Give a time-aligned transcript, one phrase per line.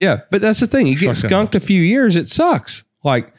[0.00, 0.86] Yeah, but that's the thing.
[0.86, 2.84] You get Shotgun skunked a few years, it sucks.
[3.02, 3.32] Like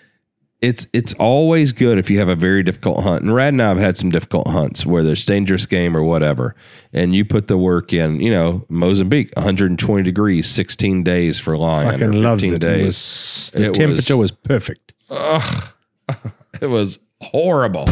[0.60, 3.22] it's it's always good if you have a very difficult hunt.
[3.22, 6.56] And Rad and I have had some difficult hunts where there's dangerous game or whatever,
[6.94, 8.20] and you put the work in.
[8.20, 12.54] You know, Mozambique, 120 degrees, 16 days for lion, or Fucking 15 loved it.
[12.54, 12.86] It days.
[12.86, 14.94] was, the It temperature was, perfect.
[15.12, 15.74] Ugh,
[16.62, 17.86] it was horrible.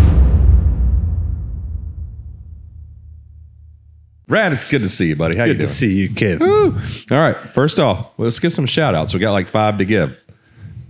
[4.27, 5.37] Rad, it's good to see you, buddy.
[5.37, 5.59] How you doing?
[5.59, 5.91] Good to doing?
[5.91, 6.39] see you, Kev.
[6.39, 7.15] Woo.
[7.15, 7.37] All right.
[7.49, 9.13] First off, let's give some shout outs.
[9.13, 10.19] We got like five to give.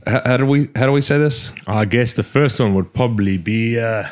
[0.08, 1.52] How, how do we how do we say this?
[1.68, 4.08] I guess the first one would probably be uh,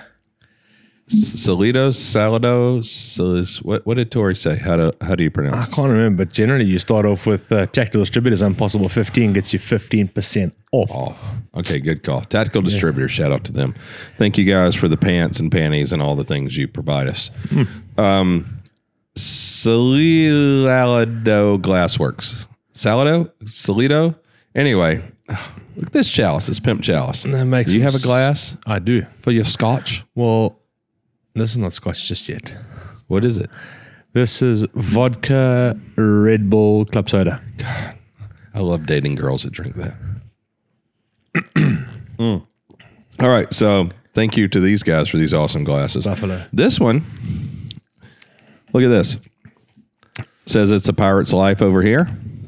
[1.07, 4.57] Salidos, Salado, Salis, what what did Tori say?
[4.57, 5.67] How do how do you I pronounce?
[5.67, 5.71] it?
[5.71, 9.53] I can't remember, but generally you start off with uh, Tactical Distributors Impossible 15 gets
[9.53, 10.91] you 15% off.
[10.91, 11.31] Off.
[11.55, 12.21] Okay, good call.
[12.21, 13.07] Tactical distributor.
[13.07, 13.75] Shout out to them.
[14.17, 17.29] Thank you guys for the pants and panties and all the things you provide us.
[17.97, 18.45] Um,
[19.15, 21.07] Salado
[21.59, 22.45] Glassworks.
[22.73, 24.15] Salado, Salido.
[24.55, 25.01] Anyway,
[25.75, 26.47] look at this chalice.
[26.47, 27.23] This pimp chalice.
[27.23, 29.05] That makes Do you have a glass I do.
[29.21, 30.03] for your scotch?
[30.15, 30.59] Well,
[31.35, 32.55] this is not Scotch just yet.
[33.07, 33.49] What is it?
[34.13, 37.41] This is vodka Red Bull Club Soda.
[38.53, 39.93] I love dating girls that drink that.
[42.19, 42.45] Mm.
[43.19, 46.05] All right, so thank you to these guys for these awesome glasses.
[46.05, 46.45] Buffalo.
[46.53, 47.03] This one,
[48.73, 49.17] look at this.
[50.45, 52.07] Says it's a pirate's life over here.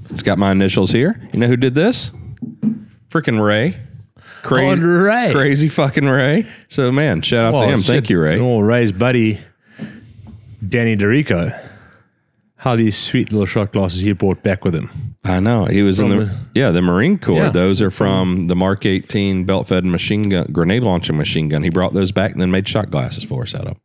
[0.10, 1.20] It's got my initials here.
[1.32, 2.12] You know who did this?
[3.10, 3.78] Freaking Ray.
[4.44, 5.32] Crazy, Oh, Ray.
[5.34, 6.46] crazy fucking Ray.
[6.68, 7.82] So man, shout out to Well, him.
[7.82, 8.40] Thank you, Ray.
[8.40, 9.40] Oh, Ray's buddy,
[10.68, 11.58] Danny DeRico.
[12.58, 14.90] How these sweet little shot glasses he brought back with him.
[15.24, 17.46] I know he was in From the the- yeah the Marine Corps.
[17.46, 17.50] Yeah.
[17.50, 21.64] Those are from the Mark 18 belt fed machine gun grenade launching machine gun.
[21.64, 23.78] He brought those back and then made shot glasses for us out of.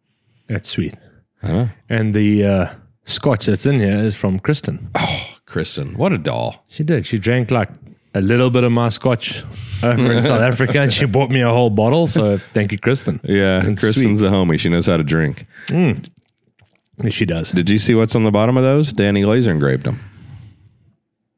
[0.48, 0.94] That's sweet.
[1.42, 1.69] I know.
[1.88, 2.74] And the uh,
[3.05, 4.91] scotch that's in here is from Kristen.
[4.94, 6.64] Oh, Kristen, what a doll.
[6.69, 7.06] She did.
[7.06, 7.69] She drank like
[8.14, 9.42] a little bit of my scotch
[9.83, 12.06] over in South Africa and she bought me a whole bottle.
[12.06, 13.20] So thank you, Kristen.
[13.24, 14.58] Yeah, And Kristen's a homie.
[14.58, 15.46] She knows how to drink.
[15.68, 17.50] Yes, she does.
[17.52, 18.92] Did you see what's on the bottom of those?
[18.92, 20.00] Danny laser engraved them.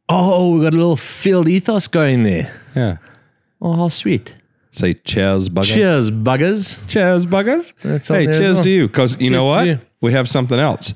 [0.09, 2.53] Oh, we got a little field ethos going there.
[2.75, 2.97] Yeah.
[3.61, 4.35] Oh, how sweet.
[4.73, 5.75] Say cheers, buggers.
[5.75, 6.89] Cheers, buggers.
[6.89, 7.73] Cheers, buggers.
[7.83, 8.65] That's hey, there as cheers well.
[8.65, 8.87] to you.
[8.89, 9.67] Because you know Cheers to what?
[9.83, 9.87] you.
[10.01, 10.95] We have something else.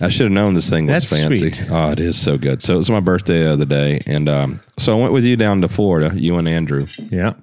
[0.00, 1.52] I should have known this thing was That's fancy.
[1.52, 1.70] sweet.
[1.70, 2.62] Oh, it is so good.
[2.62, 5.36] So it was my birthday the other day, and um, so I went with you
[5.36, 7.34] down to Florida, you and Andrew, Yeah.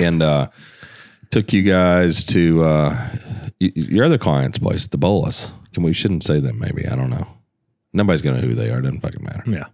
[0.00, 0.48] and uh,
[1.30, 3.08] took you guys to uh,
[3.60, 5.52] y- your other client's place, the Bolus.
[5.74, 7.26] Can we shouldn't say that Maybe I don't know.
[7.96, 8.80] Nobody's gonna know who they are.
[8.80, 9.42] Doesn't fucking matter.
[9.46, 9.64] Yeah.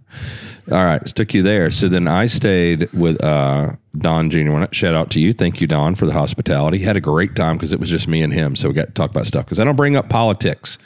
[0.71, 1.73] All right, so took you there.
[1.73, 4.65] So then I stayed with uh, Don Jr.
[4.71, 5.33] Shout out to you.
[5.33, 6.79] Thank you, Don, for the hospitality.
[6.79, 8.55] Had a great time because it was just me and him.
[8.55, 10.79] So we got to talk about stuff because I don't bring up politics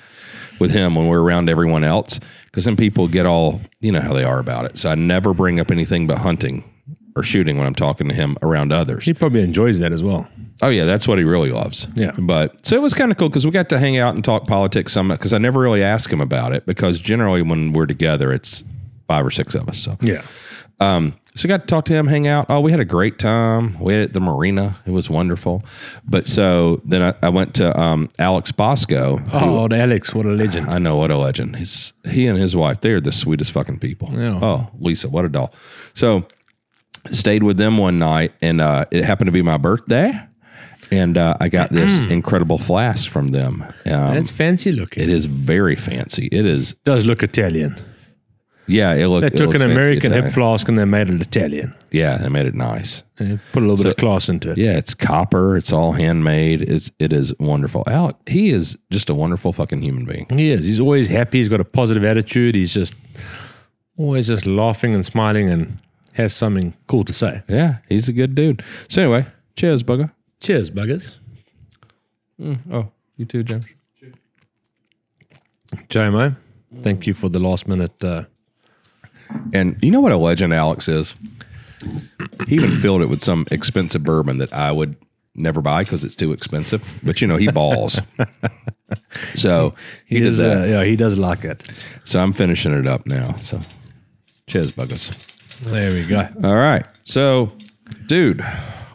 [0.59, 4.15] with him when we're around everyone else because then people get all, you know, how
[4.15, 4.79] they are about it.
[4.79, 6.65] So I never bring up anything but hunting
[7.15, 9.05] or shooting when I'm talking to him around others.
[9.05, 10.27] He probably enjoys that as well.
[10.63, 11.87] Oh yeah, that's what he really loves.
[11.95, 12.13] Yeah.
[12.19, 14.47] But so it was kind of cool because we got to hang out and talk
[14.47, 18.33] politics some because I never really ask him about it because generally when we're together
[18.33, 18.65] it's
[19.07, 19.79] five or six of us.
[19.79, 20.23] So Yeah.
[20.81, 22.47] um, so I got to talk to him, hang out.
[22.49, 23.79] Oh, we had a great time.
[23.79, 24.77] We had at the marina.
[24.87, 25.63] It was wonderful.
[26.09, 29.19] But so then I, I went to um, Alex Bosco.
[29.19, 30.71] who- Oh, Alex, what a legend.
[30.71, 31.57] I know what a legend.
[31.57, 32.81] He's he and his wife.
[32.81, 34.09] They are the sweetest fucking people.
[34.15, 34.39] Yeah.
[34.41, 35.53] Oh, Lisa, what a doll.
[35.93, 36.25] So
[37.13, 40.19] stayed with them one night, and uh, it happened to be my birthday,
[40.91, 43.63] and uh, I got this incredible flask from them.
[43.63, 45.03] Um, That's fancy looking.
[45.03, 46.29] it is very fancy.
[46.33, 46.75] It is.
[46.85, 47.81] does look Italian.
[48.69, 49.23] Yeah, it looked.
[49.23, 51.75] They it took looks an fancy American hip flask and they made it Italian.
[51.93, 53.05] Yeah, they made it nice.
[53.17, 54.59] They put a little bit of class into it.
[54.59, 55.57] Yeah, it's copper.
[55.57, 56.63] It's all handmade.
[56.63, 57.85] It's it is wonderful.
[57.87, 60.27] Alec, he is just a wonderful fucking human being.
[60.31, 60.67] He is.
[60.67, 61.39] He's always happy.
[61.39, 62.55] He's got a positive attitude.
[62.57, 62.97] He's just
[63.97, 65.79] always just laughing and smiling and
[66.15, 67.43] has something cool to say.
[67.49, 68.65] Yeah, he's a good dude.
[68.89, 70.11] So anyway, cheers, bugger.
[70.41, 71.19] Cheers, buggers.
[72.71, 73.67] Oh, you too, James.
[75.89, 76.37] JMO,
[76.83, 78.03] thank you for the last minute.
[78.03, 78.25] Uh,
[79.53, 81.15] And you know what a legend Alex is?
[82.49, 84.97] He even filled it with some expensive bourbon that I would
[85.35, 87.01] never buy because it's too expensive.
[87.03, 88.01] But you know, he balls.
[89.35, 89.75] so
[90.07, 90.63] he, he does does, that.
[90.63, 91.63] uh, yeah, he does like it.
[92.05, 93.37] So I'm finishing it up now.
[93.43, 93.61] So
[94.47, 95.11] cheers, buggers.
[95.63, 96.29] There we go.
[96.45, 96.85] All right.
[97.05, 97.51] So,
[98.07, 98.45] dude,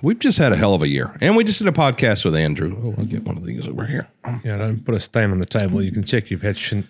[0.02, 1.16] we've just had a hell of a year.
[1.22, 2.76] And we just did a podcast with Andrew.
[2.84, 4.08] Oh, I'll get one of these over here.
[4.44, 5.82] Yeah, don't put a stain on the table.
[5.82, 6.88] You can check you've had shin-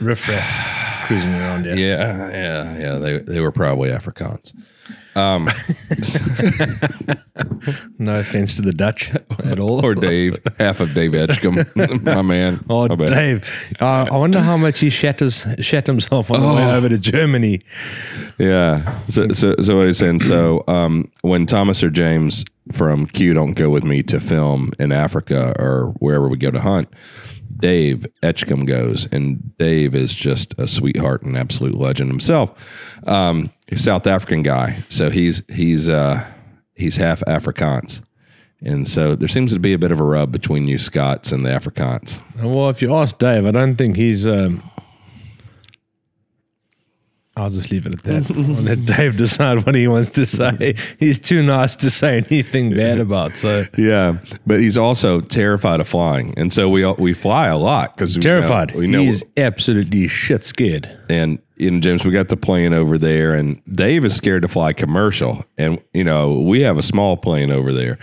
[0.00, 0.78] riffraff.
[1.06, 1.76] cruising around there.
[1.76, 2.94] Yeah, yeah, yeah.
[2.98, 4.52] They they were probably Afrikaans.
[5.14, 5.48] Um,
[7.98, 9.12] No offense to the Dutch
[9.44, 9.84] at all.
[9.84, 11.64] or Dave, half of Dave Edgecombe,
[12.02, 12.64] my man.
[12.68, 13.08] Oh, My bad.
[13.08, 13.74] Dave!
[13.80, 16.76] Uh, I wonder how much he shatters shat himself on the way Oh.
[16.76, 17.60] over to Germany.
[18.38, 18.98] Yeah.
[19.06, 20.20] So, so, so what he's saying.
[20.20, 24.92] So, um, when Thomas or James from Q don't go with me to film in
[24.92, 26.88] Africa or wherever we go to hunt,
[27.56, 32.52] Dave Etchcombe goes, and Dave is just a sweetheart and absolute legend himself.
[33.06, 36.24] Um, South African guy, so he's he's uh,
[36.74, 38.02] he's half Afrikaans.
[38.64, 41.44] And so there seems to be a bit of a rub between you Scots and
[41.44, 42.22] the Afrikaans.
[42.40, 44.26] Well, if you ask Dave, I don't think he's.
[44.26, 44.62] Um,
[47.34, 48.30] I'll just leave it at that.
[48.36, 50.74] I'll let Dave decide what he wants to say.
[50.98, 53.38] He's too nice to say anything bad about.
[53.38, 57.96] So Yeah, but he's also terrified of flying, and so we we fly a lot
[57.96, 58.74] because terrified.
[58.74, 60.90] We know, He's absolutely shit scared.
[61.08, 64.48] and you know, James, we got the plane over there, and Dave is scared to
[64.48, 67.98] fly commercial, and you know we have a small plane over there,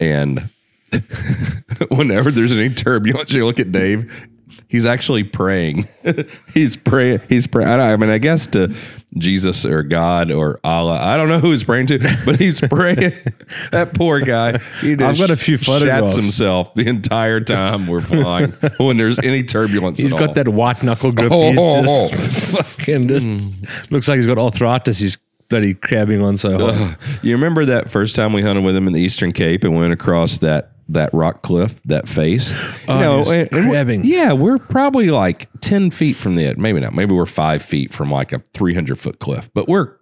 [0.00, 0.50] and
[1.90, 4.28] whenever there's any turbulence, you look at Dave.
[4.68, 5.88] He's actually praying.
[6.54, 7.20] he's praying.
[7.28, 7.68] He's praying.
[7.68, 8.74] I, I mean, I guess to
[9.16, 10.98] Jesus or God or Allah.
[11.00, 13.12] I don't know who he's praying to, but he's praying.
[13.70, 14.58] that poor guy.
[14.80, 16.16] He just I've got a few shats photographs.
[16.16, 20.00] himself the entire time we're flying when there's any turbulence.
[20.00, 20.34] He's got all.
[20.34, 21.30] that white knuckle grip.
[21.30, 21.58] Oh, he's
[21.88, 23.94] oh, just fucking just, hmm.
[23.94, 24.98] looks like he's got arthritis.
[24.98, 25.16] He's
[25.48, 26.96] bloody crabbing on so hard.
[27.22, 29.92] You remember that first time we hunted with him in the Eastern Cape and went
[29.92, 32.52] across that that rock cliff, that face?
[32.52, 36.56] You Oh, was and- and we're- yeah, we're probably like ten feet from the edge.
[36.56, 36.94] Maybe not.
[36.94, 39.50] Maybe we're five feet from like a three hundred foot cliff.
[39.54, 39.92] But we're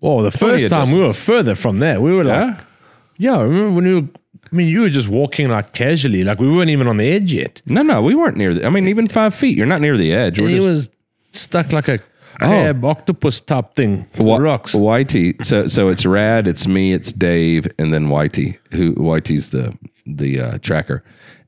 [0.00, 2.00] Oh, the first time we were further from that.
[2.00, 2.60] We were like, yeah.
[3.16, 4.08] yeah, I remember when you were,
[4.52, 7.32] I mean, you were just walking like casually, like we weren't even on the edge
[7.32, 7.60] yet.
[7.66, 8.64] No, no, we weren't near the.
[8.64, 9.56] I mean, even five feet.
[9.56, 10.38] You're not near the edge.
[10.38, 10.90] We're he just- was
[11.32, 12.46] stuck like a oh.
[12.46, 14.72] crab octopus type thing the rocks.
[14.72, 15.44] Whitey.
[15.44, 18.56] So so it's Rad, it's me, it's Dave, and then Whitey.
[18.70, 19.76] Who Whitey's the
[20.16, 21.02] the uh, tracker.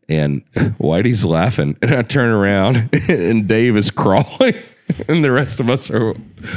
[0.09, 0.45] And
[0.79, 4.55] Whitey's laughing, and I turn around, and Dave is crawling,
[5.09, 6.15] and the rest of us are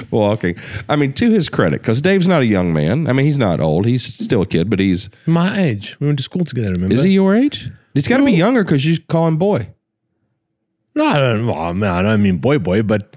[0.10, 0.56] walking.
[0.90, 3.06] I mean, to his credit, because Dave's not a young man.
[3.08, 5.96] I mean, he's not old; he's still a kid, but he's My age.
[6.00, 6.96] We went to school together, remember?
[6.96, 7.70] is he your age?
[7.94, 9.70] He's got to be younger because you call him boy.
[10.96, 13.16] No, I don't, well, I, mean, I don't mean boy, boy, but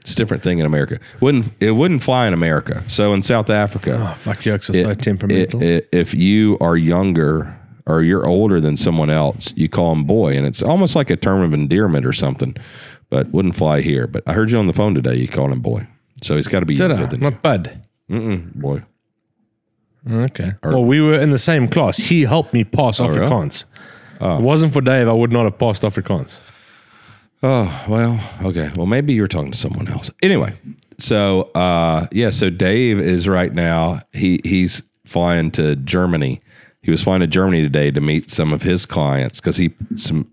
[0.00, 0.98] It's a different thing in America.
[1.20, 2.82] Wouldn't it wouldn't fly in America?
[2.88, 5.62] So in South Africa, oh, fuck, yokes are so temperamental.
[5.62, 7.56] i- i- if you are younger
[7.86, 11.16] or you're older than someone else, you call them boy, and it's almost like a
[11.16, 12.56] term of endearment or something.
[13.08, 14.06] But wouldn't fly here.
[14.08, 15.14] But I heard you on the phone today.
[15.14, 15.86] You called him boy,
[16.22, 17.06] so he's got to be Did younger I?
[17.06, 17.82] than bad.
[18.08, 18.16] you.
[18.18, 18.82] Mm-mm, boy.
[20.08, 20.52] Okay.
[20.62, 21.98] well, we were in the same class.
[21.98, 23.16] He helped me pass really?
[23.16, 23.64] Afrikaans.
[24.20, 26.40] If it wasn't for Dave, I would not have passed Afrikaans.
[27.42, 28.18] Oh well,
[28.48, 28.70] okay.
[28.76, 30.10] Well, maybe you're talking to someone else.
[30.22, 30.58] Anyway,
[30.98, 34.00] so uh, yeah, so Dave is right now.
[34.12, 36.40] He he's flying to Germany.
[36.86, 40.30] He was flying to Germany today to meet some of his clients because he some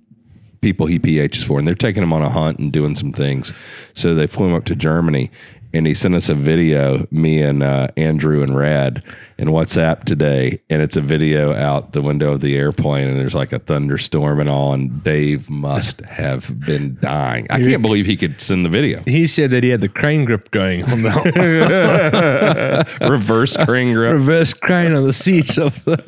[0.62, 3.52] people he PHs for, and they're taking him on a hunt and doing some things.
[3.96, 5.32] So they flew him up to Germany,
[5.74, 9.04] and he sent us a video, me and uh, Andrew and Rad,
[9.38, 13.34] in WhatsApp today, and it's a video out the window of the airplane, and there's
[13.34, 17.48] like a thunderstorm and all, and Dave must have been dying.
[17.50, 19.02] I can't believe he could send the video.
[19.06, 24.14] He said that he had the crane grip going on the Reverse crane grip.
[24.14, 26.02] reverse crane on the seat of the.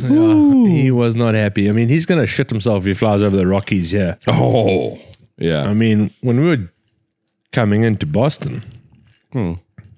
[0.00, 1.68] Yeah, he was not happy.
[1.68, 3.92] I mean, he's going to shit himself if he flies over the Rockies.
[3.92, 4.16] Yeah.
[4.26, 4.98] Oh,
[5.38, 5.64] Yeah.
[5.68, 6.72] I mean, when we were
[7.52, 8.64] coming into Boston,
[9.32, 9.54] Hmm.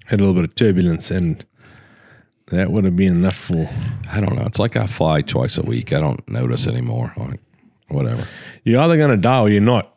[0.07, 1.43] had a little bit of turbulence, and
[2.51, 3.67] that would have been enough for.
[4.11, 4.43] I don't know.
[4.45, 5.93] It's like I fly twice a week.
[5.93, 7.13] I don't notice anymore.
[7.17, 7.39] Like,
[7.89, 8.27] whatever.
[8.63, 9.95] You're either going to die or you're not.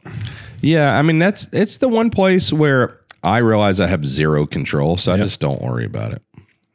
[0.63, 4.97] Yeah, I mean that's it's the one place where I realize I have zero control,
[4.97, 6.23] so I just don't worry about it.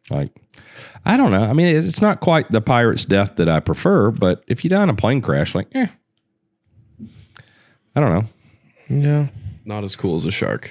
[0.09, 0.29] Like
[1.03, 1.43] I don't know.
[1.43, 4.83] I mean, it's not quite the pirate's death that I prefer, but if you die
[4.83, 5.87] in a plane crash, like, eh,
[7.95, 8.99] I don't know.
[8.99, 9.27] Yeah.
[9.71, 10.69] Not as cool as a shark.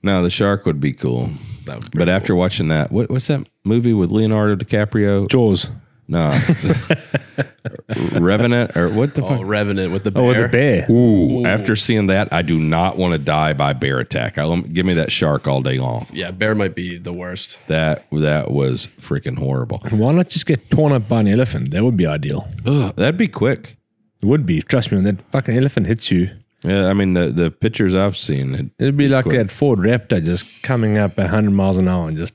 [0.00, 1.30] No, the shark would be cool,
[1.64, 5.28] That would be but after watching that, what, what's that movie with Leonardo DiCaprio?
[5.28, 5.68] Jaws.
[6.06, 6.28] No,
[8.20, 9.40] Revenant or what the oh, fuck?
[9.42, 10.22] Revenant with the bear.
[10.22, 10.86] Oh, with the bear.
[10.88, 14.38] Ooh, after seeing that, I do not want to die by bear attack.
[14.38, 16.06] I, give me that shark all day long.
[16.12, 17.58] Yeah, bear might be the worst.
[17.66, 19.80] That that was freaking horrible.
[19.90, 21.72] Why not just get torn up by an elephant?
[21.72, 22.46] That would be ideal.
[22.64, 23.76] Ugh, that'd be quick.
[24.22, 24.62] It would be.
[24.62, 26.30] Trust me, when that fucking elephant hits you,
[26.64, 28.54] Yeah, I mean the the pictures I've seen.
[28.54, 32.08] It, it'd be like that Ford Raptor just coming up at 100 miles an hour
[32.08, 32.32] and just.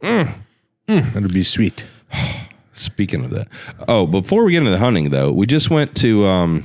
[0.00, 0.34] Mm.
[0.88, 1.84] It'd be sweet.
[2.72, 3.48] speaking of that,
[3.88, 6.24] oh, before we get into the hunting though, we just went to.
[6.26, 6.64] um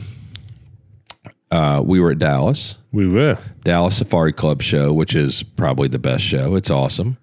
[1.51, 2.75] uh We were at Dallas.
[2.91, 3.37] We were.
[3.63, 6.55] Dallas Safari Club show, which is probably the best show.
[6.55, 7.17] It's awesome.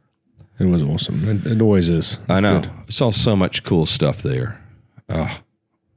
[0.58, 1.28] It was awesome.
[1.28, 2.18] It, it always is.
[2.28, 2.60] I know.
[2.60, 2.92] good.
[2.94, 4.60] Saw so much cool stuff there.
[5.08, 5.40] Oh,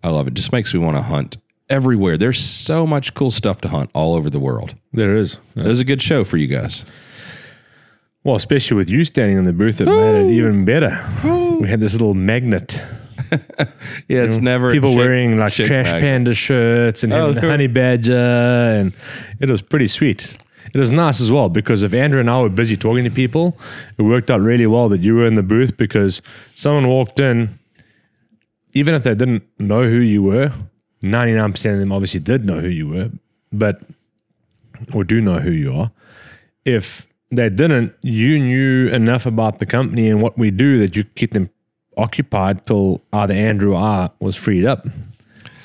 [0.04, 0.34] I love it.
[0.34, 1.38] Just makes me want to hunt
[1.70, 2.18] everywhere.
[2.18, 4.76] There's so much cool stuff to hunt all over the world.
[4.94, 5.38] There is.
[5.56, 6.86] It was a good show for you guys.
[8.24, 11.08] Well, especially with you standing in the booth, it made it even better.
[11.62, 12.80] We had this little magnet.
[14.08, 16.02] Yeah, it's never People wearing like trash magnet.
[16.02, 18.94] panda shirts and Oh, honey badger, and
[19.42, 20.34] it was pretty sweet.
[20.74, 23.58] It was nice as well because if Andrew and I were busy talking to people,
[23.98, 26.22] it worked out really well that you were in the booth because
[26.56, 27.58] someone walked in,
[28.74, 30.54] even if they didn't know who you were,
[31.04, 33.12] 99% of them obviously did know who you were,
[33.51, 33.82] but
[34.94, 35.92] or do know who you are.
[36.66, 41.04] If they didn't, you knew enough about the company and what we do that you
[41.04, 41.50] keep them
[41.98, 44.88] occupied till either Andrew or I was freed up.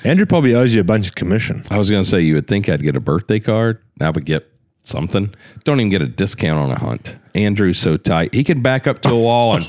[0.03, 1.63] Andrew probably owes you a bunch of commission.
[1.69, 3.81] I was going to say you would think I'd get a birthday card.
[4.01, 4.49] I would get
[4.81, 5.33] something.
[5.63, 7.17] Don't even get a discount on a hunt.
[7.35, 8.33] Andrew's so tight.
[8.33, 9.67] He can back up to a wall and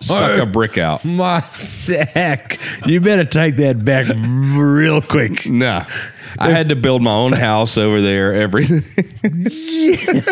[0.00, 1.04] suck a brick out.
[1.04, 2.58] My sack.
[2.86, 5.46] You better take that back real quick.
[5.46, 5.84] Nah.
[6.38, 8.34] I had to build my own house over there.
[8.34, 8.82] Everything.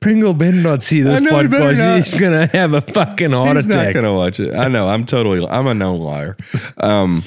[0.00, 1.78] Pringle better not see this I know, he better podcast.
[1.78, 1.96] not.
[1.96, 3.94] He's going to have a fucking heart He's not attack.
[3.94, 4.54] gonna watch it.
[4.54, 4.88] I know.
[4.88, 5.46] I'm totally.
[5.46, 6.36] I'm a known liar.
[6.78, 7.22] Um,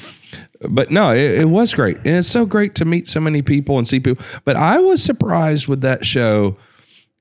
[0.68, 3.78] but no, it, it was great, and it's so great to meet so many people
[3.78, 4.24] and see people.
[4.44, 6.56] But I was surprised with that show.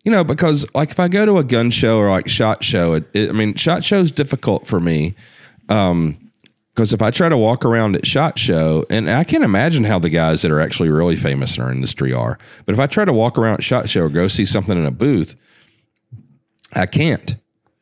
[0.03, 2.93] You know, because like if I go to a gun show or like shot show,
[2.93, 5.15] it, it, I mean, shot show is difficult for me.
[5.69, 6.17] Um,
[6.73, 9.99] because if I try to walk around at shot show, and I can't imagine how
[9.99, 13.03] the guys that are actually really famous in our industry are, but if I try
[13.03, 15.35] to walk around at shot show or go see something in a booth,
[16.73, 17.35] I can't.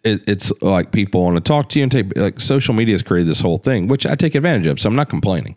[0.03, 3.03] It, it's like people want to talk to you and take like social media has
[3.03, 4.79] created this whole thing, which I take advantage of.
[4.79, 5.55] So I'm not complaining.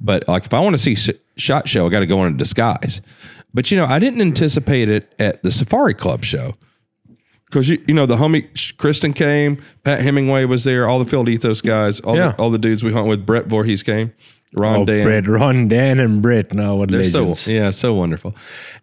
[0.00, 2.36] But like if I want to see shot show, I got to go in a
[2.36, 3.00] disguise.
[3.54, 6.54] But you know, I didn't anticipate it at the Safari Club show
[7.46, 11.28] because you, you know the homie Kristen came, Pat Hemingway was there, all the Field
[11.28, 12.28] Ethos guys, all Yeah.
[12.32, 13.24] the, all the dudes we hunt with.
[13.24, 14.12] Brett Voorhees came,
[14.54, 15.04] Ron Oh, Dan.
[15.04, 16.52] Brett, Ron Dan and Brett.
[16.52, 18.34] No, what They're so yeah, so wonderful.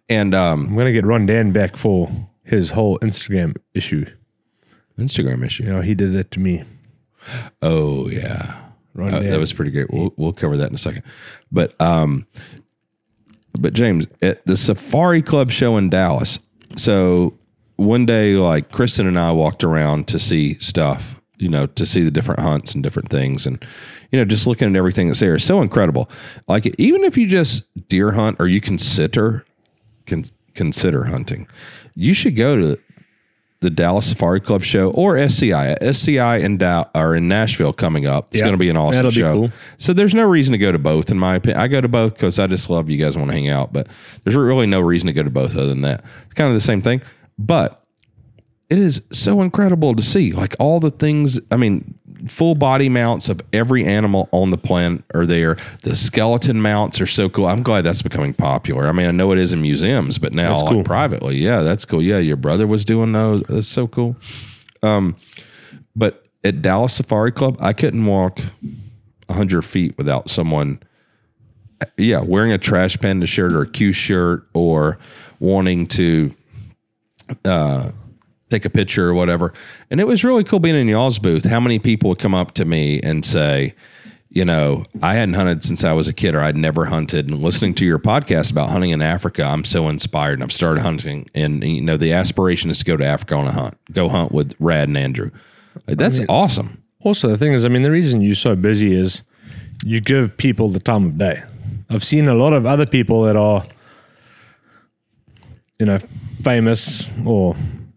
[0.08, 2.10] And um, I'm going to get Ron Dan back for
[2.44, 4.06] his whole Instagram issue.
[4.98, 5.64] Instagram issue.
[5.64, 6.64] You know, he did it to me.
[7.60, 8.56] Oh yeah,
[8.94, 9.30] Ron Uh, Dan.
[9.30, 9.90] that was pretty great.
[9.92, 11.02] We'll we'll cover that in a second.
[11.50, 12.26] But um,
[13.58, 16.38] but James at the Safari Club show in Dallas.
[16.76, 17.38] So
[17.76, 21.18] one day, like Kristen and I walked around to see stuff.
[21.38, 23.64] You know, to see the different hunts and different things, and
[24.12, 25.34] you know, just looking at everything that's there.
[25.34, 26.08] It's so incredible.
[26.46, 29.44] Like even if you just deer hunt or you consider
[30.06, 31.48] con- consider hunting,
[31.96, 32.78] you should go to
[33.62, 35.76] the Dallas Safari Club show or SCI.
[35.80, 38.26] SCI in Dow are in Nashville coming up.
[38.28, 39.32] It's Yeah, going to be an awesome show.
[39.34, 39.52] cool.
[39.78, 41.60] So there's no reason to go to both, in my opinion.
[41.60, 43.88] I go to both because I just love you guys want to hang out, but
[44.24, 46.04] there's really no reason to go to both other than that.
[46.26, 47.00] It's kind of the same thing,
[47.38, 47.81] but
[48.70, 51.38] it is so incredible to see like all the things.
[51.50, 55.56] I mean, full body mounts of every animal on the planet are there.
[55.82, 57.46] The skeleton mounts are so cool.
[57.46, 58.88] I'm glad that's becoming popular.
[58.88, 60.84] I mean, I know it is in museums, but now That's like, cool.
[60.84, 62.00] privately, yeah, that's cool.
[62.02, 63.42] Yeah, your brother was doing those.
[63.48, 64.16] That's so cool.
[64.82, 65.16] Um,
[65.94, 68.40] but at Dallas Safari Club, I couldn't walk
[69.30, 70.78] hundred feet without someone,
[71.96, 74.98] yeah, wearing a trash panda shirt or a Q shirt or
[75.40, 76.34] wanting to
[78.52, 79.52] take a picture or whatever.
[79.90, 81.44] And it was really cool being in y'all's booth.
[81.44, 83.74] How many people would come up to me and say,
[84.34, 87.28] you know, I hadn't hunted since I was a kid or I'd never hunted.
[87.28, 90.80] And listening to your podcast about hunting in Africa, I'm so inspired and I've started
[90.80, 91.28] hunting.
[91.34, 94.32] And, you know, the aspiration is to go to Africa on a hunt, go hunt
[94.32, 95.30] with Rad and Andrew.
[95.86, 96.82] That's awesome.
[97.00, 99.22] Also, the thing is, I mean, the reason you're so busy is
[99.84, 101.42] you give people the time of day.
[101.90, 103.66] I've seen a lot of other people that are,
[105.78, 105.98] you know,
[106.42, 107.54] famous or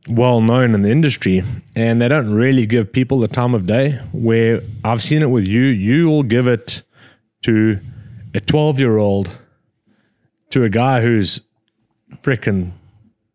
[0.08, 1.44] well known in the industry,
[1.76, 4.00] and they don't really give people the time of day.
[4.12, 6.84] Where I've seen it with you, you will give it
[7.44, 7.80] to
[8.34, 9.36] a 12 year old,
[10.52, 11.42] to a guy who's
[12.22, 12.72] freaking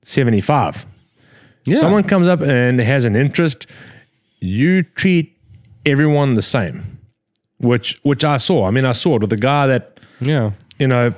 [0.02, 0.86] 75.
[1.64, 1.76] Yeah.
[1.76, 3.66] Someone comes up and has an interest,
[4.40, 5.36] you treat
[5.84, 6.98] everyone the same,
[7.58, 8.66] which which I saw.
[8.66, 10.52] I mean, I saw it with the guy that yeah.
[10.78, 11.14] you know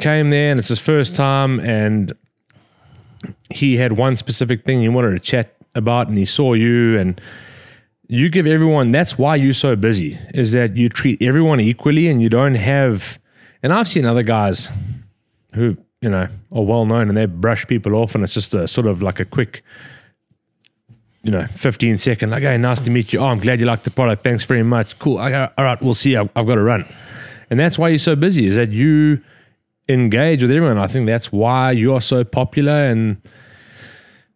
[0.00, 2.12] came there and it's his first time, and
[3.50, 7.20] he had one specific thing he wanted to chat about, and he saw you and.
[8.10, 8.90] You give everyone.
[8.90, 10.18] That's why you're so busy.
[10.32, 13.18] Is that you treat everyone equally, and you don't have.
[13.62, 14.70] And I've seen other guys
[15.52, 18.66] who you know are well known, and they brush people off, and it's just a
[18.66, 19.62] sort of like a quick
[21.22, 23.18] you know, 15 second, like, hey, nice to meet you.
[23.20, 24.22] Oh, I'm glad you like the product.
[24.22, 24.98] Thanks very much.
[24.98, 25.18] Cool.
[25.18, 26.16] All right, we'll see.
[26.16, 26.86] I've, I've got to run.
[27.50, 29.22] And that's why you're so busy is that you
[29.88, 30.78] engage with everyone.
[30.78, 33.20] I think that's why you are so popular and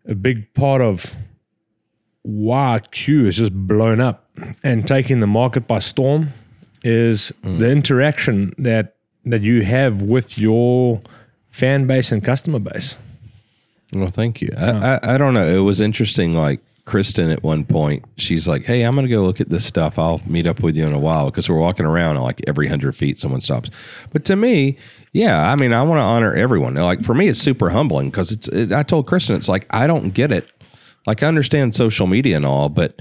[0.06, 1.14] a big part of
[2.22, 4.28] why Q is just blown up
[4.62, 6.28] and taking the market by storm
[6.84, 7.58] is mm.
[7.58, 11.00] the interaction that that you have with your
[11.50, 12.96] fan base and customer base.
[13.92, 14.52] Well, thank you.
[14.56, 15.46] I, I, I don't know.
[15.46, 16.34] It was interesting.
[16.34, 19.64] Like Kristen at one point, she's like, "Hey, I'm going to go look at this
[19.64, 19.98] stuff.
[19.98, 22.66] I'll meet up with you in a while because we're walking around and like every
[22.66, 23.70] hundred feet, someone stops."
[24.12, 24.76] But to me,
[25.12, 26.74] yeah, I mean, I want to honor everyone.
[26.74, 28.48] Like for me, it's super humbling because it's.
[28.48, 30.50] It, I told Kristen, it's like I don't get it.
[31.06, 33.00] Like I understand social media and all, but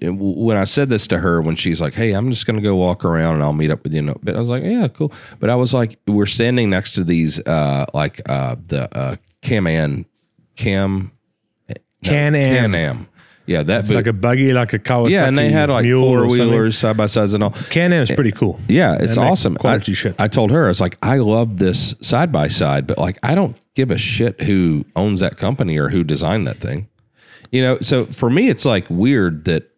[0.00, 2.76] when I said this to her, when she's like, "Hey, I'm just going to go
[2.76, 4.88] walk around and I'll meet up with you," in a bit, I was like, "Yeah,
[4.88, 9.16] cool." But I was like, we're standing next to these, uh, like uh, the uh,
[9.40, 9.66] Cam
[10.56, 11.12] Cam
[12.54, 13.08] Can Am.
[13.46, 15.10] Yeah, that It's like a buggy, like a Kawasaki.
[15.10, 17.50] yeah, and they had like four wheelers side by sides and all.
[17.50, 18.60] Can Am is pretty cool.
[18.68, 19.56] Yeah, it's make awesome.
[19.56, 20.14] quality I, shit.
[20.18, 23.34] I told her, I was like, I love this side by side, but like, I
[23.34, 26.88] don't give a shit who owns that company or who designed that thing.
[27.50, 29.68] You know, so for me, it's like weird that,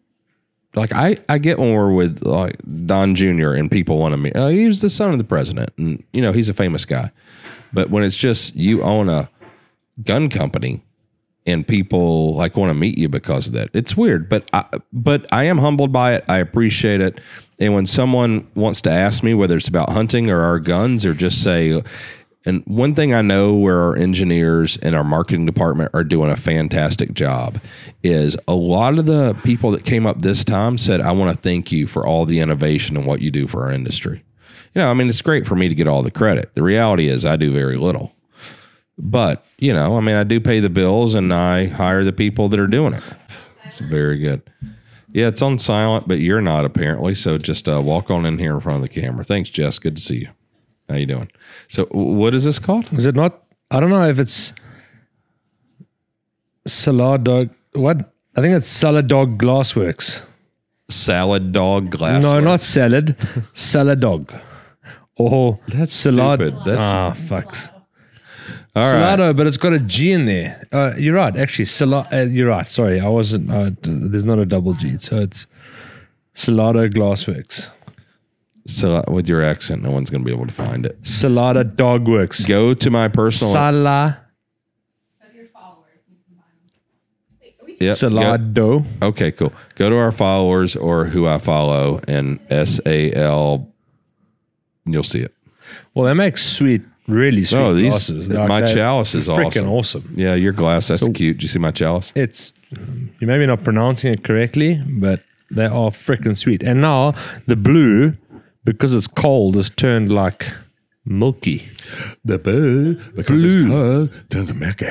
[0.75, 2.57] like, I I get when we're with like
[2.87, 3.53] Don Jr.
[3.53, 4.35] and people want to meet.
[4.37, 7.11] Oh, he was the son of the president, and you know he's a famous guy.
[7.73, 9.29] But when it's just you own a
[10.05, 10.83] gun company
[11.47, 13.71] and people like want to meet you because of that.
[13.75, 16.25] It's weird, but I, but I am humbled by it.
[16.29, 17.21] I appreciate it.
[17.59, 21.15] And when someone wants to ask me whether it's about hunting or our guns or
[21.15, 21.83] just say,
[22.47, 26.37] and one thing I know where our engineers and our marketing department are doing a
[26.37, 27.61] fantastic job
[28.03, 31.41] is a lot of the people that came up this time said, I want to
[31.41, 34.23] thank you for all the innovation and what you do for our industry.
[34.75, 36.55] You know, I mean, it's great for me to get all the credit.
[36.55, 38.13] The reality is I do very little.
[38.97, 42.49] But, you know, I mean, I do pay the bills and I hire the people
[42.51, 43.03] that are doing it.
[43.65, 44.43] It's very good.
[45.13, 47.15] Yeah, it's on silent, but you're not apparently.
[47.15, 49.25] So just uh, walk on in here in front of the camera.
[49.25, 49.79] Thanks, Jess.
[49.79, 50.29] Good to see you.
[50.89, 51.31] How you doing?
[51.69, 52.93] So, what is this called?
[52.93, 53.43] Is it not?
[53.71, 54.53] I don't know if it's
[56.67, 57.51] Salad Dog.
[57.73, 58.13] What?
[58.37, 60.23] I think it's Salad Dog Glassworks.
[60.91, 62.23] Salad dog glass.
[62.23, 63.17] No, not salad.
[63.55, 64.35] salad Dog.
[65.17, 66.41] Or That's salad.
[66.41, 66.65] stupid.
[66.67, 67.71] That's- ah, fucks.
[68.77, 68.91] All right.
[68.91, 70.67] Salado, but it's got a G in there.
[70.73, 71.37] Uh, you're right.
[71.37, 72.09] Actually, Salado.
[72.13, 72.67] Uh, you're right.
[72.67, 73.51] Sorry, I wasn't.
[73.51, 73.77] Uh, d-
[74.09, 75.47] there's not a double G, so it's
[76.35, 77.69] Salado Glassworks.
[78.67, 81.01] So with your accent, no one's going to be able to find it.
[81.03, 82.45] Salada Dog Works.
[82.47, 83.53] Go to my personal.
[83.53, 84.21] Sala
[85.23, 86.01] of your followers.
[86.09, 87.39] You can find them.
[87.43, 88.85] Wait, are we Yep, go- Salado.
[89.03, 89.53] Okay, cool.
[89.75, 93.71] Go to our followers or who I follow and S A L.
[94.87, 95.35] You'll see it.
[95.95, 98.29] Well, that makes sweet, really sweet Oh, these glasses.
[98.29, 100.03] my they're chalice is freaking awesome.
[100.03, 100.15] awesome.
[100.17, 100.89] Yeah, your glass.
[100.89, 101.39] That's cute.
[101.39, 102.13] Do you see my chalice?
[102.15, 106.63] It's um, you maybe not pronouncing it correctly, but they are freaking sweet.
[106.63, 107.15] And now
[107.47, 108.17] the blue,
[108.65, 110.47] because it's cold, is turned like
[111.05, 111.69] milky.
[112.25, 114.87] The blue because it's cold turns to Mickey.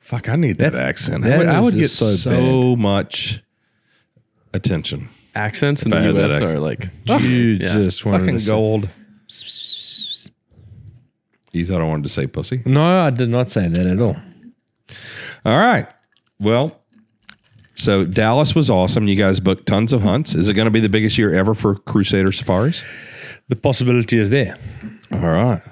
[0.00, 1.24] Fuck, I need that That's- accent.
[1.24, 3.42] that I would, I would get so so, much
[4.52, 5.08] attention.
[5.34, 7.16] Accents in the US are like You
[7.60, 7.72] Yeah.
[7.74, 8.88] just wanted Fucking to say- gold.
[11.52, 12.62] You thought I wanted to say pussy?
[12.64, 14.16] No, I did not say that at all.
[15.44, 15.86] All right.
[16.40, 16.80] Well,
[17.74, 19.06] so Dallas was awesome.
[19.06, 20.34] You guys booked tons of hunts.
[20.34, 22.82] Is it going to be the biggest year ever for Crusader Safaris?
[23.48, 24.56] The possibility is there.
[25.12, 25.62] All right.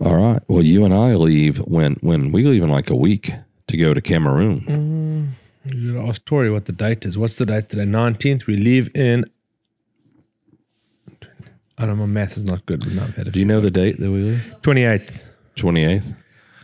[0.00, 0.42] All right.
[0.48, 3.32] Well, you and I leave when when we leave in like a week
[3.68, 5.36] to go to Cameroon.
[5.64, 7.16] Mm, you gotta ask Tori what the date is.
[7.16, 7.84] What's the date today?
[7.84, 8.46] 19th.
[8.46, 9.24] We leave in.
[11.78, 12.06] I don't know.
[12.06, 12.84] My math is not good.
[12.94, 14.54] Not had Do you know the date that we leave?
[14.62, 15.22] 28th.
[15.56, 16.14] Twenty eighth.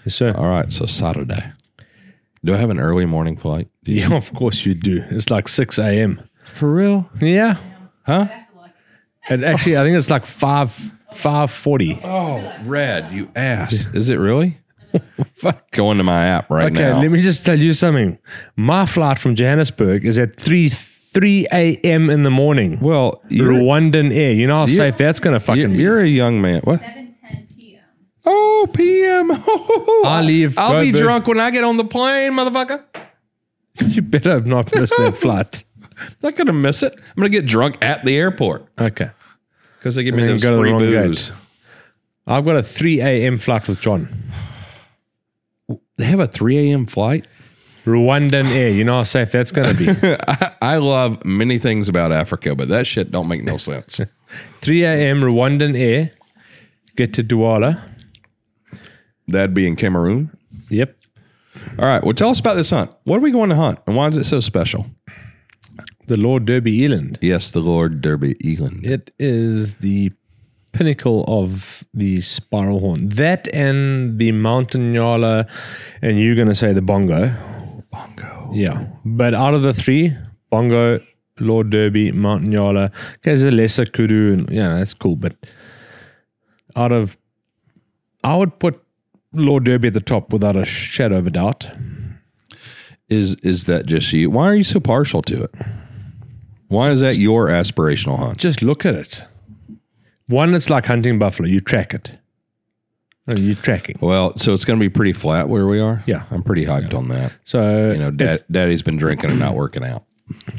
[0.04, 0.32] Yes, sir.
[0.36, 0.72] All right.
[0.72, 1.52] So Saturday.
[2.44, 3.68] Do I have an early morning flight?
[3.84, 5.04] Do you- Yeah, of course you do.
[5.10, 6.22] It's like 6 a.m.
[6.44, 7.10] For real?
[7.20, 7.56] Yeah.
[8.06, 8.28] Huh?
[9.28, 10.70] And actually, I think it's like 5
[11.12, 12.00] 540.
[12.04, 13.86] Oh, red, you ass.
[13.92, 14.58] Is it really?
[15.34, 15.70] Fuck.
[15.72, 16.80] Go into my app right now.
[16.80, 17.00] Okay, now.
[17.00, 18.18] let me just tell you something.
[18.56, 20.68] My flight from Johannesburg is at 3
[21.12, 22.10] 3 a.m.
[22.10, 22.78] in the morning.
[22.80, 24.32] well, you're, Rwandan Air.
[24.32, 25.76] You know how You're- safe that's going to fucking you're, be.
[25.82, 26.60] you're a young man.
[26.64, 26.80] What?
[26.80, 27.80] 7:10 p.m.
[28.26, 29.30] Oh, PM.
[30.04, 32.82] I leave I'll be Joburg- drunk when I get on the plane, motherfucker.
[33.80, 35.62] You better have not missed that flight.
[36.00, 36.92] I'm Not gonna miss it.
[36.96, 39.10] I'm gonna get drunk at the airport Okay.
[39.78, 41.06] because they give me And then those go to the free wrong gate.
[41.08, 41.32] booze.
[42.26, 43.38] I've got a 3 a.m.
[43.38, 44.08] flight with John.
[45.96, 46.86] They have a 3 a.m.
[46.86, 47.26] flight.
[47.88, 48.70] Rwandan Air.
[48.70, 50.08] You know how safe that's going to be.
[50.28, 54.00] I, I love many things about Africa, but that shit don't make no sense.
[54.60, 55.20] 3 a.m.
[55.22, 56.12] Rwandan Air.
[56.96, 57.80] Get to Douala.
[59.28, 60.36] That'd be in Cameroon.
[60.68, 60.96] Yep.
[61.78, 62.02] All right.
[62.02, 62.92] Well, tell us about this hunt.
[63.04, 64.86] What are we going to hunt, and why is it so special?
[66.06, 67.18] The Lord Derby Eland.
[67.20, 68.84] Yes, the Lord Derby Eland.
[68.84, 70.12] It is the
[70.72, 73.08] pinnacle of the spiral horn.
[73.08, 75.48] That and the mountain nyala,
[76.02, 77.34] and you're going to say the bongo.
[77.90, 78.50] Bongo.
[78.52, 78.86] Yeah.
[79.04, 80.16] But out of the three,
[80.50, 81.00] bongo,
[81.40, 85.16] Lord Derby, mountain nyala, okay, there's a lesser kudu, and yeah, that's cool.
[85.16, 85.34] But
[86.76, 87.16] out of,
[88.24, 88.82] I would put
[89.32, 91.70] Lord Derby at the top without a shadow of a doubt.
[93.08, 94.28] Is is that just you?
[94.30, 95.54] Why are you so partial to it?
[96.68, 98.36] Why is that your aspirational hunt?
[98.36, 99.24] Just look at it.
[100.26, 101.48] One, it's like hunting buffalo.
[101.48, 102.12] You track it.
[103.28, 103.96] And you're tracking.
[104.00, 106.02] Well, so it's going to be pretty flat where we are.
[106.06, 106.24] Yeah.
[106.30, 107.32] I'm pretty hyped on that.
[107.44, 110.04] So You know, dad, daddy's been drinking and not working out.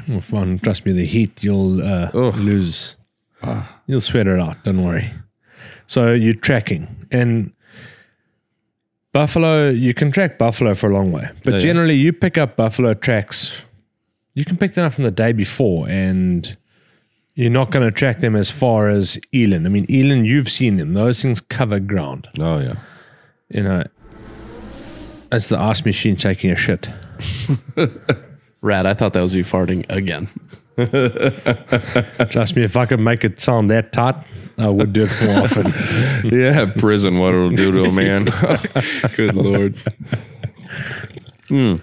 [0.10, 0.60] Oh, fun.
[0.60, 2.96] Trust me, the heat you'll uh, lose.
[3.88, 4.64] You'll sweat it out.
[4.64, 5.12] Don't worry.
[5.88, 7.52] So you're tracking, and
[9.14, 9.70] buffalo.
[9.70, 11.64] You can track buffalo for a long way, but Yeah, yeah.
[11.66, 13.64] generally you pick up buffalo tracks.
[14.36, 16.56] You can pick them up from the day before, and
[17.36, 19.66] you're not going to track them as far as eland.
[19.66, 22.28] I mean, eland, you've seen them; those things cover ground.
[22.40, 22.76] Oh yeah.
[23.50, 23.84] You know,
[25.30, 26.90] that's the ice machine taking a shit.
[28.62, 30.28] Rad, I thought that was you farting again.
[32.30, 34.16] Trust me, if I could make it sound that tight,
[34.58, 35.74] I would do it more often.
[36.32, 37.18] Yeah, prison.
[37.20, 38.26] What it'll do to a man.
[39.16, 39.78] Good lord.
[41.48, 41.76] Hmm.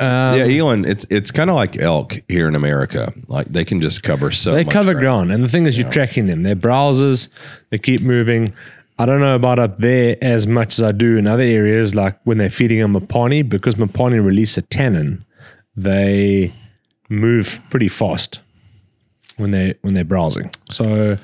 [0.00, 0.86] Um, yeah, eland.
[0.86, 3.12] It's it's kind of like elk here in America.
[3.26, 4.54] Like they can just cover so.
[4.54, 5.28] They cover ground.
[5.28, 6.44] ground, and the thing is, you're tracking them.
[6.44, 7.28] They're browsers.
[7.70, 8.54] They keep moving.
[9.00, 12.18] I don't know about up there as much as I do in other areas, like
[12.24, 15.24] when they're feeding them mopane, because mopane release a tannin,
[15.76, 16.52] they
[17.08, 18.40] move pretty fast
[19.36, 20.50] when they when they're browsing.
[20.70, 21.16] So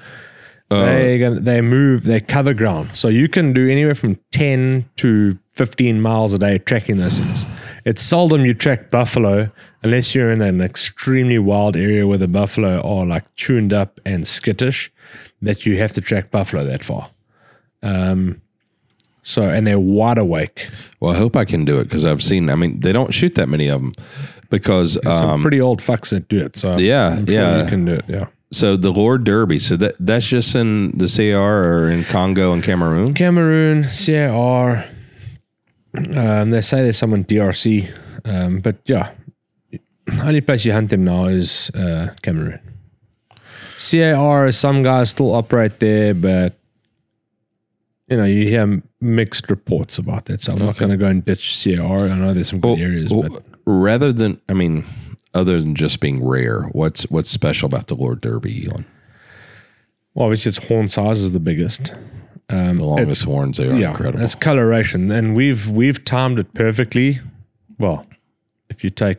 [0.70, 2.90] uh, they they move, they cover ground.
[2.96, 7.46] So you can do anywhere from ten to fifteen miles a day tracking those things.
[7.84, 9.50] It's seldom you track buffalo
[9.82, 14.26] unless you're in an extremely wild area where the buffalo are like tuned up and
[14.26, 14.90] skittish
[15.42, 17.10] that you have to track buffalo that far.
[17.82, 18.40] Um,
[19.22, 20.68] so and they're wide awake.
[21.00, 22.50] Well, I hope I can do it because I've seen.
[22.50, 23.92] I mean, they don't shoot that many of them
[24.50, 26.56] because Some um, pretty old fucks that do it.
[26.56, 27.62] So Yeah, I'm sure yeah.
[27.62, 28.04] you can do it.
[28.08, 28.26] Yeah.
[28.52, 29.58] so the Lord Derby.
[29.58, 33.14] So that that's just in the CAR or in Congo and Cameroon.
[33.14, 34.84] Cameroon, CAR.
[35.96, 37.92] Um, they say there's some in DRC,
[38.24, 39.12] um, but yeah,
[40.22, 42.60] only place you hunt them now is uh, Cameroon.
[43.78, 46.54] CAR, some guys still operate there, but
[48.08, 50.40] you know you hear mixed reports about that.
[50.40, 52.04] So I'm not going to go and ditch CAR.
[52.04, 54.84] I know there's some good areas, Well, but rather than, I mean,
[55.32, 58.84] other than just being rare, what's what's special about the Lord Derby, eland?
[60.14, 61.92] well, obviously its horn size is the biggest.
[62.50, 64.22] Um, The longest horns they are yeah, incredible.
[64.22, 67.20] It's coloration, and we've we've timed it perfectly.
[67.78, 68.06] Well,
[68.68, 69.18] if you take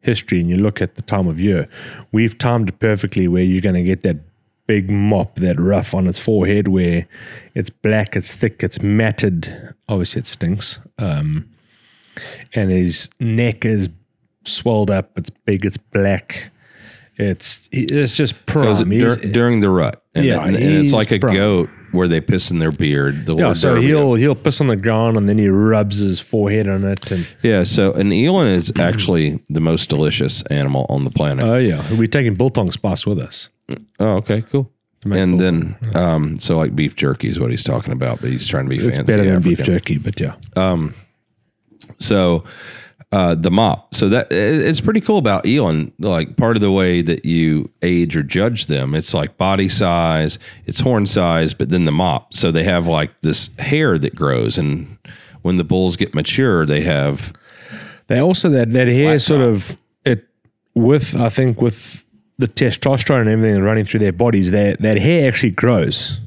[0.00, 1.68] history and you look at the time of year,
[2.12, 4.16] we've timed it perfectly where you're going to get that
[4.66, 7.06] big mop, that rough on its forehead, where
[7.54, 9.74] it's black, it's thick, it's matted.
[9.88, 10.78] Obviously, it stinks.
[10.98, 11.48] Um,
[12.54, 13.88] and his neck is
[14.44, 15.10] swelled up.
[15.18, 15.64] It's big.
[15.66, 16.50] It's black.
[17.16, 18.92] It's it's just prime.
[18.92, 20.02] It dur- during the rut?
[20.14, 21.34] And, Yeah, and, and it's like a prone.
[21.34, 23.26] goat where they piss in their beard.
[23.26, 26.66] The yeah, so he'll he'll piss on the ground and then he rubs his forehead
[26.68, 31.10] on it and Yeah, so an eland is actually the most delicious animal on the
[31.10, 31.44] planet.
[31.46, 33.48] oh yeah, we're taking biltong spice with us.
[34.00, 34.70] oh, okay, cool.
[35.04, 35.76] And biltong.
[35.80, 38.70] then, um, so like beef jerky is what he's talking about, but he's trying to
[38.70, 39.12] be It's fancy.
[39.12, 40.34] better than beef jerky, but yeah.
[41.98, 42.44] So
[43.12, 43.94] uh, the mop.
[43.94, 45.92] So that it's pretty cool about eland.
[45.98, 50.38] Like part of the way that you age or judge them, it's like body size,
[50.66, 52.34] it's horn size, but then the mop.
[52.34, 54.96] So they have like this hair that grows, and
[55.42, 57.32] when the bulls get mature, they have
[58.06, 60.26] They also that that hair sort of it
[60.74, 62.04] with I think with
[62.38, 66.18] the testosterone and everything running through their bodies, that that hair actually grows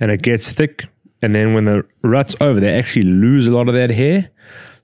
[0.00, 0.86] and it gets thick.
[1.22, 4.30] And then when the rut's over, they actually lose a lot of that hair.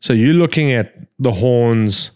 [0.02, 2.10] So you're looking at the horns.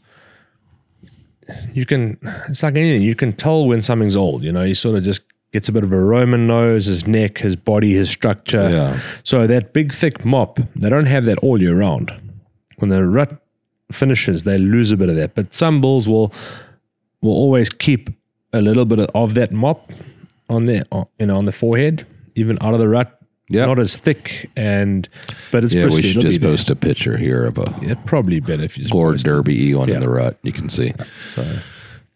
[1.72, 2.18] You can
[2.48, 3.02] it's like anything.
[3.02, 4.42] You can tell when something's old.
[4.42, 5.22] You know, he sort of just
[5.52, 8.68] gets a bit of a Roman nose, his neck, his body, his structure.
[8.68, 9.00] Yeah.
[9.22, 12.12] So that big thick mop, they don't have that all year round.
[12.78, 13.40] When the rut
[13.92, 15.36] finishes, they lose a bit of that.
[15.36, 16.34] But some bulls will
[17.20, 18.10] will always keep
[18.52, 19.92] a little bit of, of that mop
[20.48, 20.82] on their
[21.20, 23.15] you know on the forehead, even out of the rut.
[23.48, 23.68] Yep.
[23.68, 25.08] Not as thick and
[25.52, 25.86] but it's yeah.
[25.86, 28.94] We should just post a picture here of a Yeah, probably better if you just
[28.94, 29.22] Lord it.
[29.24, 29.94] Derby eland Yeah.
[29.94, 30.36] in the rut.
[30.42, 30.92] You can see.
[31.34, 31.44] So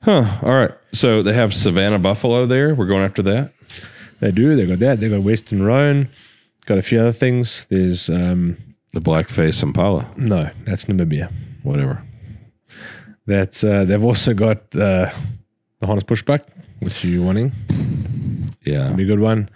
[0.03, 0.39] Huh.
[0.43, 0.73] All right.
[0.93, 2.75] So they have Savannah buffalo there.
[2.75, 3.53] We're going after that.
[4.21, 4.57] they do.
[4.57, 4.99] They got that.
[5.01, 6.09] They got Western Roan.
[6.67, 7.65] Got a few other things.
[7.69, 8.57] There's um
[8.93, 10.07] The blackface impala.
[10.17, 11.31] no, that's Namibia.
[11.63, 12.03] Whatever.
[13.27, 15.11] That's uh, they've also got uh,
[15.79, 16.43] the harnessed bushbuck,
[16.81, 17.53] which you're wanting.
[18.65, 18.91] Yeah.
[18.95, 19.49] Be a good one.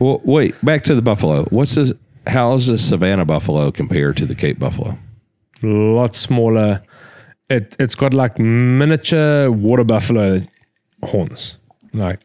[0.00, 1.44] Well, wait, back to the buffalo.
[1.50, 1.92] What's this?
[2.26, 4.98] How does the Savannah buffalo compare to the Cape buffalo?
[5.62, 6.82] A lot smaller.
[7.48, 10.40] It it's got like miniature water buffalo
[11.02, 11.56] horns,
[11.92, 12.20] like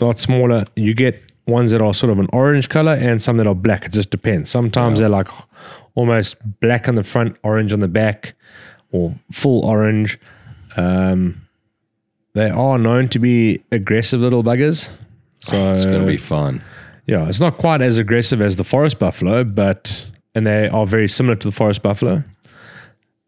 [0.00, 0.64] a lot smaller.
[0.76, 3.86] You get ones that are sort of an orange color and some that are black.
[3.86, 4.50] It just depends.
[4.50, 5.28] Sometimes they're like
[5.94, 8.34] almost black on the front, orange on the back,
[8.90, 10.18] or full orange.
[10.76, 11.46] Um,
[12.34, 14.88] they are known to be aggressive little buggers.
[15.40, 16.62] So It's going to be fun.
[17.06, 21.08] Yeah, it's not quite as aggressive as the forest buffalo, but and they are very
[21.08, 22.22] similar to the forest buffalo.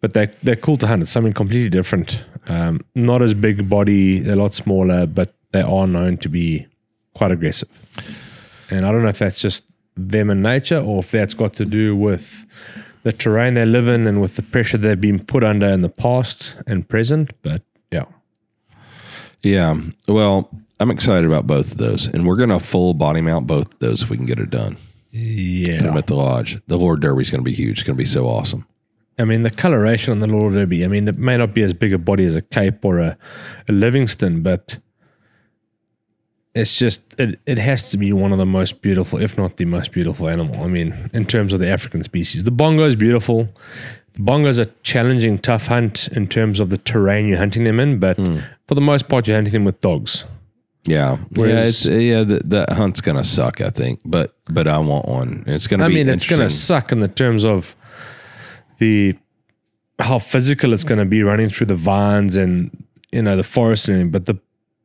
[0.01, 1.03] But they they're cool to hunt.
[1.03, 2.23] It's something completely different.
[2.47, 6.67] Um, not as big body, they're a lot smaller, but they are known to be
[7.15, 7.71] quite aggressive.
[8.71, 9.65] And I don't know if that's just
[9.97, 12.47] them in nature or if that's got to do with
[13.05, 15.89] the terrain they live in and with the pressure they've been put under in the
[15.89, 17.33] past and present.
[17.43, 18.07] But yeah.
[19.43, 19.79] Yeah.
[20.09, 23.75] Well, I'm excited about both of those, and we're going to full body mount both
[23.75, 24.77] of those if we can get it done.
[25.11, 26.61] Yeah, Put them at the lodge.
[26.67, 27.79] The Lord Derby's going to be huge.
[27.79, 28.67] It's going to be so awesome.
[29.17, 31.73] I mean, the coloration on the Lord Derby, I mean, it may not be as
[31.73, 33.17] big a body as a Cape or a,
[33.69, 34.79] a Livingston, but
[36.55, 39.67] it's just, it, it has to be one of the most beautiful, if not the
[39.67, 40.61] most beautiful animal.
[40.65, 42.43] I mean, in terms of the African species.
[42.43, 43.49] The bongo is beautiful.
[44.15, 47.79] The bongo is a challenging, tough hunt in terms of the terrain you're hunting them
[47.79, 48.41] in, but hmm.
[48.67, 50.25] for the most part, you're hunting them with dogs.
[50.87, 51.17] Yeah.
[51.35, 51.69] Whereas- yeah.
[51.69, 52.25] It's, uh, yeah.
[52.25, 55.45] The, that hunt's going to suck, I think, but but I want one.
[55.47, 57.75] It's going to I mean, it's going to suck in the terms of
[58.79, 59.15] the
[59.99, 63.89] how physical it's going to be running through the vines and you know the forest
[63.89, 64.13] and.
[64.13, 64.37] But the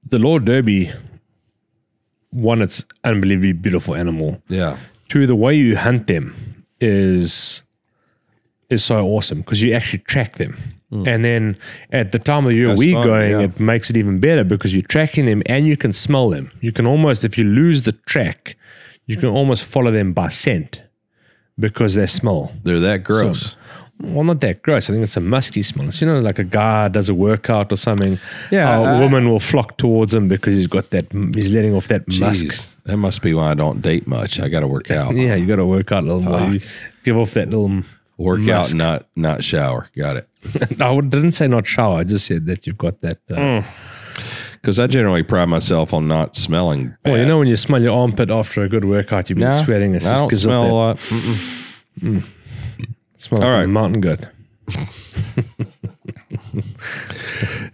[0.09, 0.91] the Lord Derby,
[2.31, 4.41] one, it's unbelievably beautiful animal.
[4.47, 4.77] Yeah.
[5.07, 7.63] Two, the way you hunt them is
[8.69, 10.55] is so awesome because you actually track them.
[10.91, 11.07] Mm.
[11.07, 11.57] And then
[11.91, 12.69] at the time of the year.
[12.69, 13.39] That's we fun, going, yeah.
[13.41, 16.51] it makes it even better because you're tracking them and you can smell them.
[16.61, 18.55] You can almost, if you lose the track,
[19.05, 20.81] you can almost follow them by scent
[21.59, 22.51] because they smell.
[22.63, 23.55] They're that gross.
[24.01, 24.89] Well, not that gross.
[24.89, 25.89] I think it's a musky smell.
[25.89, 28.17] It's, you know, like a guy does a workout or something.
[28.49, 31.11] Yeah, a I- woman will flock towards him because he's got that.
[31.35, 32.69] He's letting off that musk.
[32.85, 34.39] That must be why I don't date much.
[34.39, 35.13] I got to work out.
[35.15, 36.39] Yeah, you got to work out a little more.
[36.49, 36.61] You
[37.03, 37.83] give off that little.
[38.17, 38.73] Work Musk.
[38.73, 39.87] out, not not shower.
[39.97, 40.28] Got it.
[40.79, 41.99] I didn't say not shower.
[41.99, 43.19] I just said that you've got that.
[43.29, 43.65] Uh, Mm.
[44.61, 46.93] Because I generally pride myself on not smelling.
[47.05, 49.63] Well, you know when you smell your armpit after a good workout, you've been No,
[49.63, 49.95] sweating.
[49.95, 50.97] It's I don't smell a lot.
[50.97, 52.23] that
[53.15, 53.41] smell.
[53.41, 53.69] All All right.
[53.69, 54.25] mountain goat.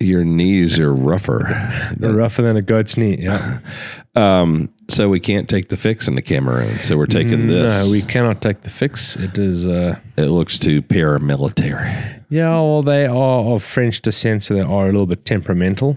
[0.00, 1.92] Your knees are rougher.
[1.96, 3.16] They're rougher than a goat's knee.
[3.20, 3.58] Yeah.
[4.88, 6.78] So we can't take the fix in the Cameroon.
[6.80, 7.84] So we're taking this.
[7.86, 9.14] No, we cannot take the fix.
[9.14, 9.66] It is.
[9.66, 12.22] Uh, it looks too paramilitary.
[12.28, 15.96] yeah, well, they are of French descent, so they are a little bit temperamental,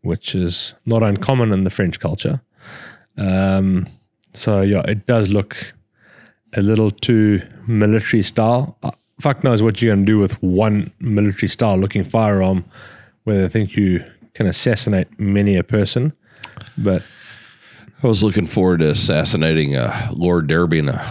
[0.00, 2.40] which is not uncommon in the French culture.
[3.18, 3.86] Um,
[4.32, 5.74] so yeah, it does look
[6.54, 8.78] a little too military style.
[8.82, 12.64] Uh, fuck knows what you're going to do with one military style looking firearm,
[13.24, 14.04] where they think you
[14.34, 16.12] can assassinate many a person.
[16.78, 17.02] But
[18.02, 21.04] I was looking forward to assassinating a Lord Derby and a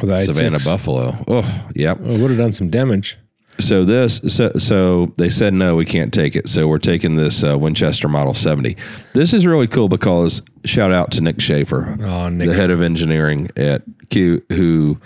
[0.00, 1.24] with Savannah 8.6, buffalo.
[1.28, 1.98] Oh, yep.
[2.00, 3.18] it would have done some damage.
[3.58, 6.48] So this, so, so they said no, we can't take it.
[6.48, 8.76] So we're taking this uh, Winchester Model 70.
[9.12, 12.48] This is really cool because shout out to Nick Schaefer, Oh, Nick.
[12.48, 14.98] the head of engineering at Q, who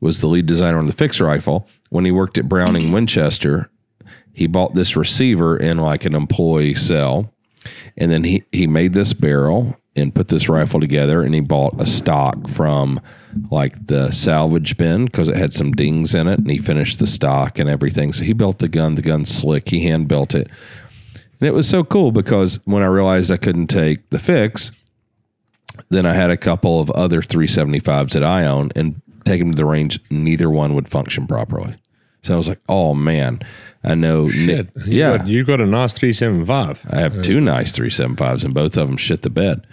[0.00, 1.68] was the lead designer on the fixed rifle.
[1.90, 3.69] When he worked at Browning Winchester,
[4.40, 7.30] he bought this receiver in like an employee cell,
[7.98, 11.78] and then he he made this barrel and put this rifle together, and he bought
[11.78, 13.02] a stock from
[13.50, 17.06] like the salvage bin because it had some dings in it, and he finished the
[17.06, 18.14] stock and everything.
[18.14, 18.94] So he built the gun.
[18.94, 19.68] The gun's slick.
[19.68, 20.48] He hand built it,
[21.38, 24.70] and it was so cool because when I realized I couldn't take the fix,
[25.90, 29.56] then I had a couple of other 375s that I own and take them to
[29.56, 30.00] the range.
[30.10, 31.74] Neither one would function properly.
[32.22, 33.40] So I was like, oh man,
[33.82, 34.28] I know.
[34.28, 34.74] Shit.
[34.76, 35.16] Nick- You yeah.
[35.18, 36.86] Got, you got a nice 375.
[36.90, 39.66] I have two nice 375s and both of them shit the bed.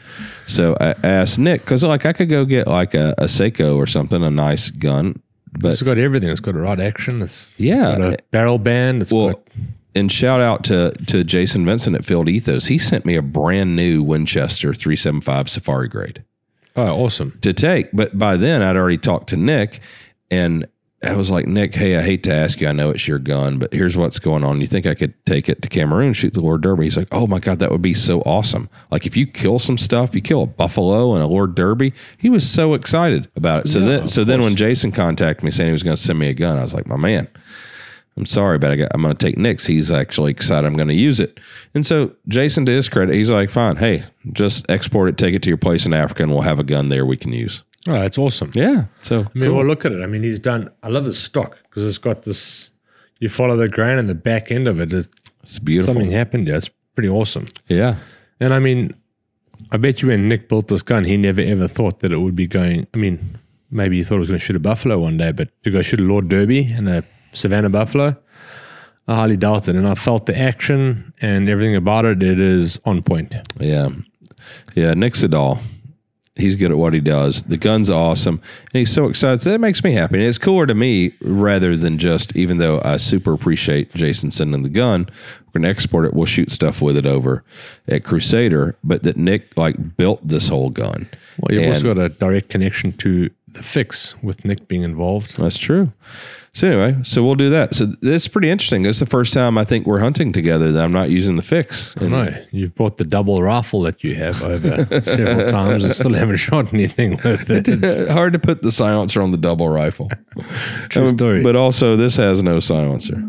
[0.46, 3.86] So I asked Nick, because like I could go get like a, a Sako or
[3.88, 5.22] something, a nice gun.
[5.60, 6.30] But It's got everything.
[6.30, 7.22] It's got a rod action.
[7.22, 7.98] It's Yeah.
[7.98, 9.02] got a barrel band.
[9.02, 9.42] It's well, got
[9.96, 12.68] and shout out to to Jason Vincent at Field Ethos.
[12.68, 16.24] He sent me a brand new Winchester 375 Safari grade.
[16.76, 17.38] oh, awesome.
[17.42, 17.88] to take.
[17.92, 19.80] But by then, I'd already talked to Nick,
[20.30, 20.68] and
[21.04, 22.68] I was like, Nick, hey, I hate to ask you.
[22.68, 24.62] I know it's your gun, but here's what's going on.
[24.62, 26.86] You think I could take it to Cameroon, shoot the Lord Derby?
[26.86, 28.68] He's like, oh my God, that would be so awesome.
[28.90, 31.94] Like if you kill some stuff, you kill a buffalo and a Lord Derby.
[32.18, 33.70] He was so excited about it.
[33.70, 36.30] So then, so then when Jason contacted me saying he was going to send me
[36.30, 37.28] a gun, I was like, my man.
[38.18, 39.68] I'm sorry, but I got, I'm going to take Nick's.
[39.68, 40.66] He's actually excited.
[40.66, 41.40] I'm going to use it.
[41.76, 43.76] And so Jason, to his credit, he's like, fine.
[43.76, 46.64] Hey, just export it, take it to your place in Africa, and we'll have a
[46.64, 47.62] gun there we can use.
[47.88, 48.52] Oh, that's awesome.
[48.54, 48.86] Yeah.
[49.02, 50.04] So I mean, well, look at it.
[50.04, 50.70] I mean, he's done.
[50.84, 52.70] I love the stock because it's got this.
[53.20, 54.94] You follow the grain and the back end of it.
[54.94, 55.08] it
[55.42, 55.94] it's beautiful.
[55.94, 56.48] something happened.
[56.48, 57.48] Yeah, it's pretty awesome.
[57.68, 57.96] Yeah.
[58.40, 58.94] And I mean,
[59.72, 62.36] I bet you when Nick built this gun, he never ever thought that it would
[62.36, 62.86] be going.
[62.94, 63.40] I mean,
[63.72, 65.82] maybe he thought it was going to shoot a buffalo one day, but to go
[65.82, 68.16] shoot a Lord Derby and a Savannah buffalo,
[69.08, 69.76] I highly doubt it.
[69.76, 72.22] And I felt the action and everything about it.
[72.22, 73.36] It is on point.
[73.60, 73.90] Yeah.
[74.76, 74.94] Yeah.
[74.94, 75.60] Nick Sedal.
[76.38, 77.44] He's good at what he does.
[77.44, 78.36] The gun's awesome.
[78.74, 79.42] And he's so excited.
[79.42, 80.16] So that makes me happy.
[80.16, 84.64] And it's cooler to me rather than just, even though I super appreciate Jason sending
[84.64, 85.10] the gun,
[85.48, 86.14] we're going to export it.
[86.14, 87.44] We'll shoot stuff with it over
[87.88, 88.76] at Crusader.
[88.84, 91.10] But that Nick like built this whole gun.
[91.40, 95.38] Well, you've And- also got a direct connection to the fix with Nick being involved.
[95.38, 95.92] That's true.
[96.58, 97.76] So anyway, so we'll do that.
[97.76, 98.82] So this is pretty interesting.
[98.82, 101.44] This is the first time I think we're hunting together that I'm not using the
[101.44, 101.96] fix.
[101.98, 106.16] And No, you've bought the double rifle that you have over several times and still
[106.16, 107.68] haven't shot anything with it.
[107.84, 110.10] It's hard to put the silencer on the double rifle.
[110.90, 111.44] true um, story.
[111.44, 113.24] But also, this has no silencer.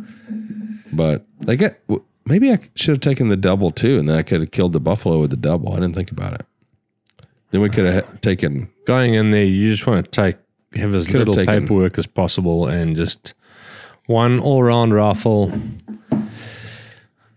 [0.91, 1.83] But they get
[2.25, 4.81] maybe I should have taken the double too, and then I could have killed the
[4.81, 5.75] buffalo with the double.
[5.75, 6.47] I didn't think about it.
[7.51, 8.71] Then we could have uh, ha- taken.
[8.87, 10.39] Going in there, you just want to take
[10.75, 13.35] have as Could've little taken- paperwork as possible and just
[14.07, 15.51] one all round rifle.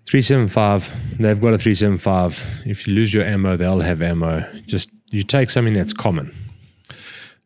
[0.07, 0.91] 375.
[1.19, 2.63] They've got a 375.
[2.65, 4.45] If you lose your ammo, they'll have ammo.
[4.65, 6.33] Just you take something that's common.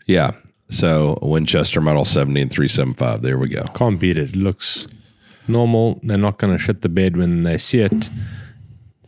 [0.08, 0.32] Yeah.
[0.69, 3.21] So Winchester Model 70 and 375.
[3.21, 3.63] There we go.
[3.76, 4.30] Can't beat it.
[4.32, 4.88] It looks
[5.48, 6.00] normal.
[6.04, 8.10] They're not going to shit the bed when they see it.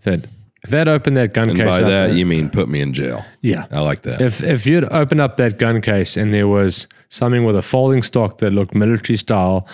[0.04, 0.26] That
[0.68, 2.92] if they'd open that gun And case by up, that, you mean put me in
[2.94, 3.24] jail.
[3.42, 3.64] yeah.
[3.72, 4.20] I like that.
[4.22, 8.04] If if you'd opened up that gun case and there was something with a folding
[8.04, 9.68] stock that looked military style,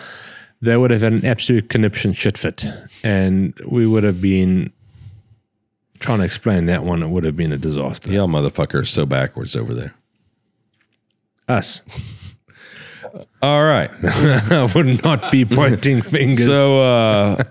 [0.62, 2.66] they would have had an absolute conniption shit fit,
[3.04, 4.72] and we would have been
[6.00, 7.02] trying to explain that one.
[7.02, 8.12] It would have been a disaster.
[8.12, 9.94] Y'all motherfuckers so backwards over there.
[11.50, 11.82] Us,
[13.42, 13.92] All right.
[14.04, 16.46] I would not be pointing fingers.
[16.46, 17.44] So, uh,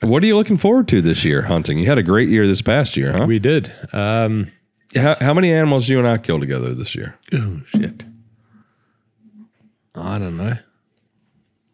[0.00, 1.78] what are you looking forward to this year hunting?
[1.78, 3.26] You had a great year this past year, huh?
[3.26, 3.72] we did.
[3.92, 4.50] Um,
[4.94, 7.16] how, how many animals you and I killed together this year?
[7.34, 8.04] oh shit.
[9.94, 10.52] I don't know.
[10.52, 10.60] A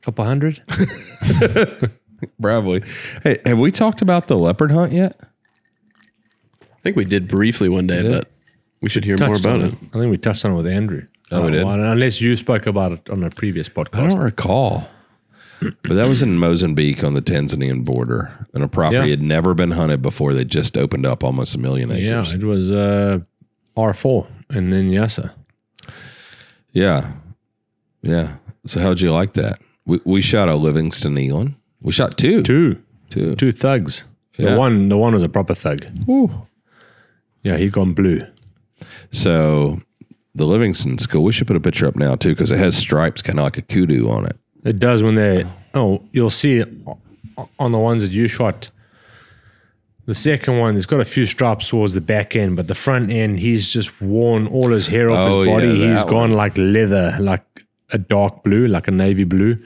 [0.03, 0.63] couple hundred.
[2.41, 2.83] Probably.
[3.23, 5.19] Hey, have we talked about the leopard hunt yet?
[6.63, 8.31] I think we did briefly one day, but
[8.81, 9.75] we should hear more Touched about on it.
[9.95, 11.07] I think we touched on it with Andrew.
[11.33, 11.65] Oh, we did?
[11.65, 13.95] well, unless you spoke about it on a previous podcast.
[13.95, 14.11] I podcast.
[14.11, 14.89] don't recall.
[15.61, 19.07] But that was in Mozambique on the Tanzanian border, and a property Yeah.
[19.07, 20.35] had never been hunted before.
[20.35, 22.29] They just opened up almost a million acres.
[22.31, 23.21] Yeah, it was uh,
[23.77, 25.33] R4 and then Niassa.
[26.73, 27.11] Yeah,
[28.03, 28.37] yeah.
[28.67, 29.59] So how'd you like that?
[29.87, 31.55] We, we shot a Livingstone Eland.
[31.81, 32.43] We shot two.
[32.43, 33.35] Two, Two.
[33.37, 34.05] two thugs.
[34.37, 34.51] Yeah.
[34.53, 35.87] The one, the one was a proper thug.
[36.09, 36.31] Ooh.
[37.43, 38.21] Yeah, he gone blue.
[39.13, 39.81] So
[40.37, 43.23] the Livingston school, we should put a picture up now too because it has stripes,
[43.23, 44.37] kind of like a kudu on it.
[44.65, 45.45] It does when they.
[45.45, 45.49] Oh.
[45.75, 46.69] oh, you'll see it
[47.59, 48.71] on the ones that you shot.
[50.07, 53.11] The second one, he's got a few stripes towards the back end, but the front
[53.11, 55.67] end, he's just worn all his hair off Oh, his body.
[55.67, 56.33] yeah, he's that gone one.
[56.33, 57.45] like leather, like
[57.91, 59.59] a dark blue, like a navy blue.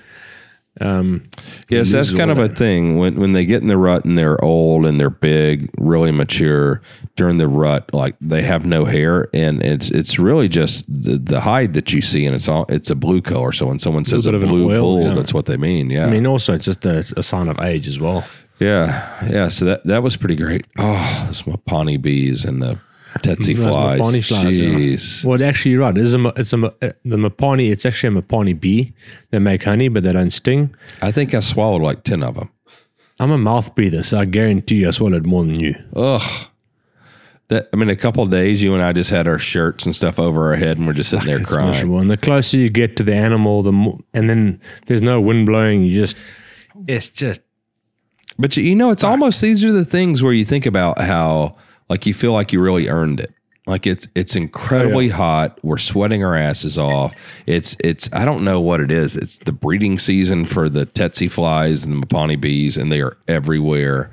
[0.81, 1.29] Um,
[1.69, 4.43] Yes, that's kind of a thing when when they get in the rut and they're
[4.45, 6.83] old and they're big, really mature.
[7.16, 11.40] During the rut, like they have no hair, and it's it's really just the, the
[11.43, 13.53] hide that you see, and it's all it's a blue color.
[13.53, 15.14] So when someone says a an blue oil, bull, yeah.
[15.14, 15.90] that's what they mean.
[15.90, 18.25] Yeah, I mean, also it's just a, a sign of age as well.
[18.59, 19.49] yeah, yeah.
[19.51, 20.64] So that that was pretty great.
[20.79, 22.79] Oh, the mopane bees and the
[23.18, 24.01] Tsetse Those flies.
[24.01, 24.59] Mopane flies.
[24.59, 25.25] Jeez.
[25.25, 25.96] Well, actually, you're right.
[25.96, 27.70] It is a, it's a, uh, the Mopane.
[27.70, 28.92] It's actually a Mopane bee.
[29.31, 30.75] They make honey, but they don't sting.
[31.03, 32.51] I think I swallowed like ten of them.
[33.18, 35.75] I'm a mouth breather, so I guarantee you I swallowed more than you.
[35.94, 36.46] Ugh.
[37.49, 39.94] That I mean, a couple of days, you and I just had our shirts and
[39.94, 41.66] stuff over our head, and we're just sitting there crying.
[41.70, 41.99] miserable.
[41.99, 45.46] And the closer you get to the animal, the more, and then there's no wind
[45.46, 45.83] blowing.
[45.83, 46.16] You just,
[46.87, 47.40] it's just,
[48.38, 51.57] But you, you know, it's almost these are the things where you think about how
[51.90, 53.35] like you feel like you really earned it.
[53.66, 55.59] Like it's it's incredibly hot.
[55.62, 57.14] We're sweating our asses off.
[57.46, 59.16] It's it's I don't know what it is.
[59.16, 63.18] It's the breeding season for the tsetse flies and the mopane bees, and they are
[63.29, 64.11] everywhere.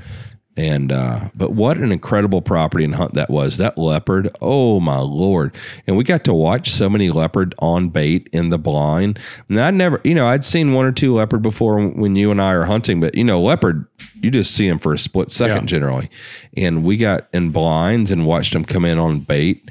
[0.57, 3.57] And uh, but what an incredible property and hunt that was.
[3.57, 5.53] That leopard, oh my lord!
[5.85, 9.19] And we got to watch so many leopard on bait in the blind.
[9.49, 12.41] And I never, you know, I'd seen one or two leopard before when you and
[12.41, 13.85] I are hunting, but you know, leopard,
[14.19, 15.77] you just see them for a split second Yeah.
[15.77, 16.09] generally.
[16.55, 19.69] And we got in blinds and watched them come in on bait,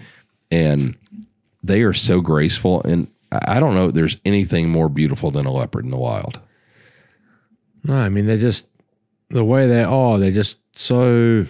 [0.52, 0.94] and
[1.64, 2.80] they are so graceful.
[2.84, 6.38] And I don't know, if there's anything more beautiful than a leopard in the wild.
[7.82, 8.68] No, I mean they're just
[9.30, 10.18] the way they are.
[10.18, 11.46] They're just so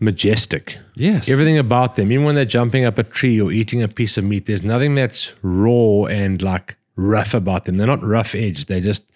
[0.00, 0.78] majestic.
[0.94, 1.28] Yes.
[1.28, 4.24] Everything about them, even when they're jumping up a tree or eating a piece of
[4.24, 7.76] meat, there's nothing that's raw and like rough about them.
[7.76, 8.68] They're not rough edged.
[8.68, 9.10] They're just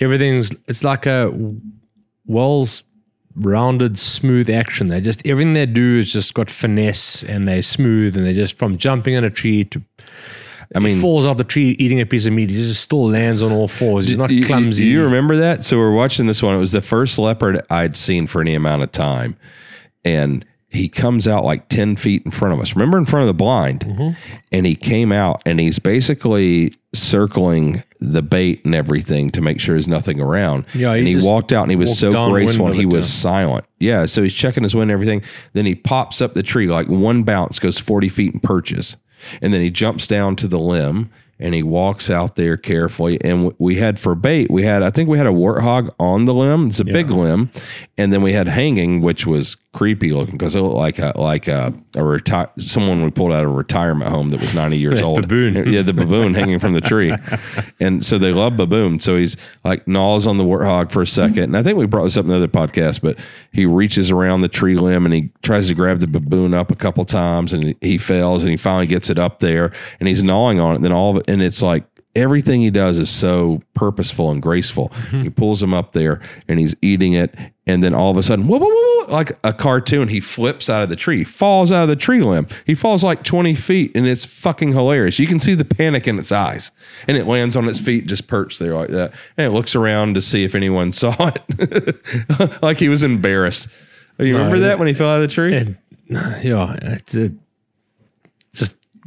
[0.00, 0.52] everything's.
[0.68, 1.32] It's like a
[2.26, 2.82] Wells
[3.34, 4.88] rounded, smooth action.
[4.88, 8.58] They just everything they do is just got finesse and they're smooth and they're just
[8.58, 9.82] from jumping on a tree to.
[10.74, 12.50] I mean, he falls off the tree eating a piece of meat.
[12.50, 14.06] He just still lands on all fours.
[14.06, 14.86] He's not clumsy.
[14.86, 15.64] You, remember that?
[15.64, 16.54] So we're watching this one.
[16.54, 19.36] It was the first leopard I'd seen for any amount of time.
[20.04, 22.74] And he comes out like 10 feet in front of us.
[22.74, 23.80] Remember in front of the blind?
[23.80, 24.36] Mm-hmm.
[24.52, 29.74] And he came out and he's basically circling the bait and everything to make sure
[29.74, 30.64] there's nothing around.
[30.74, 33.22] Yeah, he and he walked out and he was so graceful and he was yeah.
[33.22, 33.64] silent.
[33.78, 34.06] Yeah.
[34.06, 35.22] So he's checking his wind and everything.
[35.52, 38.96] Then he pops up the tree like one bounce, goes 40 feet and perches.
[39.40, 43.20] And then he jumps down to the limb and he walks out there carefully.
[43.22, 46.34] And we had for bait, we had, I think we had a warthog on the
[46.34, 46.68] limb.
[46.68, 47.50] It's a big limb.
[47.98, 51.48] And then we had hanging, which was creepy looking because it looked like a, like
[51.48, 55.00] a, a retire, someone we pulled out of a retirement home that was 90 years
[55.02, 55.22] old.
[55.22, 55.72] baboon.
[55.72, 57.14] Yeah, the baboon hanging from the tree.
[57.80, 59.00] And so they love baboon.
[59.00, 61.44] So he's like gnaws on the warthog for a second.
[61.44, 63.18] And I think we brought this up in the other podcast, but
[63.50, 66.76] he reaches around the tree limb and he tries to grab the baboon up a
[66.76, 70.60] couple times and he fails and he finally gets it up there and he's gnawing
[70.60, 70.74] on it.
[70.76, 71.84] And then all of it, and it's like
[72.14, 74.88] everything he does is so purposeful and graceful.
[74.90, 75.22] Mm-hmm.
[75.22, 77.34] He pulls him up there and he's eating it.
[77.66, 80.68] And then all of a sudden, whoa, whoa, whoa, whoa, like a cartoon, he flips
[80.68, 82.48] out of the tree, falls out of the tree limb.
[82.66, 85.18] He falls like 20 feet and it's fucking hilarious.
[85.18, 86.72] You can see the panic in its eyes
[87.06, 89.14] and it lands on its feet, just perched there like that.
[89.36, 92.62] And it looks around to see if anyone saw it.
[92.62, 93.68] like he was embarrassed.
[94.18, 95.76] You remember that when he fell out of the tree?
[96.08, 97.34] Yeah, it's a, just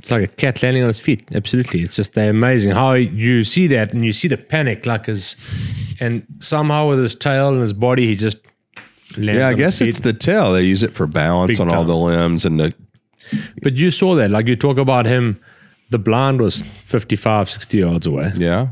[0.06, 1.28] it's like a cat landing on its feet.
[1.34, 5.08] Absolutely, it's just they're amazing how you see that and you see the panic, like
[5.08, 5.36] his,
[6.00, 8.38] and somehow with his tail and his body, he just
[9.18, 9.40] lands.
[9.40, 10.54] yeah, I guess it's the tail.
[10.54, 12.72] They use it for balance Big on all the limbs and the
[13.64, 15.42] But you saw that, like you talk about him.
[15.90, 18.70] The blind was 55, 60 yards away, yeah.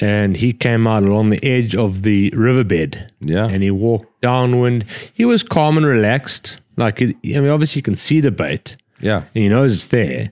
[0.00, 3.12] and he came out along the edge of the riverbed.
[3.18, 3.48] Yeah.
[3.48, 4.84] and he walked downwind.
[5.12, 6.60] He was calm and relaxed.
[6.76, 8.76] Like, I mean, obviously, you can see the bait.
[9.00, 9.24] Yeah.
[9.34, 10.30] and he knows it's there,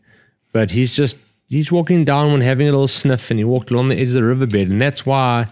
[0.52, 1.16] but he's just
[1.48, 4.14] he's walking down and having a little sniff, and he walked along the edge of
[4.14, 5.46] the riverbed, and that's why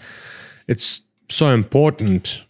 [0.66, 2.40] it's so important.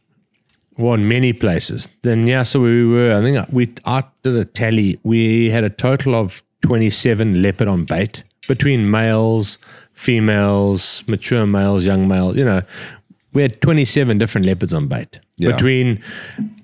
[0.77, 1.91] Well, in many places.
[2.03, 3.13] Then yeah, so we were.
[3.13, 5.01] I think we I did a tally.
[5.03, 9.59] We had a total of twenty seven leopard on bait between males,
[9.95, 12.37] females, mature males, young males.
[12.37, 12.63] You know,
[13.33, 15.51] we had twenty seven different leopards on bait Yeah.
[15.51, 16.01] between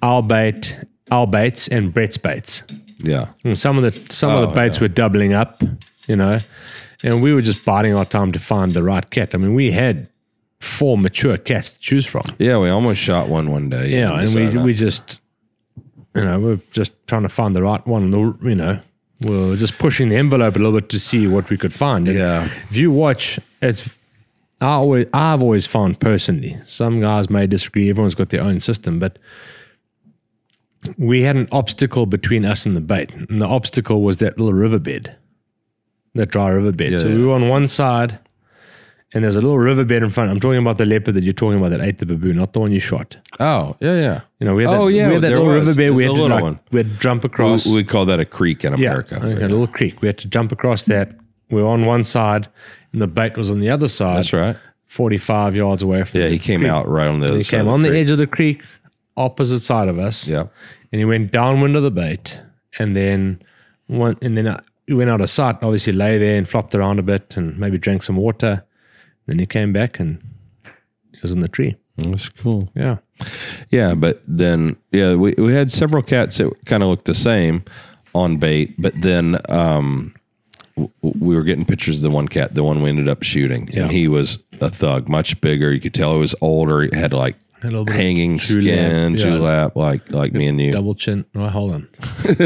[0.00, 0.76] our bait,
[1.10, 2.62] our baits, and Brett's baits.
[2.98, 3.28] Yeah.
[3.44, 5.62] And some of the some of Oh, the baits were doubling up,
[6.06, 6.40] you know,
[7.02, 9.34] and we were just biding our time to find the right cat.
[9.34, 10.08] I mean, we had
[10.60, 12.22] four mature cats to choose from.
[12.38, 13.90] Yeah, we almost shot one one day.
[13.90, 15.20] Yeah, and we we just,
[16.14, 18.10] you know, we're just trying to find the right one.
[18.10, 18.78] The you know,
[19.22, 22.08] we're just pushing the envelope a little bit to see what we could find.
[22.08, 22.48] And Yeah.
[22.70, 23.96] if you watch, it's.
[24.60, 27.90] I always, I've always found personally, some guys may disagree.
[27.90, 29.18] Everyone's got their own system, but
[30.98, 34.52] we had an obstacle between us and the bait, and the obstacle was that little
[34.54, 35.16] riverbed,
[36.14, 36.92] that dry riverbed.
[36.92, 37.14] Yeah, so yeah.
[37.16, 38.18] we were on one side,
[39.12, 40.30] and there's a little riverbed in front.
[40.30, 42.60] I'm talking about the leopard that you're talking about that ate the baboon, not the
[42.60, 43.16] one you shot.
[43.40, 44.20] Oh, yeah, yeah.
[44.40, 45.68] You know, we had Oh, that, yeah, we had that little was.
[45.68, 45.96] riverbed.
[45.96, 47.66] We had to like, we had to jump across.
[47.66, 49.16] We, we call that a creek in yeah, America.
[49.16, 50.02] okay, a little creek.
[50.02, 51.12] We had to jump across that.
[51.50, 52.48] We were on one side,
[52.92, 54.18] and the bait was on the other side.
[54.18, 54.56] That's right.
[54.86, 56.70] 45 yards away from Yeah, the he came creek.
[56.72, 58.62] out right on the other He came of on the edge of the creek,
[59.16, 60.26] opposite side of us.
[60.28, 60.46] Yeah.
[60.92, 62.40] and he went downwind of the bait,
[62.78, 63.40] and then
[63.86, 65.56] one, and then uh, he went out of sight.
[65.62, 68.64] Obviously, lay there and flopped around a bit, and maybe drank some water.
[69.26, 70.22] Then he came back, and
[71.12, 71.76] he was in the tree.
[71.96, 72.68] That's cool.
[72.74, 72.96] Yeah,
[73.70, 77.62] Yeah, but then yeah, we, we had several cats that kind of looked the same
[78.16, 80.12] on bait, but then um,
[81.02, 83.82] we were getting pictures of the one cat, the one we ended up shooting, Yeah.
[83.84, 85.72] and he was a thug, much bigger.
[85.72, 86.82] You could tell he was older.
[86.82, 89.68] He had like a little bit hanging skin, yeah.
[89.74, 90.72] like like me and you.
[90.72, 91.24] double chin.
[91.34, 91.88] Oh, hold on.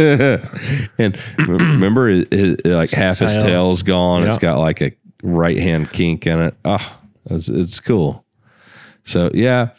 [0.98, 3.42] and remember, it, it- like half his Tail.
[3.42, 4.24] tail's gone.
[4.24, 4.92] It's got like a
[5.22, 6.54] right hand kink in it.
[6.64, 8.24] Ah, it's, it's cool.
[9.04, 9.70] So yeah,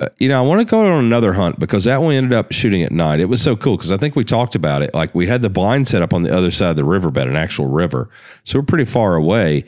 [0.00, 2.50] uh, you know, I want to go on another hunt because that one ended up
[2.52, 3.20] shooting at night.
[3.20, 4.92] It was so cool because I think we talked about it.
[4.94, 7.36] Like we had the blind set up on the other side of the riverbed, an
[7.36, 8.10] actual river,
[8.44, 9.64] so we're pretty far away.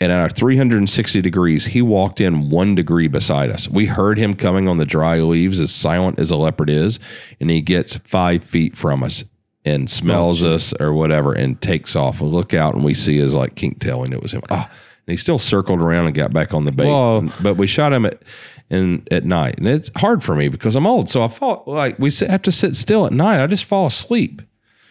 [0.00, 3.66] And at our 360 degrees, he walked in one degree beside us.
[3.66, 6.98] We heard him coming on the dry leaves, as silent as a leopard is,
[7.40, 9.24] and he gets five feet from us
[9.64, 12.20] and smells us or whatever and takes off.
[12.20, 14.42] We look out and we see his like kink tail, and it was him.
[14.50, 14.70] Ah,
[15.06, 16.86] and he still circled around and got back on the bait.
[16.86, 17.30] Whoa.
[17.40, 18.22] But we shot him at
[18.70, 21.08] in at night, and it's hard for me because I'm old.
[21.08, 23.42] So I fall like we have to sit still at night.
[23.42, 24.42] I just fall asleep.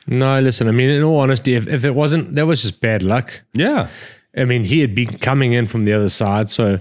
[0.08, 0.68] No, listen.
[0.68, 3.42] I mean, in all honesty, if, if it wasn't, that was just bad luck.
[3.54, 3.90] Yeah,
[4.38, 6.80] I mean, he had been coming in from the other side, so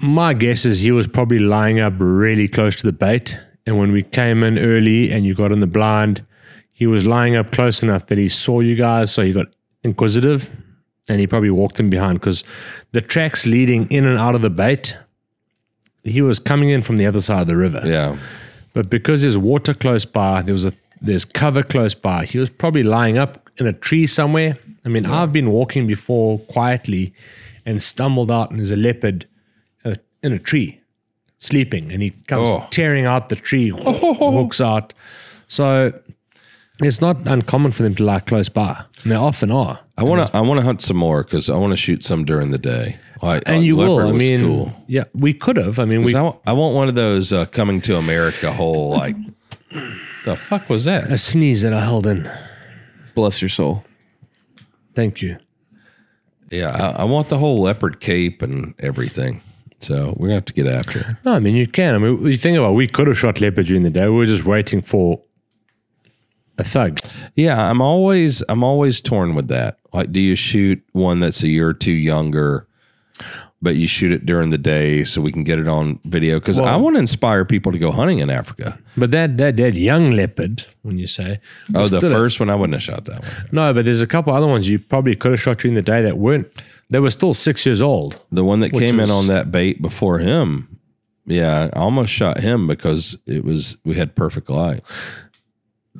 [0.00, 3.38] my guess is he was probably lying up really close to the bait.
[3.66, 6.24] And when we came in early and you got in the blind,
[6.72, 9.46] he was lying up close enough that he saw you guys, so he got
[9.82, 10.48] inquisitive,
[11.08, 12.44] and he probably walked in behind because
[12.92, 14.96] the tracks leading in and out of the bait.
[16.04, 17.82] He was coming in from the other side of the river.
[17.84, 18.16] yeah.
[18.72, 22.24] But because there's water close by, there was a there's cover close by.
[22.24, 24.56] He was probably lying up in a tree somewhere.
[24.88, 27.12] I mean, I've been walking before quietly
[27.66, 29.26] and stumbled out, and there's a leopard
[29.84, 30.80] uh, in a tree
[31.36, 32.66] sleeping, and he comes Oh.
[32.70, 34.94] tearing out the tree, hooks out.
[35.46, 35.92] So
[36.82, 39.78] it's not uncommon for them to lie close by, and they often are.
[39.98, 42.24] I want to I want to hunt some more because I want to shoot some
[42.24, 42.96] during the day.
[43.20, 43.96] Like, And like you will.
[43.96, 44.72] leopard I mean, cool.
[44.86, 45.78] yeah, we could have.
[45.78, 48.52] I mean, we 'Cause I, want, I want one of those uh, coming to America
[48.54, 49.16] whole like.
[50.24, 51.12] the fuck was that?
[51.12, 52.30] a sneeze that I held in.
[53.14, 53.84] Bless your soul.
[54.98, 55.38] Thank you.
[56.50, 59.42] Yeah, I, I want the whole leopard cape and everything.
[59.78, 61.06] So we're gonna have to get after it.
[61.24, 61.94] No, I mean you can.
[61.94, 64.08] I mean, you think about, it, we could have shot leopard during the day.
[64.08, 65.22] We were just waiting for
[66.58, 66.98] a thug.
[67.36, 69.78] Yeah, I'm always I'm always torn with that.
[69.92, 72.66] Like, do you shoot one that's a year or two younger,
[73.60, 76.38] but you shoot it during the day so we can get it on video?
[76.38, 78.78] Because I want to inspire people to go hunting in Africa.
[78.96, 81.40] But that that that young leopard, when you say,
[81.74, 83.48] Oh, the still a- first one I wouldn't have shot that one.
[83.52, 86.02] no, but there's a couple other ones you probably could have shot during the day
[86.02, 86.46] that weren't.
[86.90, 88.18] They were still six years old.
[88.32, 90.68] The one that came was- in on that bait before him.
[91.26, 94.82] Yeah, I almost shot him because it was we had perfect light.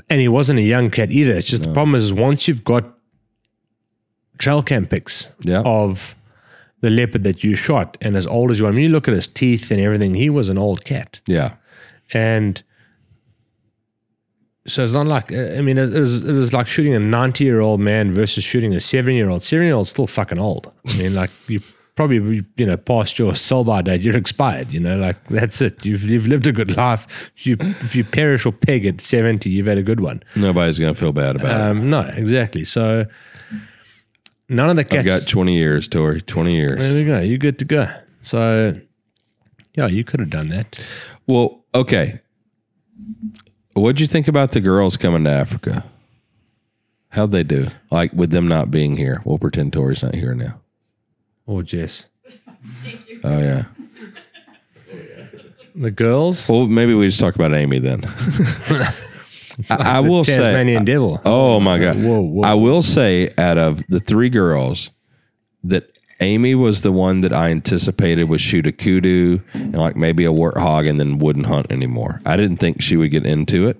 [0.08, 1.36] and he wasn't a young cat either.
[1.36, 2.84] It's just the problem is once you've got
[4.38, 5.62] trail cam pics Yeah.
[5.64, 6.14] of
[6.80, 9.08] the leopard that you shot, and as old as you are, I mean, you look
[9.08, 10.14] at his teeth and everything.
[10.14, 11.54] He was an old cat, Yeah.
[12.12, 12.62] and
[14.66, 17.60] so it's not like I mean, it was, it was like shooting a ninety year
[17.60, 19.42] old man versus shooting a seven year old.
[19.42, 20.70] Seven year old's still fucking old.
[20.86, 21.60] I mean, like you.
[21.96, 24.70] Probably you know past your sell by date, you're expired.
[24.70, 25.84] You know, like that's it.
[25.84, 27.32] You've you've lived a good life.
[27.36, 30.22] If you if you perish or peg at seventy, you've had a good one.
[30.36, 31.60] Nobody's gonna feel bad about it.
[31.60, 32.64] Um, no, exactly.
[32.64, 33.04] So
[34.48, 36.20] none of the I've got 20 years, Tori.
[36.20, 36.78] 20 years.
[36.78, 37.20] there we go.
[37.20, 37.88] You're good to go.
[38.22, 38.80] So
[39.74, 40.78] yeah, you could have done that.
[41.26, 42.20] Well, okay.
[43.74, 45.84] What'd you think about the girls coming to Africa?
[47.10, 47.68] How'd they do?
[47.90, 49.22] Like with them not being here.
[49.24, 50.60] We'll pretend Tori's not here now.
[51.46, 52.06] Or Jess,
[53.24, 53.64] Oh yeah.
[55.74, 58.02] the girls, Well, maybe we just talk about Amy then.
[59.70, 60.36] I, I will say.
[60.36, 61.20] Tasmanian devil.
[61.24, 61.96] Oh my god.
[61.96, 62.42] Whoa, whoa.
[62.44, 64.90] I will say, out of the three girls,
[65.64, 65.90] that
[66.20, 70.32] Amy was the one that I anticipated would shoot a kudu and like maybe a
[70.32, 72.20] warthog and then wouldn't hunt anymore.
[72.26, 73.76] I didn't think she would get into it,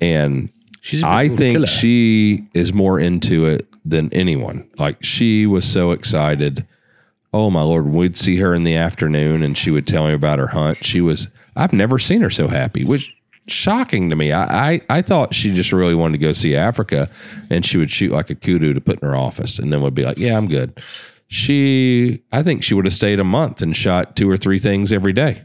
[0.00, 0.50] and
[0.82, 1.66] She's I think killer.
[1.66, 4.68] she is more into it than anyone.
[4.78, 6.66] Like she was so excited.
[7.32, 7.86] Oh my lord!
[7.86, 10.84] We'd see her in the afternoon, and she would tell me about her hunt.
[10.84, 11.28] She was.
[11.54, 13.14] I've never seen her so happy, which
[13.52, 14.32] shocking to me.
[14.32, 17.08] I, I I thought she just really wanted to go see Africa,
[17.50, 19.94] and she would shoot like a kudu to put in her office, and then would
[19.94, 20.80] be like, "Yeah, I'm good."
[21.28, 24.92] She, I think she would have stayed a month and shot two or three things
[24.92, 25.42] every day.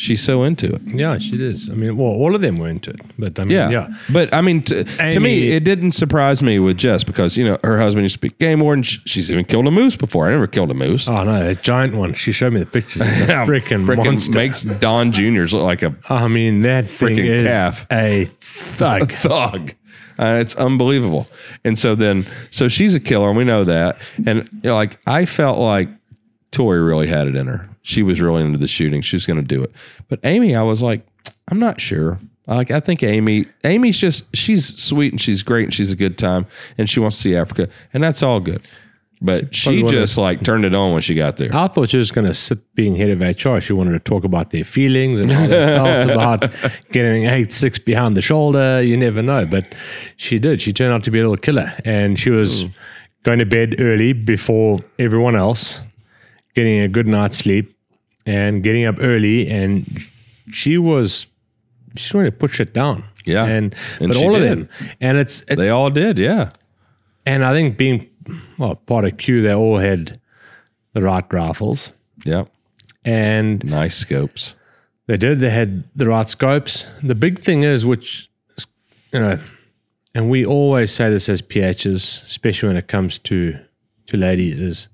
[0.00, 0.80] She's so into it.
[0.86, 1.68] Yeah, she is.
[1.68, 3.68] I mean, well, all of them were into it, but I mean, Yeah.
[3.68, 3.88] yeah.
[4.12, 7.56] But I mean, t- to me, it didn't surprise me with Jess because, you know,
[7.64, 8.84] her husband used to be game warden.
[8.84, 10.28] Sh- She's even killed a moose before.
[10.28, 11.08] I never killed a moose.
[11.08, 12.14] Oh no, a giant one.
[12.14, 13.02] She showed me the pictures.
[13.02, 14.38] It's a freaking Frickin' monster.
[14.38, 17.84] makes Don Juniors look like a I mean, that thing Freaking is calf.
[17.90, 19.10] a thug.
[19.12, 19.72] thug.
[20.16, 21.26] Uh, it's unbelievable.
[21.64, 23.98] And so then, so she's a killer, and we know that.
[24.24, 25.88] And you know, like, I felt like
[26.52, 27.67] Tori really had it in her.
[27.82, 29.02] She was really into the shooting.
[29.02, 29.72] She was going to do it.
[30.08, 31.06] But Amy, I was like,
[31.50, 32.18] I'm not sure.
[32.46, 36.16] Like, I think Amy, Amy's just, she's sweet and she's great and she's a good
[36.16, 36.46] time
[36.78, 38.66] and she wants to see Africa, and that's all good.
[39.20, 41.50] But she of just like turned it on when she got there.
[41.52, 43.58] I thought she was going to sit being head of HR.
[43.58, 47.78] She wanted to talk about their feelings and how they felt about getting eight six
[47.78, 48.80] behind the shoulder.
[48.82, 49.74] You never know, but
[50.16, 50.62] she did.
[50.62, 52.68] She turned out to be a little killer, and she was hmm.
[53.24, 55.80] going to bed early before everyone else,
[56.58, 57.66] getting a good night's sleep,
[58.26, 59.48] and getting up early.
[59.48, 60.00] And
[60.50, 61.28] she was
[61.96, 63.04] she wanted to put it down.
[63.24, 63.44] Yeah.
[63.44, 64.68] and, And but all of them,
[65.00, 66.50] and it's it's They all did, yeah.
[67.26, 68.06] and I think being
[68.58, 70.18] well part of Q, they all had
[70.94, 71.92] the right rifles.
[72.24, 72.44] Yeah,
[73.04, 74.54] And Nice scopes.
[75.06, 75.38] they did.
[75.40, 76.86] They had the right scopes.
[77.02, 78.28] The big thing is, which,
[79.12, 79.38] you know,
[80.14, 83.58] and we always say this as PHs, especially when it comes to
[84.06, 84.88] to ladies, is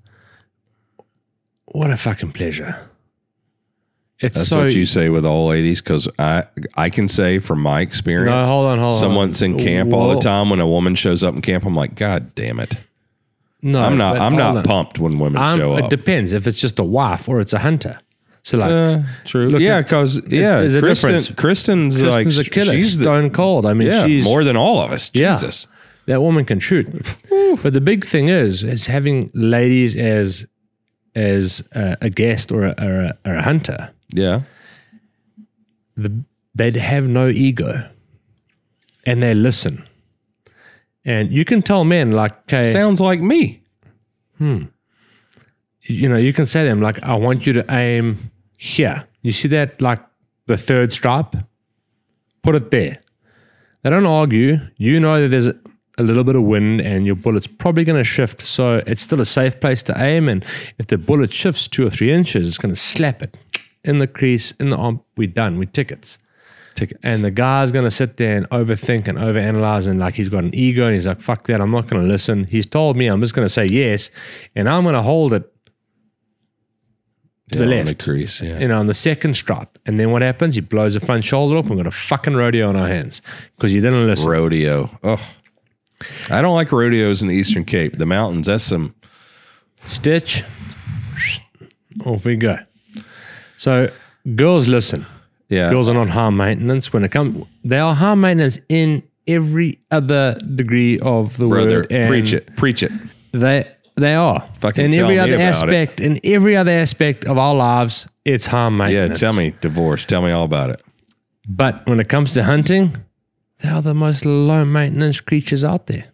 [1.75, 2.75] what a fucking pleasure
[4.19, 6.45] It's That's so what you say with all ladies, because I
[6.75, 8.47] I can say from my experience.
[8.47, 8.99] No, hold on, hold on.
[8.99, 10.49] Someone's in camp all the time.
[10.49, 12.75] When a woman shows up in camp, I'm like, God damn it!
[13.61, 13.81] no.
[13.83, 14.63] I'm not I'm not on.
[14.63, 15.83] pumped when women I'm- show up.
[15.85, 17.99] It depends if it's just a wife or it's a hunter.
[18.43, 19.49] So like, Uh, true.
[19.49, 21.39] Look yeah, because yeah, there's a Kristen, difference.
[21.41, 22.73] Kristen's, like Kristen's a killer.
[22.73, 23.65] she's stone cold.
[23.65, 25.09] I mean, yeah she's more than all of us.
[25.13, 25.33] Yeah.
[25.33, 25.67] Jesus.
[26.05, 26.85] that woman can shoot.
[27.63, 30.45] but the big thing is, is having ladies as
[31.15, 33.91] as a, a guest or a, or a, or a hunter.
[34.09, 34.41] Yeah.
[36.55, 37.87] They'd have no ego,
[39.05, 39.87] and they listen.
[41.05, 43.61] And you can tell men like, okay, Sounds like me.
[44.37, 44.63] Hmm.
[45.83, 49.05] You know, you can say to them like, I want you to aim here.
[49.21, 49.99] You see that like
[50.47, 51.35] the third stripe?
[52.41, 52.99] Put it there.
[53.83, 54.57] They don't argue.
[54.77, 55.49] You know that there's
[55.97, 58.41] a, little bit of wind and your bullet's probably going to shift.
[58.41, 60.29] So it's still a safe place to aim.
[60.29, 60.43] And
[60.77, 63.37] if the bullet shifts two or three inches, it's going to slap it
[63.83, 65.01] in the crease, in the arm.
[65.17, 65.57] We're done.
[65.57, 66.17] We're tickets.
[66.75, 66.99] Tickets.
[67.03, 70.43] And the guy's going to sit there and overthink and overanalyze and like he's got
[70.43, 72.43] an ego and he's like, fuck that, I'm not going to listen.
[72.43, 74.09] He's told me I'm just going to say yes
[74.55, 75.49] and I'm going to hold it
[77.51, 78.41] to the Yeah, on left, crease.
[78.41, 78.59] Yeah.
[78.59, 79.77] you know, on the second stripe.
[79.85, 80.55] And then what happens?
[80.55, 81.69] He blows the front shoulder off.
[81.69, 83.21] We've got a fucking rodeo on our hands
[83.55, 84.29] because you didn't listen.
[84.29, 84.89] Rodeo.
[85.03, 85.21] Oh.
[86.29, 87.97] I don't like rodeos in the Eastern Cape.
[87.97, 88.95] The mountains, that's some
[89.85, 90.43] Stitch.
[92.05, 92.57] Off we go.
[93.57, 93.89] So
[94.35, 95.05] girls listen.
[95.49, 95.69] yeah.
[95.69, 97.45] Girls are not harm maintenance when it comes.
[97.63, 101.81] They are harm maintenance in every other degree of the brother.
[101.81, 101.91] word.
[101.91, 102.55] and Preach it.
[102.57, 102.91] Preach it.
[103.31, 104.47] They they are.
[104.59, 105.45] Fucking in tell every me other about it.
[105.45, 109.21] aspect, in every other aspect of our lives, it's harm maintenance.
[109.21, 110.03] Yeah, tell me divorce.
[110.05, 110.83] Tell me all about it.
[111.47, 112.97] But when it comes to hunting,
[113.65, 116.05] they are the most low maintenance creatures out there.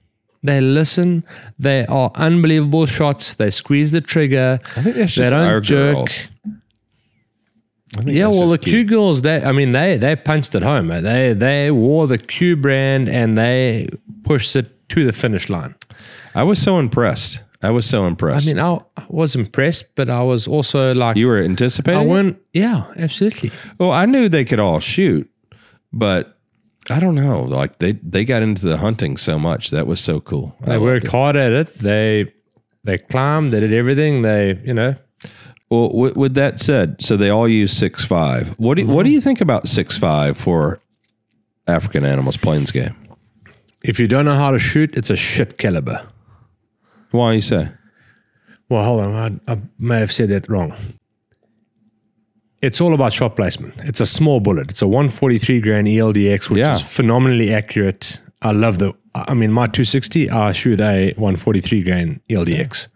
[0.44, 1.24] They listen.
[1.60, 3.34] They are unbelievable shots.
[3.34, 4.60] They squeeze the trigger.
[4.76, 5.96] I think that's they just don't our jerk.
[5.96, 6.28] girls.
[8.06, 10.88] Yeah, well, the just Q girls, they, I mean, they they punched it home.
[10.88, 13.90] They they wore the Q brand and they
[14.24, 15.76] pushed it to the finish line.
[16.34, 17.42] I was so impressed.
[17.62, 18.48] I was so impressed.
[18.48, 22.00] I mean, I, I was impressed, but I was also like, you were anticipating.
[22.00, 23.52] I went, yeah, absolutely.
[23.78, 25.30] Well, I knew they could all shoot,
[25.94, 26.40] but
[26.90, 27.44] I don't know.
[27.44, 29.70] Like they they got into the hunting so much.
[29.70, 30.56] That was so cool.
[30.62, 31.12] They loved worked it.
[31.12, 31.78] hard at it.
[31.80, 32.34] They
[32.84, 33.52] they climbed.
[33.54, 34.24] They did everything.
[34.24, 34.96] They, you know,
[35.70, 38.50] Well, with, with that said, so they all use six five.
[38.58, 40.82] What do what do you think about six five for
[41.68, 42.96] African animals plains game?
[43.84, 46.08] if you don't know how to shoot, it's a shit caliber.
[47.12, 47.70] Why you say?
[48.70, 49.42] Well, hold on.
[49.48, 50.74] I, I may have said that wrong.
[52.62, 53.74] It's all about shot placement.
[53.80, 54.70] It's a small bullet.
[54.70, 56.76] It's a 143 grain ELDX, which Yeah.
[56.76, 58.20] is phenomenally accurate.
[58.42, 58.94] I love the.
[59.16, 62.88] I mean, my 260, I shoot a 143 grain ELDX.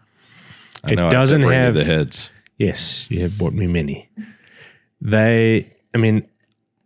[0.84, 2.30] I It doesn't have- the heads.
[2.58, 4.08] Yes, you have bought me many.
[5.00, 6.22] They, I mean,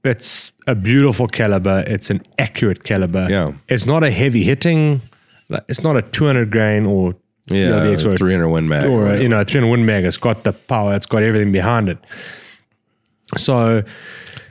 [0.05, 1.85] it's a beautiful caliber.
[1.87, 3.27] It's an accurate caliber.
[3.31, 3.53] Yeah.
[3.69, 5.03] It's not a heavy hitting.
[5.49, 7.15] like, It's not a 200 grain or
[7.51, 8.85] Yeah, ELDX or, three hundred win mag.
[8.85, 10.05] or a, you know, 300 Win Mag.
[10.05, 10.95] It's got the power.
[10.95, 11.99] It's got everything behind it.
[13.37, 13.83] So,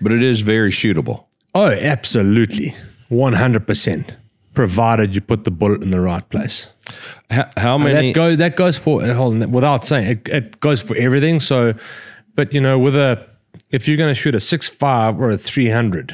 [0.01, 1.25] but it is very shootable.
[1.55, 2.75] oh, absolutely,
[3.11, 4.15] 100%.
[4.53, 6.69] Provided you put the bullet in the right place.
[7.29, 8.11] How, how many?
[8.11, 11.39] that goes that goes for hold on, without saying it, it goes for everything.
[11.39, 11.75] So,
[12.35, 13.25] but you know, with a
[13.69, 16.11] if you're going to shoot a six five or a three hundred,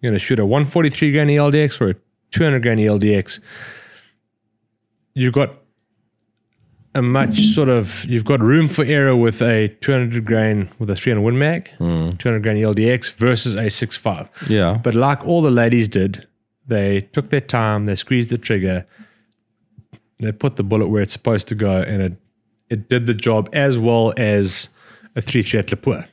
[0.00, 1.94] you're going to shoot a one forty three grain ELDX or a
[2.30, 3.38] two hundred grain ELDX.
[5.12, 5.54] You've got
[6.94, 10.96] a much sort of you've got room for error with a 200 grain with a
[10.96, 12.12] 300 Win Mag, hmm.
[12.12, 14.28] 200 grain LDX versus a 65.
[14.48, 16.26] yeah, But like all the ladies did,
[16.66, 18.86] they took their time, they squeezed the trigger,
[20.20, 22.16] they put the bullet where it's supposed to go, and it
[22.70, 24.68] it did the job as well as
[25.16, 26.06] a three threat Lepore.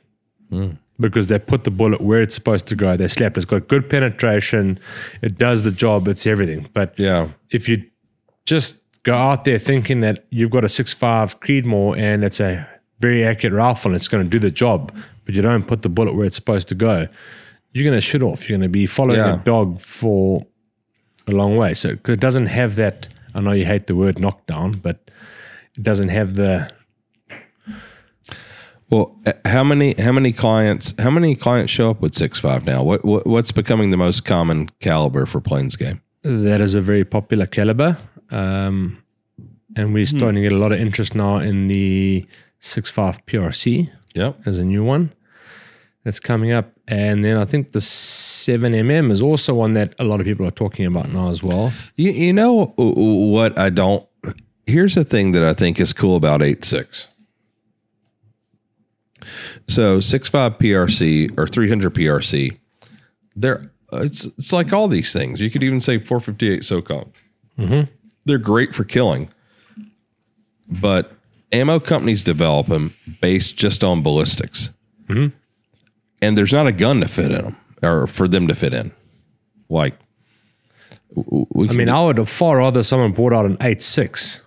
[0.50, 0.72] Hmm.
[1.00, 2.96] Because they put the bullet where it's supposed to go.
[2.96, 3.36] They slapped.
[3.36, 4.78] It's got good penetration.
[5.22, 6.06] It does the job.
[6.06, 6.68] It's everything.
[6.74, 7.28] But yeah.
[7.50, 7.82] if you
[8.44, 12.66] just go out there thinking that you've got a 6.5 Creedmoor and it's a
[13.00, 14.94] very accurate rifle and it's going to do the job,
[15.24, 17.06] but you don't put the bullet where it's supposed to go,
[17.72, 18.48] you're going to shoot off.
[18.48, 19.34] You're going to be following Yeah.
[19.34, 20.46] a dog for
[21.26, 21.74] a long way.
[21.74, 23.08] So it doesn't have that.
[23.34, 25.10] I know you hate the word knockdown, but
[25.74, 26.70] it doesn't have the.
[28.90, 32.66] Well, uh, how many how many clients how many clients show up with six five
[32.66, 32.82] now?
[32.82, 36.02] What, what what's becoming the most common caliber for plains game?
[36.24, 37.96] That is a very popular caliber.
[38.32, 39.02] Um,
[39.76, 42.26] and we're starting to get a lot of interest now in the
[42.60, 43.90] 6.5 PRC.
[44.14, 44.40] Yep.
[44.44, 45.14] as a new one
[46.04, 46.70] that's coming up.
[46.86, 50.50] And then I think the 7mm is also one that a lot of people are
[50.50, 51.72] talking about now as well.
[51.96, 54.06] You, you know what I don't.
[54.66, 57.08] Here's the thing that I think is cool about eight six.
[59.68, 62.58] So 6.5 PRC or 300 PRC,
[63.36, 65.40] they're it's it's like all these things.
[65.40, 67.12] You could even say 458 SOCOM.
[68.24, 69.28] They're great for killing,
[70.68, 71.12] but
[71.50, 74.70] ammo companies develop them based just on ballistics,
[75.08, 75.36] mm-hmm.
[76.20, 78.92] and there's not a gun to fit in them or for them to fit in.
[79.68, 79.94] Like,
[81.16, 81.20] I
[81.54, 84.40] mean, do- I would have far rather someone brought out an eight six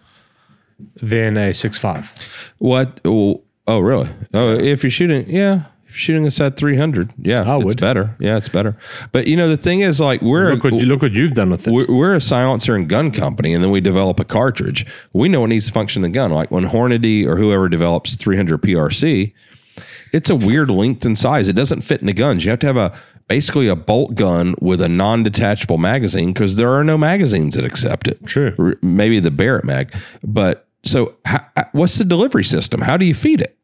[1.02, 2.14] than a six five.
[2.58, 3.02] what?
[3.06, 4.10] Oh, oh, really?
[4.34, 5.64] Oh, if you're shooting, yeah.
[5.96, 8.16] Shooting a at 300, yeah, I it's better.
[8.20, 8.78] Yeah, it's better.
[9.14, 11.50] But you know, the thing is, like, we're Look what you look what you've done
[11.52, 11.74] with it.
[11.74, 14.86] we're, we're a silencer and gun company, and then we develop a cartridge.
[15.14, 16.32] We know what needs to function in the gun.
[16.32, 19.32] Like when Hornady or whoever develops 300 PRC,
[20.12, 21.48] it's a weird length and size.
[21.48, 22.44] It doesn't fit in the guns.
[22.44, 26.72] You have to have a basically a bolt gun with a non-detachable magazine because there
[26.74, 28.24] are no magazines that accept it.
[28.26, 28.54] True.
[28.60, 29.94] R- Maybe the Barrett mag,
[30.24, 32.82] but so how, what's the delivery system?
[32.82, 33.58] How do you feed it?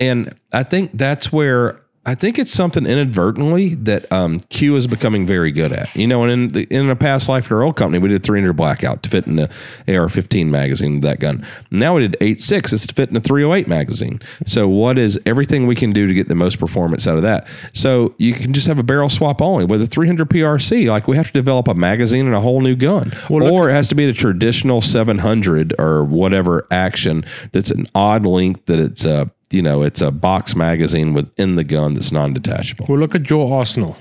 [0.00, 5.26] And I think that's where I think it's something inadvertently that um, Q is becoming
[5.26, 5.94] very good at.
[5.94, 8.22] You know, and in the, in a past life at our old company, we did
[8.22, 9.50] 300 blackout to fit in the
[9.88, 11.46] AR-15 magazine of that gun.
[11.70, 12.72] Now we did 8.6.
[12.72, 14.22] It's to fit in a 308 magazine.
[14.46, 17.46] So what is everything we can do to get the most performance out of that?
[17.74, 20.88] So you can just have a barrel swap only with a 300 PRC.
[20.88, 23.86] Like we have to develop a magazine and a whole new gun, or it has
[23.88, 29.30] to be a traditional 700 or whatever action that's an odd length that it's a
[29.50, 32.86] you know it's a box magazine within the gun that's non-detachable.
[32.88, 33.96] Well, look at your arsenal.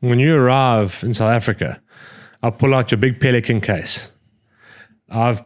[0.00, 1.80] When you arrive in South Africa,
[2.42, 4.10] I'll pull out your big Pelican case.
[5.08, 5.42] I've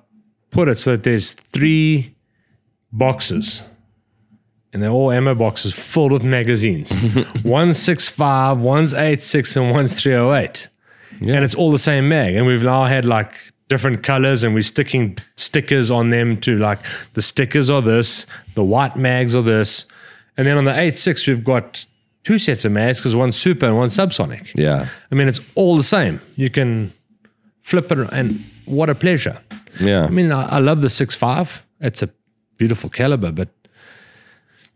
[0.51, 2.17] put it so that there's three
[2.91, 3.63] boxes,
[4.73, 6.91] and they're all ammo boxes filled with magazines.
[7.45, 10.69] one's 6.5, one's 8.6, and one's 308.
[11.21, 12.35] And it's all the same mag.
[12.35, 13.33] And we've now had like
[13.69, 16.79] different colors, and we're sticking stickers on them to like
[17.15, 19.87] the stickers are this, the white mags are this.
[20.37, 21.85] And then on the 8.6, we've got
[22.25, 24.51] two sets of mags because one's super and one's subsonic.
[24.55, 26.21] Yeah, I mean, it's all the same.
[26.37, 26.93] You can
[27.63, 29.39] flip it, and what a pleasure.
[29.81, 31.61] yeah, I mean, I, I love the 6.5.
[31.81, 32.09] It's a
[32.57, 33.49] beautiful caliber, but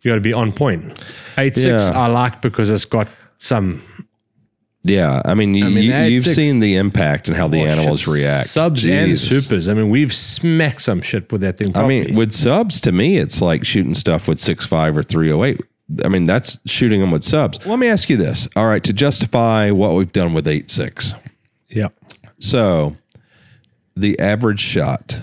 [0.03, 1.01] you got to be on point.
[1.37, 1.99] 8.6 Yeah.
[1.99, 3.83] I like because it's got some
[4.85, 5.23] yeah.
[5.25, 8.01] I mean, you, mean, you, that you've 8.6 seen the impact and how the animals
[8.01, 8.47] shit, react.
[8.47, 9.69] Subs and supers.
[9.69, 11.77] I mean, we've smacked some shit with that thing.
[11.77, 15.33] I mean, with subs, to me, it's like shooting stuff with six five or three
[15.33, 15.61] oh eight.
[16.05, 17.65] I mean, that's shooting them with subs.
[17.67, 18.49] Let me ask you this.
[18.57, 21.15] All right, to justify what we've done with eight six.
[21.69, 21.89] yeah.
[22.39, 22.97] So,
[23.95, 25.23] the average shot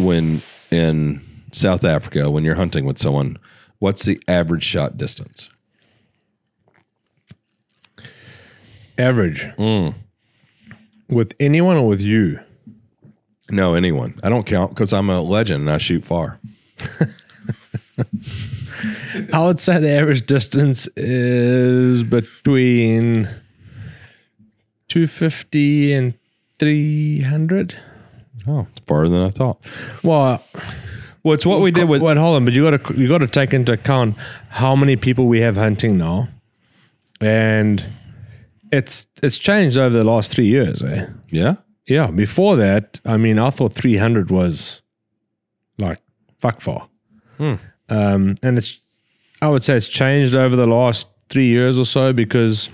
[0.00, 1.20] when in
[1.52, 3.38] South Africa when you're hunting with someone,
[3.78, 5.50] what's the average shot distance?
[8.98, 9.42] Average.
[9.58, 9.94] Mm.
[11.08, 12.40] With anyone or with you?
[13.50, 14.14] No, anyone.
[14.22, 16.38] I don't count because I'm a legend and I shoot far.
[19.32, 23.24] I would say the average distance is between
[24.88, 26.14] 250 and
[26.58, 27.74] 300.
[28.46, 29.58] Oh, it's farther than I thought.
[30.02, 30.42] Well,
[31.22, 33.18] Well, it's what we did with wait, hold on, but you got to you got
[33.18, 34.16] to take into account
[34.48, 36.28] how many people we have hunting now,
[37.20, 37.84] and
[38.72, 40.82] it's it's changed over the last three years.
[40.82, 41.06] Eh?
[41.28, 41.56] yeah.
[41.86, 44.82] Yeah, before that, I mean, I thought 300 was
[45.78, 46.02] like
[46.38, 46.88] fuck far.
[47.88, 48.78] Um, and it's,
[49.40, 52.68] I would say it's changed over the last three years or so because,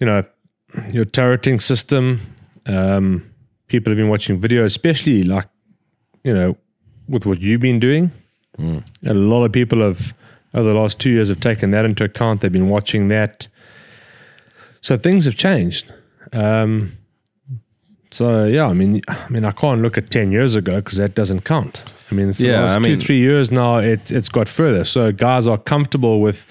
[0.00, 0.22] you know,
[0.90, 2.20] your turreting system,
[2.66, 3.30] um,
[3.66, 5.48] people have been watching video, especially like,
[6.24, 6.56] you know,
[7.08, 8.10] with what you've been doing.
[9.02, 10.14] And a lot of people have,
[10.54, 12.40] over the last two years, have taken that into account.
[12.40, 13.48] They've been watching that.
[14.86, 15.92] So things have changed.
[16.32, 16.92] Um,
[18.12, 21.16] so yeah, I mean, I mean, I can't look at ten years ago because that
[21.16, 21.82] doesn't count.
[22.08, 23.78] I mean, it's the Yeah, last I two, mean- three years now.
[23.78, 24.84] It it's got further.
[24.84, 26.46] So guys are comfortable with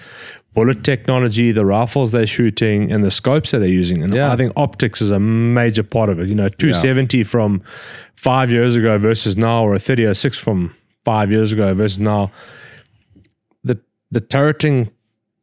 [0.52, 4.02] bullet technology, the rifles they're shooting, and the scopes that they're using.
[4.02, 4.30] And Yeah.
[4.30, 6.28] I think optics is a major part of it.
[6.28, 7.62] You know, two seventy from
[8.16, 10.74] five years ago versus now, or a thirty oh six from
[11.06, 12.30] five years ago versus now.
[13.64, 13.78] The
[14.10, 14.90] the turreting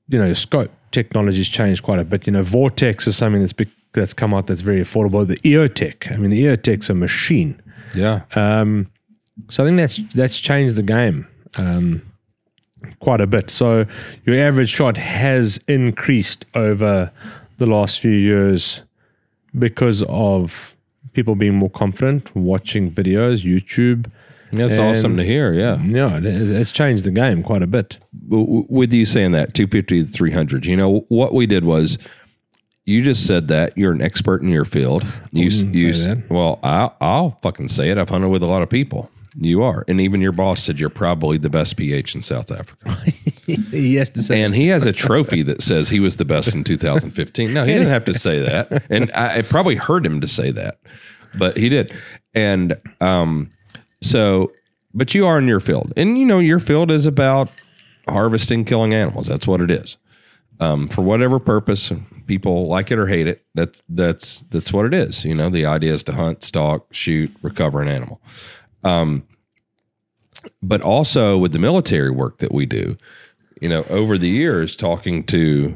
[0.10, 2.26] you know, scope technology's changed quite a bit.
[2.26, 5.28] You know, Vortex is something that's big, that's come out that's very affordable.
[5.28, 7.62] The EOTech, I mean, the EOTech's a machine.
[7.94, 8.22] Yeah.
[8.36, 8.90] Um,
[9.50, 11.28] so I think that's that's changed the game
[11.58, 12.02] um,
[13.00, 13.50] quite a bit.
[13.50, 13.86] So
[14.26, 17.12] your average shot has increased over
[17.58, 18.82] the last few years
[19.58, 20.76] because of
[21.14, 24.10] people being more confident, watching videos, YouTube.
[24.54, 25.54] That's And- awesome to hear.
[25.54, 25.82] Yeah.
[25.84, 27.98] Yeah, it, it's changed the game quite a bit.
[28.30, 31.98] w- w- with you saying that 250 to 300 you know what we did was
[32.86, 36.60] you just said that you're an expert in your field you s- you say well
[36.64, 39.84] I'll, I'll fucking say it i've hunted with a lot of people You are.
[39.88, 43.02] And even your boss said you're probably the best PH in South Africa.
[43.48, 44.44] he has to say.
[44.44, 47.52] And he has a trophy that says he was the best in 2015.
[47.52, 48.84] No, he didn't have to say that.
[48.92, 50.78] And I, I probably heard him to say that,
[51.36, 51.92] but he did.
[52.36, 53.50] And um,
[54.04, 54.52] so,
[54.94, 55.94] but you are in your field.
[55.96, 57.50] And, you know, your field is about
[58.08, 59.28] harvesting, killing animals.
[59.28, 59.98] That's what it is.
[60.60, 61.92] Um, for whatever purpose,
[62.28, 63.44] people like it or hate it.
[63.56, 65.26] That's that's that's what it is.
[65.26, 68.22] You know, the idea is to hunt, stalk, shoot, recover an animal.
[68.84, 69.24] Um,
[70.62, 72.98] but also with the military work that we do,
[73.62, 75.76] you know, over the years, talking to,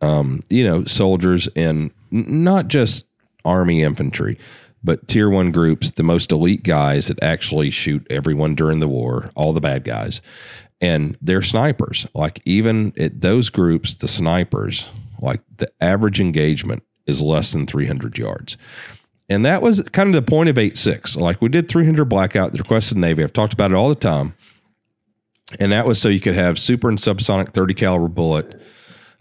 [0.00, 3.06] um, you know, soldiers and not just
[3.44, 4.38] Army infantry,
[4.82, 9.30] but tier one groups, the most elite guys that actually shoot everyone during the war,
[9.34, 10.20] all the bad guys.
[10.80, 12.06] And they're snipers.
[12.14, 14.86] Like, even at those groups, the snipers,
[15.20, 18.56] like the average engagement is less than 300 yards.
[19.28, 21.16] And that was kind of the point of 8 6.
[21.16, 23.22] Like, we did 300 blackout, the requested Navy.
[23.22, 24.34] I've talked about it all the time
[25.58, 28.60] and that was so you could have super and subsonic 30 caliber bullet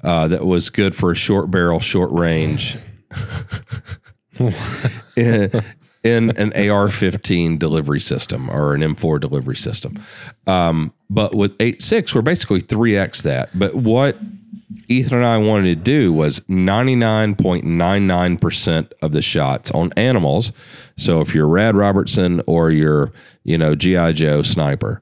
[0.04, 2.78] uh, that was good for a short barrel, short range,
[5.16, 5.64] in,
[6.04, 9.94] in an AR-15 delivery system or an M4 delivery system.
[10.48, 13.58] Um, but with 8.6, we're basically 3x that.
[13.58, 14.18] But what
[14.88, 20.52] Ethan and I wanted to do was 99.99% of the shots on animals.
[20.98, 23.12] So if you're Rad Robertson or you're,
[23.44, 24.14] you know, G.I.
[24.14, 25.02] Joe sniper,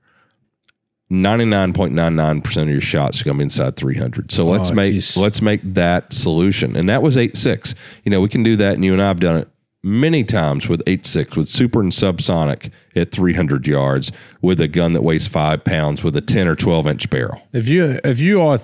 [1.12, 4.32] 99.99% of your shots are going to be inside 300.
[4.32, 5.16] So oh, let's Oh, make geez.
[5.18, 6.76] let's make that solution.
[6.76, 7.76] And that was 8.6.
[8.04, 9.48] You know, we can do that and you and I have done it
[9.84, 15.02] many times with 8.6 with super and subsonic at 300 yards with a gun that
[15.02, 17.42] weighs 5 pounds with a 10 or 12 inch barrel.
[17.54, 18.60] if you if you are,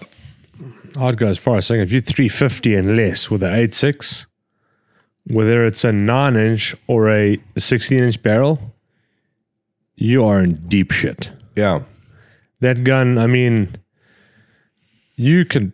[1.00, 4.26] I'd go as far as saying if you're 350 and less with an 8.6,
[5.28, 8.76] whether it's a 9 inch or a 16 inch barrel,
[9.96, 11.32] you are in deep shit.
[11.56, 11.84] Yeah.
[12.64, 13.76] That gun, I mean,
[15.16, 15.74] you could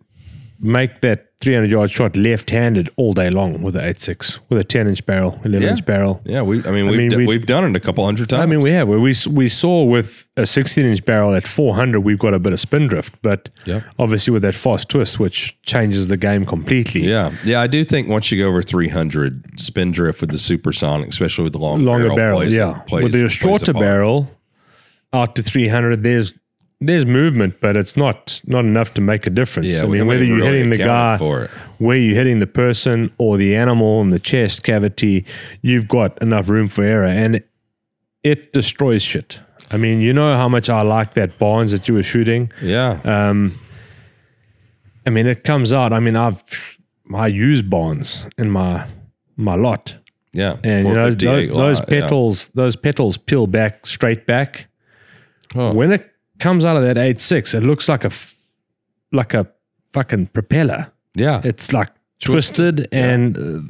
[0.58, 4.64] make that 300 yard shot left handed all day long with an 8.6, with a
[4.64, 5.70] 10 inch barrel, 11 Yeah.
[5.70, 6.20] inch barrel.
[6.26, 8.42] Yeah, we I mean we've mean, d- we- we've done it a couple hundred times.
[8.42, 8.86] I mean, we have.
[8.88, 12.60] We we saw with a 16 inch barrel at 400, we've got a bit of
[12.60, 13.80] spin drift, but Yeah.
[13.98, 17.08] obviously with that fast twist, which changes the game completely.
[17.08, 21.08] yeah, yeah, I do think once you go over 300, spin drift with the supersonic,
[21.08, 22.72] especially with the long longer barrel, barrel, plays- yeah.
[22.86, 24.28] plays- with a shorter barrel
[25.14, 26.34] out to 300, there's
[26.80, 29.76] there's movement, but it's not not enough to make a difference.
[29.76, 31.18] Yeah, I mean, whether you're really hitting the guy,
[31.78, 35.26] where you're hitting the person or the animal in the chest cavity,
[35.60, 37.42] you've got enough room for error, and
[38.22, 39.40] it destroys shit.
[39.70, 42.50] I mean, you know how much I like that Barnes that you were shooting.
[42.60, 43.58] Yeah, Um,
[45.06, 45.92] I mean, it comes out.
[45.92, 46.42] I mean, I've
[47.14, 48.86] I use Barnes in my
[49.36, 49.94] my lot,
[50.32, 52.00] yeah, and you know, those, those, lot, yeah.
[52.00, 54.68] petals, those petals peel back straight back.
[55.54, 55.74] Oh.
[55.74, 56.10] When it
[56.40, 58.10] comes out of that eight six, it looks like a
[59.12, 59.46] like a
[59.92, 60.90] fucking propeller.
[61.14, 61.88] Yeah, It's like
[62.20, 63.60] twisted and uh,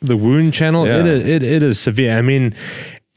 [0.00, 0.86] the wound channel.
[0.86, 0.98] Yeah.
[1.00, 2.18] It, is, it it is severe.
[2.18, 2.54] I mean,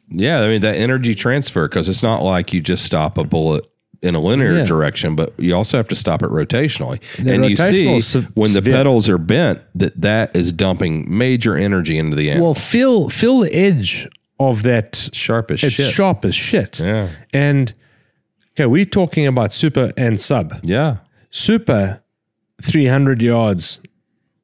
[0.10, 3.66] Yeah, I mean that energy transfer because it's not like you just stop a bullet
[4.02, 4.66] in a linear Yeah.
[4.66, 7.00] direction, but you also have to stop it rotationally.
[7.24, 8.74] The and you see se- when the severe.
[8.74, 12.48] petals are bent that that is dumping major energy into the animal.
[12.48, 14.08] well, feel feel the edge
[14.40, 15.10] of that.
[15.14, 15.94] sharp as It's shit.
[15.94, 16.80] sharp as shit.
[16.80, 17.74] Yeah, And
[18.54, 20.60] okay, we're talking about super and sub.
[20.64, 20.98] yeah,
[21.30, 22.02] Super,
[22.62, 23.80] 300 yards,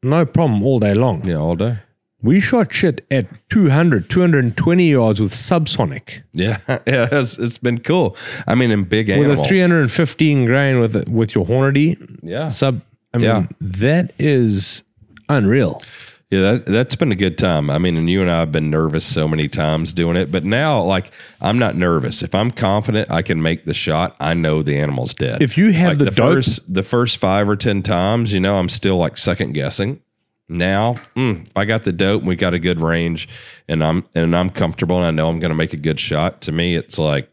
[0.01, 1.25] no problem all day long.
[1.25, 1.79] yeah, all day.
[2.21, 6.23] We shot shit at 200, 220 yards with subsonic.
[6.33, 8.15] Yeah, yeah, it's, it's been cool.
[8.47, 9.37] I mean, in big animals.
[9.37, 12.81] With a 315 grain with with your Hornady yeah, sub.
[13.13, 13.45] I mean, Yeah.
[13.61, 14.83] that is
[15.29, 15.81] unreal.
[16.29, 17.69] Yeah, that, that's been a good time.
[17.69, 20.43] I mean, and you and I have been nervous so many times doing it, but
[20.43, 22.21] now, like, I'm not nervous.
[22.21, 25.41] If I'm confident I can make the shot, I know the animal's dead.
[25.41, 28.41] If you have like the the dope- first, the first five or ten times, you
[28.41, 30.01] know, I'm still like second guessing.
[30.49, 33.29] Now, mm, if I got the dope, and we got a good range,
[33.69, 36.41] and I'm and I'm comfortable, and I know I'm going to make a good shot.
[36.41, 37.29] To me, it's like,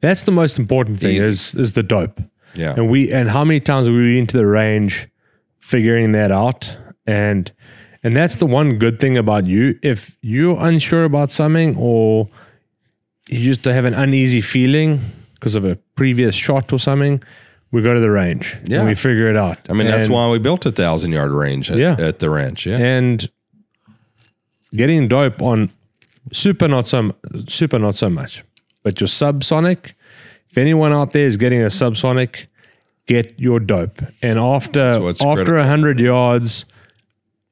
[0.00, 1.24] That's the most important thing Easy.
[1.26, 2.20] is is the dope.
[2.54, 5.08] yeah, And we and how many times we been to the range
[5.58, 6.76] figuring that out?
[7.06, 7.50] And
[8.02, 9.78] and that's the one good thing about you.
[9.82, 12.28] If you're unsure about something or
[13.28, 15.00] you just to have an uneasy feeling
[15.34, 17.22] because of a previous shot or something,
[17.72, 18.78] we go to the range Yeah.
[18.80, 19.58] and we figure it out.
[19.68, 21.96] I mean, that's why we built a thousand yard range at, Yeah.
[21.98, 22.66] at the ranch.
[22.66, 23.28] Yeah, and
[24.74, 25.70] getting dope on
[26.32, 27.12] super not so
[27.48, 28.44] super not so much
[28.84, 29.92] but your subsonic
[30.50, 32.46] if anyone out there is getting a subsonic
[33.06, 35.54] get your dope and after what's after.
[35.56, 36.66] 100 yards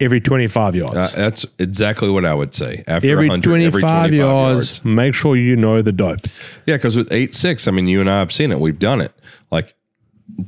[0.01, 0.97] every 25 yards.
[0.97, 2.85] Uh, that's exactly what I would say.
[2.87, 6.21] After every, 100, 25 every 25 yards, make sure you know the dope.
[6.67, 8.61] Yeah, because with eight six, I mean, you and I have seen it.
[8.61, 9.13] We've done it.
[9.51, 9.75] Like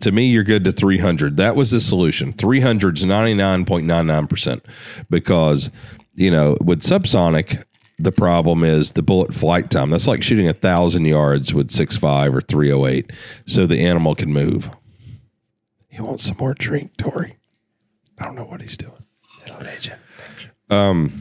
[0.00, 1.36] to me, you're good to three hundred.
[1.36, 2.32] That was the solution.
[2.32, 4.64] Three hundred is ninety nine point nine nine percent
[5.08, 5.70] because
[6.14, 7.64] you know with subsonic.
[8.02, 9.90] The problem is the bullet flight time.
[9.90, 13.12] That's like shooting a thousand yards with six five or three oh eight,
[13.44, 14.70] so the animal can move.
[15.86, 17.36] He wants some more drink, Tori.
[18.18, 18.99] I don't know what he's doing.
[20.68, 21.20] Um.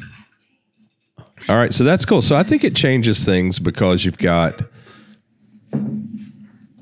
[1.47, 2.21] All right, so that's cool.
[2.21, 4.61] So I think it changes things because you've got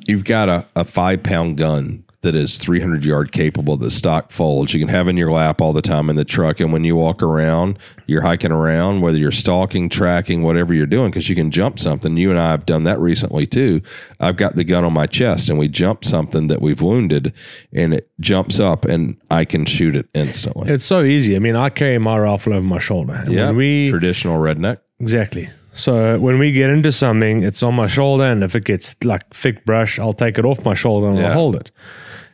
[0.07, 4.73] you've got a, a five pound gun that is 300 yard capable that stock folds
[4.73, 6.95] you can have in your lap all the time in the truck and when you
[6.95, 11.51] walk around you're hiking around whether you're stalking tracking whatever you're doing because you can
[11.51, 13.79] jump something you and i have done that recently too
[14.19, 17.31] i've got the gun on my chest and we jump something that we've wounded
[17.71, 21.35] and it jumps up and i can shoot it instantly It's so easy.
[21.35, 23.23] I mean, I carry my rifle over my shoulder.
[23.27, 25.49] Yeah we traditional redneck Exactly.
[25.73, 29.21] So when we get into something, it's on my shoulder, and if it gets like
[29.31, 31.27] thick brush, I'll take it off my shoulder and Yeah.
[31.27, 31.69] I'll hold it.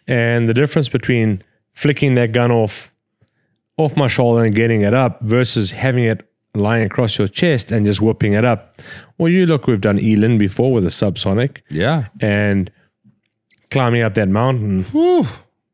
[0.07, 1.43] And the difference between
[1.73, 2.91] flicking that gun off
[3.77, 7.85] off my shoulder and getting it up versus having it lying across your chest and
[7.85, 8.79] just whipping it up.
[9.17, 12.69] Well, you look, we've done eland before with a subsonic yeah and
[13.71, 14.85] climbing up that mountain.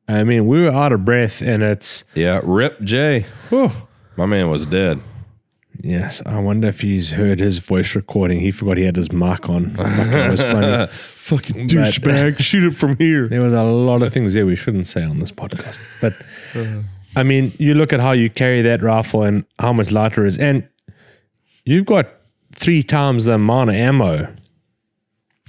[0.08, 3.72] I mean, we were out of breath, and it's yeah rip jay Whew.
[4.16, 5.02] my man was dead
[5.82, 8.42] Yes, I wonder if he's heard his voice recording.
[8.42, 9.74] He forgot he had his mic on.
[9.74, 10.92] That was funny.
[11.30, 12.40] fucking douchebag.
[12.40, 15.20] shoot it from here There was a lot of things there we shouldn't say on
[15.20, 15.80] this podcast.
[16.02, 16.14] But
[16.56, 16.82] uh-huh.
[17.16, 20.28] I mean, you look at how you carry that rifle and how much lighter it
[20.28, 20.68] is, and
[21.66, 22.08] you've got
[22.54, 24.34] three times the amount of ammo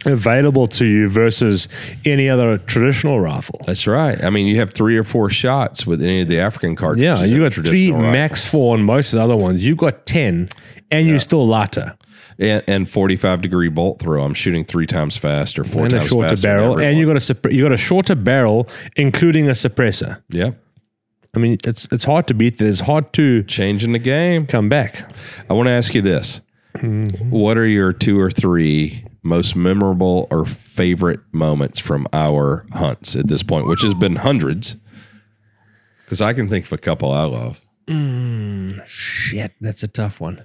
[0.07, 1.69] available to you versus
[2.05, 3.61] any other traditional rifle.
[3.67, 4.23] That's right.
[4.25, 7.21] I mean, you have three or four shots with any of the African cartridges.
[7.21, 8.13] Yeah, you got three traditional rifle.
[8.13, 9.65] max four on most of the other ones.
[9.65, 10.49] You got ten,
[10.91, 11.97] and you're still lighter.
[12.41, 14.25] And, and forty-five degree bolt throw.
[14.25, 17.17] I'm shooting three times faster, four and a times shorter faster barrel, and you got
[17.17, 20.21] a supp- you got a shorter barrel, including a suppressor.
[20.31, 20.53] yeah,
[21.37, 22.61] I mean, it's it's hard to beat.
[22.61, 24.47] It's hard to changing the game.
[24.47, 25.09] come back.
[25.49, 26.41] I want to ask you this:
[27.29, 33.29] What are your two or three most memorable or favorite moments from our hunts at
[33.29, 34.77] this point, which has been hundreds?
[36.05, 37.65] Because I can think of a couple I love.
[37.87, 40.45] Mm, shit, that's a tough one.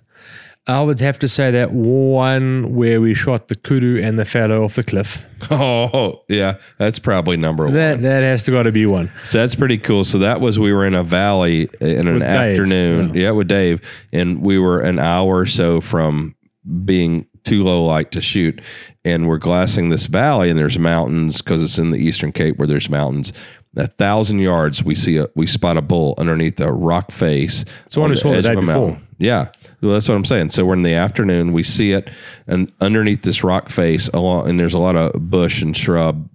[0.67, 4.63] I would have to say that one where we shot the kudu and the fallow
[4.63, 5.23] off the cliff.
[5.51, 8.01] Oh, yeah, that's probably number That one.
[8.03, 9.11] that has to got to be one.
[9.25, 10.03] So that's pretty cool.
[10.03, 13.29] So that was we were in a valley uh, in an With Dave, afternoon, yeah.
[13.29, 13.79] with Dave,
[14.11, 16.35] and we were an hour or so from
[16.83, 18.59] being too low light to shoot,
[19.03, 22.67] and we're glassing this valley, and there's mountains because it's in the Eastern Cape where
[22.67, 23.31] there's mountains.
[23.77, 27.65] A thousand yards, we see a we spot a bull underneath a rock face.
[27.89, 29.01] So one on saw the edge day of a before.
[29.17, 29.49] Yeah.
[29.81, 30.49] Well, that's what I'm saying.
[30.49, 31.53] So we're in the afternoon.
[31.53, 32.09] We see it,
[32.47, 36.29] and underneath this rock face, along, and there's a lot of bush and shrub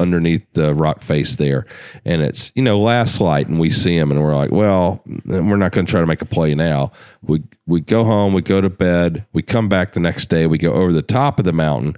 [0.00, 1.66] underneath the rock face there,
[2.04, 5.56] and it's you know last light, and we see him, and we're like, well, we're
[5.56, 6.90] not going to try to make a play now.
[7.22, 10.58] We we go home, we go to bed, we come back the next day, we
[10.58, 11.96] go over the top of the mountain,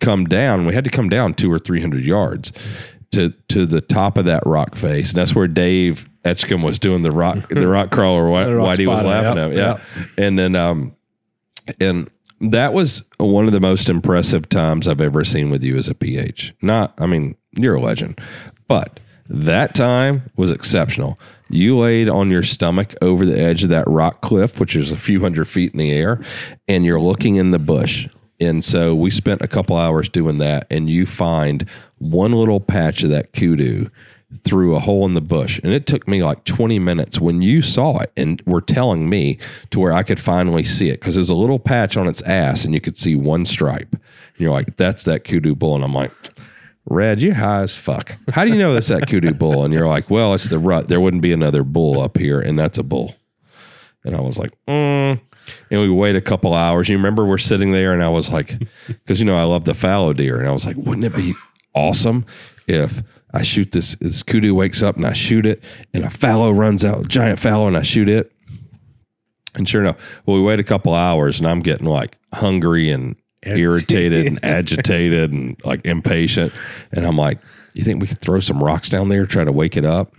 [0.00, 0.66] come down.
[0.66, 2.52] We had to come down two or three hundred yards
[3.12, 5.10] to to the top of that rock face.
[5.10, 8.28] And that's where Dave Etchcombe was doing the rock the rock crawler.
[8.28, 9.56] Why, rock Whitey was laughing yep, at him.
[9.56, 10.24] Yeah.
[10.26, 10.96] And then um
[11.80, 12.10] and
[12.40, 15.94] that was one of the most impressive times I've ever seen with you as a
[15.94, 16.54] PH.
[16.60, 18.20] Not I mean, you're a legend.
[18.66, 21.18] But that time was exceptional.
[21.48, 24.96] You laid on your stomach over the edge of that rock cliff, which is a
[24.96, 26.20] few hundred feet in the air,
[26.66, 28.08] and you're looking in the bush.
[28.40, 31.68] And so we spent a couple hours doing that, and you find
[32.02, 33.88] one little patch of that kudu
[34.44, 35.60] through a hole in the bush.
[35.62, 39.38] And it took me like 20 minutes when you saw it and were telling me
[39.70, 42.64] to where I could finally see it because there's a little patch on its ass
[42.64, 43.92] and you could see one stripe.
[43.92, 45.74] And you're like, that's that kudu bull.
[45.74, 46.12] And I'm like,
[46.86, 48.16] Red, you high as fuck.
[48.30, 49.64] How do you know that's that kudu bull?
[49.64, 50.88] And you're like, well, it's the rut.
[50.88, 53.14] There wouldn't be another bull up here, and that's a bull.
[54.04, 55.20] And I was like, mm.
[55.70, 56.88] and we wait a couple hours.
[56.88, 59.74] You remember we're sitting there, and I was like, because you know I love the
[59.74, 61.34] fallow deer, and I was like, wouldn't it be
[61.74, 62.26] awesome
[62.66, 63.02] if
[63.32, 63.94] I shoot this?
[63.96, 65.62] This kudu wakes up and I shoot it,
[65.94, 68.32] and a fallow runs out, giant fallow, and I shoot it.
[69.54, 73.16] And sure enough, well, we wait a couple hours, and I'm getting like hungry and
[73.42, 76.52] irritated and agitated and like impatient.
[76.92, 77.38] And I'm like,
[77.74, 80.14] you think we could throw some rocks down there, try to wake it up?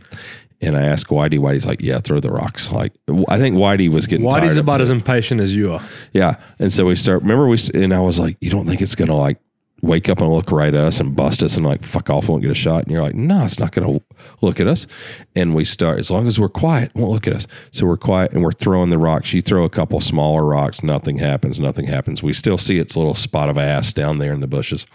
[0.61, 1.39] And I ask Whitey.
[1.39, 2.71] Whitey's like, yeah, throw the rocks.
[2.71, 2.93] Like,
[3.27, 4.25] I think Whitey was getting.
[4.25, 5.83] Whitey's about as impatient as you are.
[6.13, 6.39] Yeah.
[6.57, 9.09] And so we start, remember we, and I was like, you don't think it's going
[9.09, 9.39] to like
[9.83, 12.41] wake up and look right at us and bust us and like fuck off, won't
[12.41, 12.83] get a shot.
[12.83, 14.05] And you're like, no, it's not going to
[14.41, 14.87] look at us.
[15.35, 17.47] And we start as long as we're quiet, won't look at us.
[17.71, 19.33] So we're quiet and we're throwing the rocks.
[19.33, 21.59] You throw a couple smaller rocks, nothing happens.
[21.59, 22.23] Nothing happens.
[22.23, 24.85] We still see its little spot of ass down there in the bushes.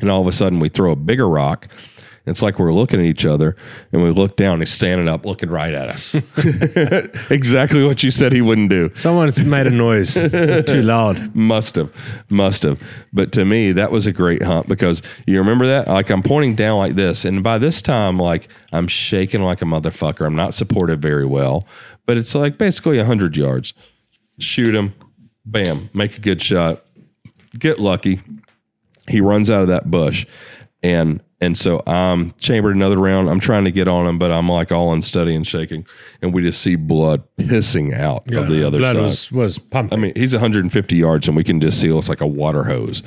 [0.00, 1.66] And all of a sudden, we throw a bigger rock.
[2.28, 3.56] It's like we're looking at each other,
[3.92, 4.60] and we look down.
[4.60, 6.14] He's standing up, looking right at us.
[7.30, 8.90] exactly what you said he wouldn't do.
[8.94, 11.34] Someone's made a noise too loud.
[11.34, 11.92] Must have,
[12.28, 12.82] must have.
[13.12, 15.88] But to me, that was a great hunt because you remember that.
[15.88, 19.64] Like I'm pointing down like this, and by this time, like I'm shaking like a
[19.66, 20.26] motherfucker.
[20.26, 21.66] I'm not supported very well,
[22.06, 23.74] but it's like basically hundred yards.
[24.38, 24.94] Shoot him,
[25.44, 26.84] bam, make a good shot,
[27.58, 28.20] get lucky.
[29.08, 30.26] He runs out of that bush,
[30.82, 33.30] and and so I'm chambered another round.
[33.30, 35.86] I'm trying to get on him, but I'm like all unsteady and shaking,
[36.20, 39.02] and we just see blood pissing out of the other Blood side.
[39.02, 39.98] was, was pumping.
[39.98, 43.02] I mean, he's 150 yards, and we can just see it's like a water hose.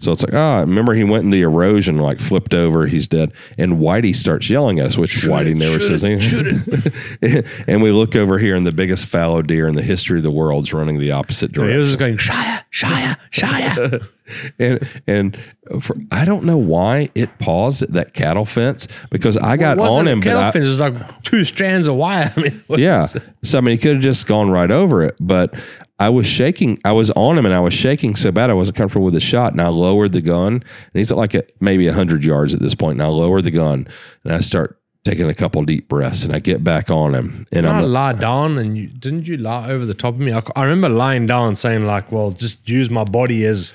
[0.00, 3.32] So it's like, ah, remember he went in the erosion, like flipped over, he's dead.
[3.58, 7.44] And Whitey starts yelling at us, which Whitey never says anything.
[7.66, 10.30] and we look over here, and the biggest fallow deer in the history of the
[10.30, 11.72] world's running the opposite direction.
[11.72, 14.08] he was just going, Shia, Shia, Shia.
[14.58, 15.38] and and
[15.80, 20.00] for, I don't know why it paused at that cattle fence because I got Wasn't
[20.00, 22.32] on him, but cattle I, fence, it was like two strands of wire.
[22.36, 23.06] I mean, Yeah.
[23.42, 25.54] So I mean, he could have just gone right over it, but
[25.98, 26.80] I was shaking.
[26.84, 29.20] I was on him, and I was shaking so bad I wasn't comfortable with the
[29.20, 29.52] shot.
[29.52, 32.74] And I lowered the gun, and he's at like at maybe hundred yards at this
[32.74, 32.94] point.
[32.94, 33.88] And I lower the gun,
[34.24, 37.66] and I start taking a couple deep breaths, and I get back on him, and
[37.66, 40.32] I I'm lie down and you didn't you lie over the top of me?
[40.32, 43.74] I, I remember lying down saying like, "Well, just use my body as."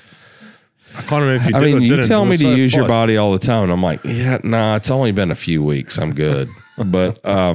[0.96, 1.56] I can't remember if you.
[1.56, 3.64] I did mean, or you tell me to so use your body all the time.
[3.64, 5.98] And I'm like, yeah, nah, it's only been a few weeks.
[5.98, 6.48] I'm good.
[6.76, 7.54] But uh,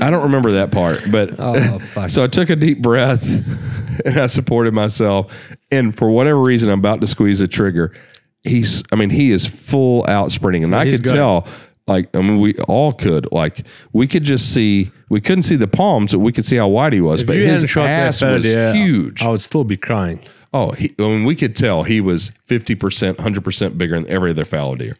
[0.00, 1.02] I don't remember that part.
[1.10, 2.10] But Oh, fuck.
[2.10, 3.24] so I took a deep breath
[4.04, 5.32] and I supported myself.
[5.70, 7.94] And for whatever reason, I'm about to squeeze the trigger.
[8.42, 10.64] He's, I mean, he is full out sprinting.
[10.64, 11.10] And I could it.
[11.10, 11.46] tell,
[11.86, 15.66] like, I mean, we all could, like, we could just see, we couldn't see the
[15.66, 17.22] palms, but we could see how wide he was.
[17.22, 19.22] If but his hadn't shot that ass was huge.
[19.22, 20.20] I would still be crying.
[20.54, 24.44] Oh, he, I mean, we could tell he was 50%, 100% bigger than every other
[24.46, 24.96] fallow deer.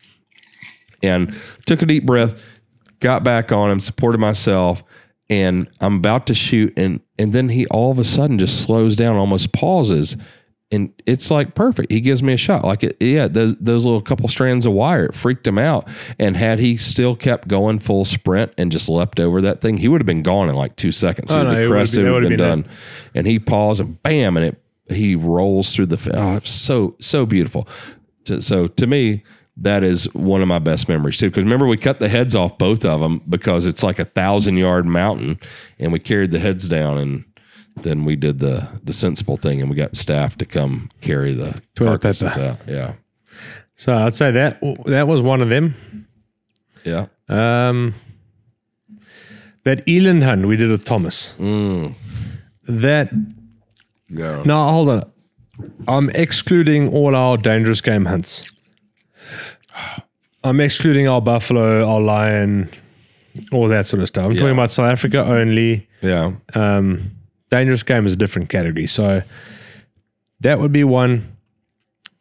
[1.03, 1.35] And
[1.65, 2.43] took a deep breath,
[3.01, 4.83] got back on him, supported myself,
[5.31, 6.73] and I'm about to shoot.
[6.77, 10.17] And, and then he all of a sudden just slows down, almost pauses.
[10.71, 11.91] And it's like perfect.
[11.91, 12.63] He gives me a shot.
[12.63, 15.89] Like, it, yeah, those, those little couple strands of wire, it freaked him out.
[16.19, 19.89] And had he still kept going full sprint and just leapt over that thing, he
[19.89, 21.31] would have been gone in like two seconds.
[21.31, 22.39] He Oh, would no, have it been would've crested, been- it it would have been
[22.39, 22.67] done.
[23.15, 24.63] And he paused and bam, and it
[24.95, 26.11] he rolls through the.
[26.15, 27.67] Oh, so so beautiful.
[28.25, 29.23] To- So to me,
[29.61, 31.31] that is one of my best memories too.
[31.31, 34.57] Because remember, we cut the heads off both of them because it's like a thousand
[34.57, 35.39] yard mountain,
[35.79, 37.25] and we carried the heads down, and
[37.83, 41.61] then we did the the sensible thing, and we got staff to come carry the
[41.75, 42.47] Toilet carcasses paper.
[42.47, 42.59] out.
[42.69, 42.93] Yeah,
[43.77, 46.07] So I'd say that that was one of them.
[46.85, 47.07] yeah.
[47.29, 47.95] Um,
[49.65, 51.35] that eland hunt we did with Thomas.
[51.39, 51.95] Mm.
[52.65, 53.11] That
[54.09, 54.43] Yeah.
[54.47, 55.03] no, hold on.
[55.87, 58.43] I'm excluding all our dangerous game hunts.
[60.45, 62.69] I'm excluding our buffalo, our lion,
[63.53, 64.25] all that sort of stuff.
[64.25, 64.39] I'm Yeah.
[64.41, 65.87] talking about South Africa only.
[66.01, 66.33] Yeah.
[66.55, 67.11] Um,
[67.51, 68.87] dangerous game is a different category.
[68.87, 69.23] So
[70.41, 71.27] that would be one.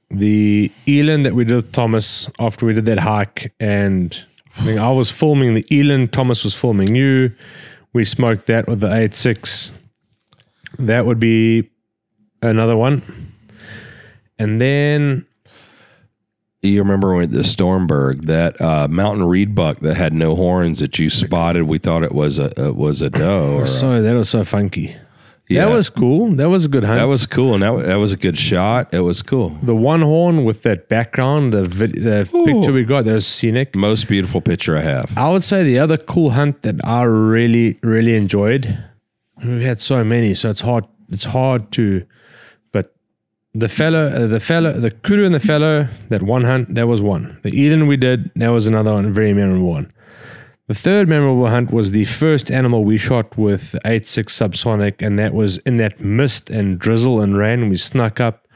[0.10, 4.18] The eland that we did with Thomas after we did that hike, and
[4.58, 7.34] I think I was filming the eland, Thomas was filming you.
[7.93, 9.70] We smoked that with the 8.6.
[10.80, 11.70] That would be
[12.41, 13.01] another one.
[14.39, 15.26] And then
[16.68, 20.97] You remember when the Stormberg, that uh, mountain reed buck that had no horns that
[20.99, 21.63] you spotted?
[21.63, 23.55] We thought it was a it was a doe.
[23.57, 24.95] Or so that was so funky.
[25.49, 26.32] yeah, That was cool.
[26.32, 26.99] That was a good hunt.
[26.99, 28.93] that was cool, and that, that was a good shot.
[28.93, 29.57] It was cool.
[29.63, 33.76] the one horn with that background, the vid- the picture we got, that was scenic.
[33.76, 35.18] Most beautiful picture I have.
[35.18, 38.77] I would say the other cool hunt that I really, really enjoyed.
[39.44, 40.85] We've had so many, so it's hard.
[41.10, 42.06] It's hard to.
[43.58, 46.88] But the fallow, uh, the fallow, the kudu and the fallow, that one hunt, that
[46.88, 47.40] was one.
[47.42, 49.90] The eland we did, that was another one, a very memorable one.
[50.68, 55.34] The third memorable hunt was the first animal we shot with 8.6 subsonic, and that
[55.34, 57.70] was in that mist and drizzle and rain.
[57.70, 58.48] We snuck up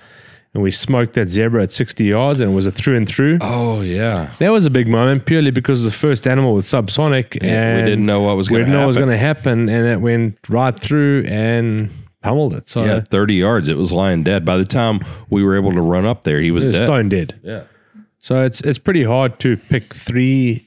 [0.53, 3.39] and we smoked that zebra at 60 yards, and it was a through and through.
[3.41, 7.85] Oh yeah, That was a big moment purely because the first animal with subsonic and
[7.85, 8.71] we didn't know what was going to happen.
[8.71, 11.89] We didn't know what was going to happen, and it went right through and
[12.21, 12.69] pummeled it.
[12.69, 13.67] So yeah, thirty yards.
[13.69, 14.45] It was lying dead.
[14.45, 14.99] By the time
[15.29, 16.85] we were able to run up there, he was was dead.
[16.85, 17.39] stone dead.
[17.43, 17.63] Yeah,
[18.19, 20.65] So it's it's pretty hard to pick three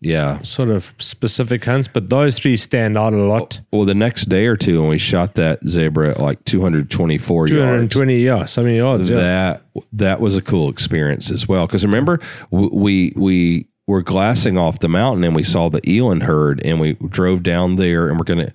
[0.00, 0.42] Yeah.
[0.42, 3.60] sort of specific hunts, but those three stand out a lot.
[3.72, 7.58] Well, the next day or two, when we shot that zebra at like 224 Two
[7.60, 9.08] hundred and yards, twenty, yeah, so many yards.
[9.10, 9.16] Yeah.
[9.16, 9.62] that
[9.92, 11.66] that was a cool experience as well.
[11.66, 12.20] Because remember,
[12.50, 16.80] w- we we were glassing off the mountain and we saw the eland herd, and
[16.80, 18.52] we drove down there, and we're gonna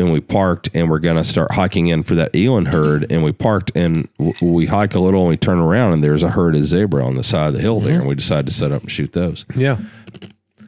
[0.00, 3.32] and we parked, and we're gonna start hiking in for that eland herd, and we
[3.32, 6.56] parked, and w- we hike a little, and we turn around, and there's a herd
[6.56, 8.82] of zebra on the side of the hill there, and we decided to set up
[8.82, 9.44] and shoot those.
[9.54, 9.78] yeah.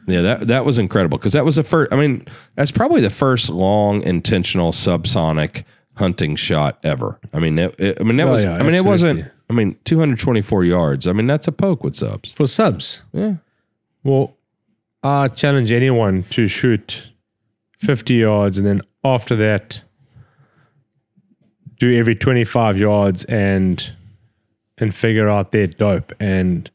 [0.05, 1.93] Yeah, that that was incredible because that was the first.
[1.93, 5.63] I mean, that's probably the first long intentional subsonic
[5.95, 7.19] hunting shot ever.
[7.33, 8.43] I mean, it, it- I mean that Oh, was.
[8.43, 9.19] yeah, I mean, it wasn't.
[9.19, 9.31] absolutely.
[9.49, 11.07] I mean, 224 yards.
[11.07, 12.33] I mean, that's a poke with subs.
[12.33, 13.01] For subs.
[13.13, 13.35] Yeah.
[14.03, 14.35] Well,
[15.03, 17.03] I challenge anyone to shoot
[17.79, 19.81] 50 yards and then after that,
[21.79, 23.91] do every 25 yards and
[24.77, 26.11] and figure out their dope.
[26.19, 26.69] And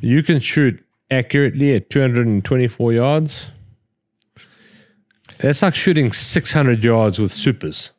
[0.00, 3.50] you can shoot accurately at 224 yards.
[5.40, 7.90] It's like shooting 600 yards with supers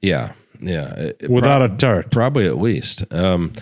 [0.00, 0.94] Yeah, yeah.
[0.94, 2.10] It- it without a turret.
[2.10, 3.04] probably at least.
[3.12, 3.52] Um,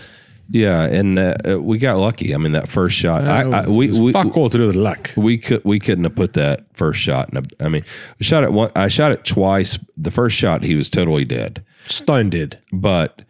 [0.50, 2.34] yeah, and uh, uh, we got lucky.
[2.34, 3.26] I mean, that first shot.
[3.26, 5.10] I, I, we we, fuck all to do with luck.
[5.16, 7.64] we could we couldn't have put that first shot in a.
[7.64, 7.84] I mean,
[8.20, 8.70] I shot it one.
[8.74, 9.78] I shot it twice.
[9.96, 11.64] The first shot, he was totally dead.
[11.86, 12.58] Stone dead.
[12.72, 13.22] but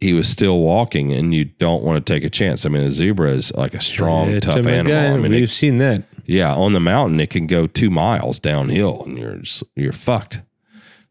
[0.00, 2.66] he was still walking, and you don't want to take a chance.
[2.66, 4.96] I mean, a zebra is like a strong, Yeah, tough animal.
[4.96, 6.04] I mean, we've it, seen that.
[6.26, 10.42] yeah, on the mountain, it can go two miles downhill, and you're just, you're fucked.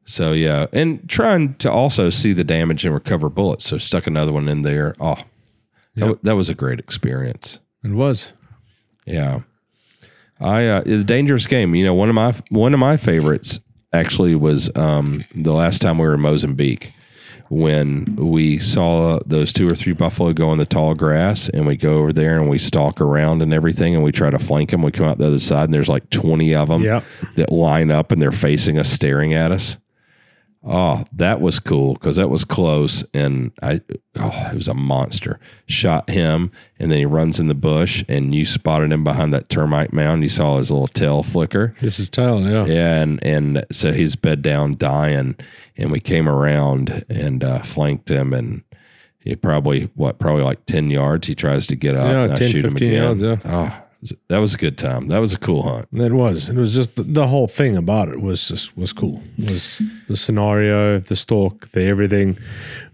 [0.06, 3.65] So yeah, and trying to also see the damage and recover bullets.
[3.65, 4.95] So stuck another one in there.
[4.99, 5.18] Oh,
[5.95, 7.60] that, that was a great experience.
[7.84, 8.34] It was.
[9.06, 9.41] Yeah.
[10.40, 11.76] I uh, the dangerous game.
[11.76, 13.60] You know, one of my one of my favorites
[13.94, 16.91] actually was um, the last time we were in Mozambique
[17.49, 21.78] when we saw those two or three buffalo go in the tall grass, and we
[21.78, 24.82] go over there and we stalk around and everything, and we try to flank them.
[24.82, 27.02] We come out the other side, and there's like twenty of them Yeah.
[27.36, 29.78] that line up, and they're facing us, staring at us.
[30.65, 33.81] Oh, that was cool because that was close, and I
[34.15, 35.38] oh, it was a monster.
[35.65, 39.49] Shot him, and then he runs in the bush, and you spotted him behind that
[39.49, 40.23] termite mound.
[40.23, 42.65] You saw his little tail flicker, This is tell, yeah.
[42.65, 45.35] yeah, and and so he's bed down, dying,
[45.76, 48.64] and we came around and uh, flanked him, and
[49.19, 51.27] he probably what probably like ten yards.
[51.27, 52.94] He tries to get up, Yeah, and I 10, shoot him again.
[52.94, 53.38] yards, yeah.
[53.44, 53.82] Oh,
[54.27, 55.07] that was a good time.
[55.07, 55.88] That was a cool hunt.
[55.93, 56.49] It was.
[56.49, 59.21] It was just the, the whole thing about it was just was cool.
[59.38, 62.38] It was the scenario, the stalk, the everything.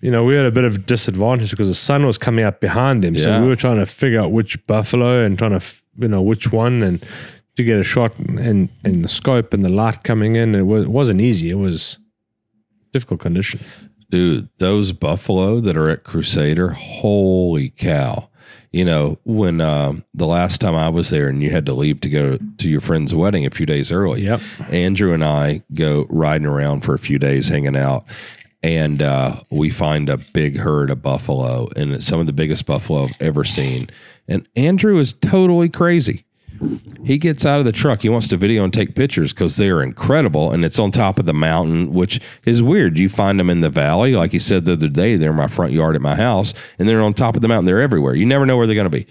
[0.02, 3.04] You know, we had a bit of disadvantage because the sun was coming up behind
[3.04, 3.42] him, so Yeah.
[3.42, 6.52] we were trying to figure out which buffalo and trying to f- you know which
[6.52, 7.04] one and
[7.56, 10.56] to get a shot and and the scope and the light coming in.
[10.56, 11.50] It, was, it wasn't easy.
[11.50, 11.98] It was
[12.94, 13.64] difficult conditions.
[14.10, 18.29] dude, those buffalo that are at Crusader, holy cow!
[18.72, 22.02] You know, when um, the last time I was there and you had to leave
[22.02, 24.42] to go to your friend's wedding a few days early, Yep.
[24.70, 28.06] Andrew and I go riding around for a few days, hanging out,
[28.62, 32.66] and uh, we find a big herd of buffalo, and it's some of the biggest
[32.68, 33.90] buffalo I've ever seen.
[34.28, 36.26] And Andrew is totally crazy.
[37.04, 38.02] He gets out of the truck.
[38.02, 41.20] He wants to video and take pictures because they are incredible, and it's on top
[41.20, 43.00] of the mountain, which is weird.
[43.00, 45.16] You find them in the valley, like he said the other day.
[45.16, 47.66] They're in my front yard at my house, and they're on top of the mountain.
[47.66, 48.16] They're everywhere.
[48.16, 49.08] You never know where they're going to be.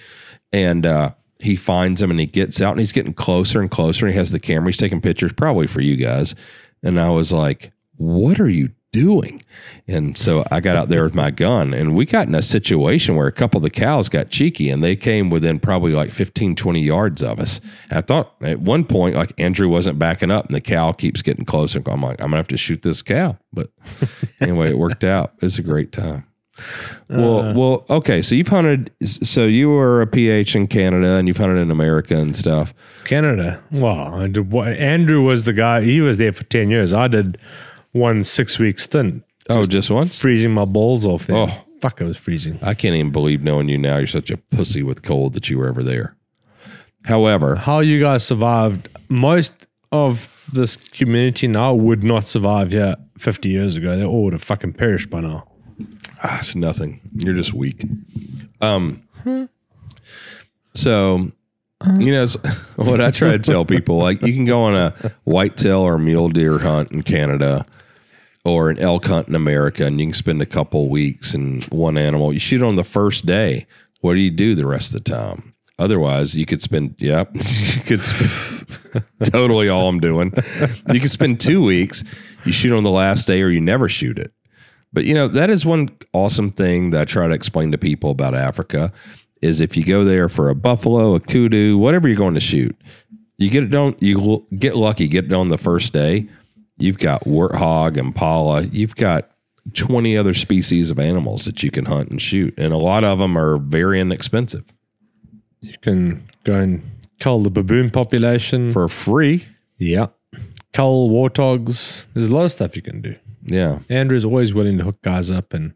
[0.53, 4.07] And uh, he finds them, and he gets out, and he's getting closer and closer.
[4.07, 4.69] And he has the camera.
[4.69, 6.35] He's taking pictures, probably for you guys.
[6.83, 9.43] And I was like, "What are you doing?"
[9.87, 13.17] And so I got out there with my gun and we got in a situation
[13.17, 16.55] where a couple of the cows got cheeky and they came within probably like 15,
[16.55, 17.61] 20 yards of us.
[17.91, 21.47] I thought at one point, like Andrew wasn't backing up and the cow keeps getting
[21.47, 21.83] closer.
[21.87, 23.39] I'm like, I'm going to have to shoot this cow.
[23.53, 23.71] But
[24.41, 25.33] anyway, it worked out.
[25.37, 26.25] It was a great time.
[27.09, 27.55] Well, uh.
[27.55, 28.21] well, okay.
[28.21, 28.91] So you've hunted.
[29.05, 32.75] So you were a PH in Canada, and you've hunted in America and stuff.
[33.05, 33.63] Canada.
[33.71, 34.19] Wow.
[34.19, 35.83] I did, wha- Andrew was the guy.
[35.83, 36.93] He was there for ten years.
[36.93, 37.39] I did
[37.99, 40.19] one six week stint, Oh, just once.
[40.19, 41.37] freezing my balls off there.
[41.37, 41.65] Oh.
[41.81, 42.59] Fuck, I was freezing.
[42.61, 43.99] I can't even believe knowing you now.
[43.99, 46.17] You're such a pussy with cold that you were ever there.
[47.05, 48.89] However, How you guys survived?
[49.09, 53.97] Most of this community now would not survive here 50 years ago.
[53.97, 55.47] They all would have fucking perished by now.
[56.23, 57.01] Ah, it's nothing.
[57.17, 57.85] You're just weak.
[58.61, 59.03] Um.
[60.75, 61.31] So,
[61.99, 62.37] you know, it's-
[62.77, 64.95] what I try to tell people, like you can go on a
[65.25, 67.65] whitetail or mule deer hunt in Canada,
[68.51, 71.97] or an elk hunt in America, and you can spend a couple weeks in one
[71.97, 72.33] animal.
[72.33, 73.67] You shoot on the first day.
[74.01, 75.55] What do you do the rest of the time?
[75.79, 76.97] Otherwise, you could spend.
[76.99, 80.33] Yep, you could spend, totally all I'm doing.
[80.93, 82.05] You could spend two weeks.
[82.45, 84.33] You shoot on the last day, or you never shoot it.
[84.93, 88.11] But you know, that is one awesome thing that I try to explain to people
[88.11, 88.93] about Africa
[89.41, 92.77] is if you go there for a buffalo, a kudu, whatever you're going to shoot,
[93.37, 93.95] you get it done.
[94.01, 96.29] You get lucky, get it on the first day.
[96.79, 98.63] You've got warthog, and impala.
[98.63, 99.31] You've got
[99.75, 103.19] 20 other species of animals that you can hunt and shoot, and a lot of
[103.19, 104.65] them are very inexpensive
[105.61, 106.83] You can go and
[107.21, 108.73] cull the baboon population.
[108.73, 109.47] for free.
[109.79, 110.07] yeah.
[110.75, 112.07] Cull warthogs.
[112.15, 113.17] There's a lot of stuff you can do.
[113.45, 115.73] Yeah, Andrew's always willing to hook guys up and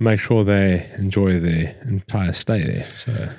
[0.00, 2.86] make sure they enjoy their entire stay there.
[2.96, 3.30] So always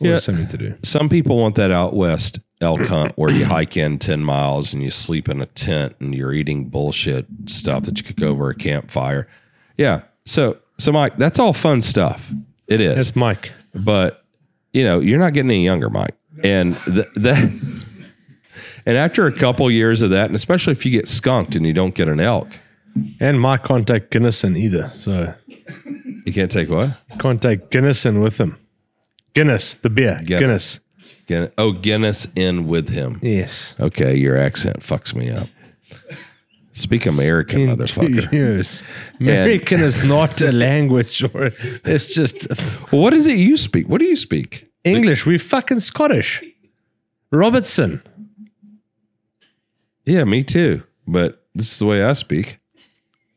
[0.00, 0.18] Yeah.
[0.18, 0.74] something to do.
[0.82, 4.82] some people want that out west elk hunt where you hike in 10 miles and
[4.82, 8.54] you sleep in a tent and you're eating bullshit stuff that you cook over a
[8.54, 9.28] campfire.
[9.76, 10.02] Yeah.
[10.26, 12.32] So, so Mike, that's all fun stuff.
[12.66, 12.96] It is.
[12.96, 13.52] That's Mike.
[13.74, 14.24] but
[14.72, 16.14] you know, you're not getting any younger, Mike.
[16.44, 17.38] And th- that,
[18.86, 21.72] and after a couple years of that, and especially if you get skunked and you
[21.72, 22.48] don't get an elk,
[23.20, 24.90] And Mike can't take Guinness in either.
[24.94, 25.32] So
[26.26, 26.96] you can't take what?
[27.18, 28.58] can't take Guinnessen with him.
[29.34, 30.20] Guinness, the beer.
[30.24, 30.40] Guinness.
[30.40, 30.80] Guinness.
[31.28, 31.52] Guinness.
[31.58, 33.20] Oh, Guinness in with him.
[33.22, 33.74] Yes.
[33.78, 35.46] Okay, your accent fucks me up.
[36.72, 38.32] Speak American, In motherfucker.
[38.40, 38.82] years.
[39.20, 41.50] American is not a language or
[41.84, 42.46] it's just
[42.90, 43.88] what is it you speak?
[43.88, 44.70] What do you speak?
[44.84, 45.26] English.
[45.26, 46.42] We fucking Scottish.
[47.30, 48.00] Robertson.
[50.06, 50.82] Yeah, me too.
[51.06, 52.58] But this is the way I speak.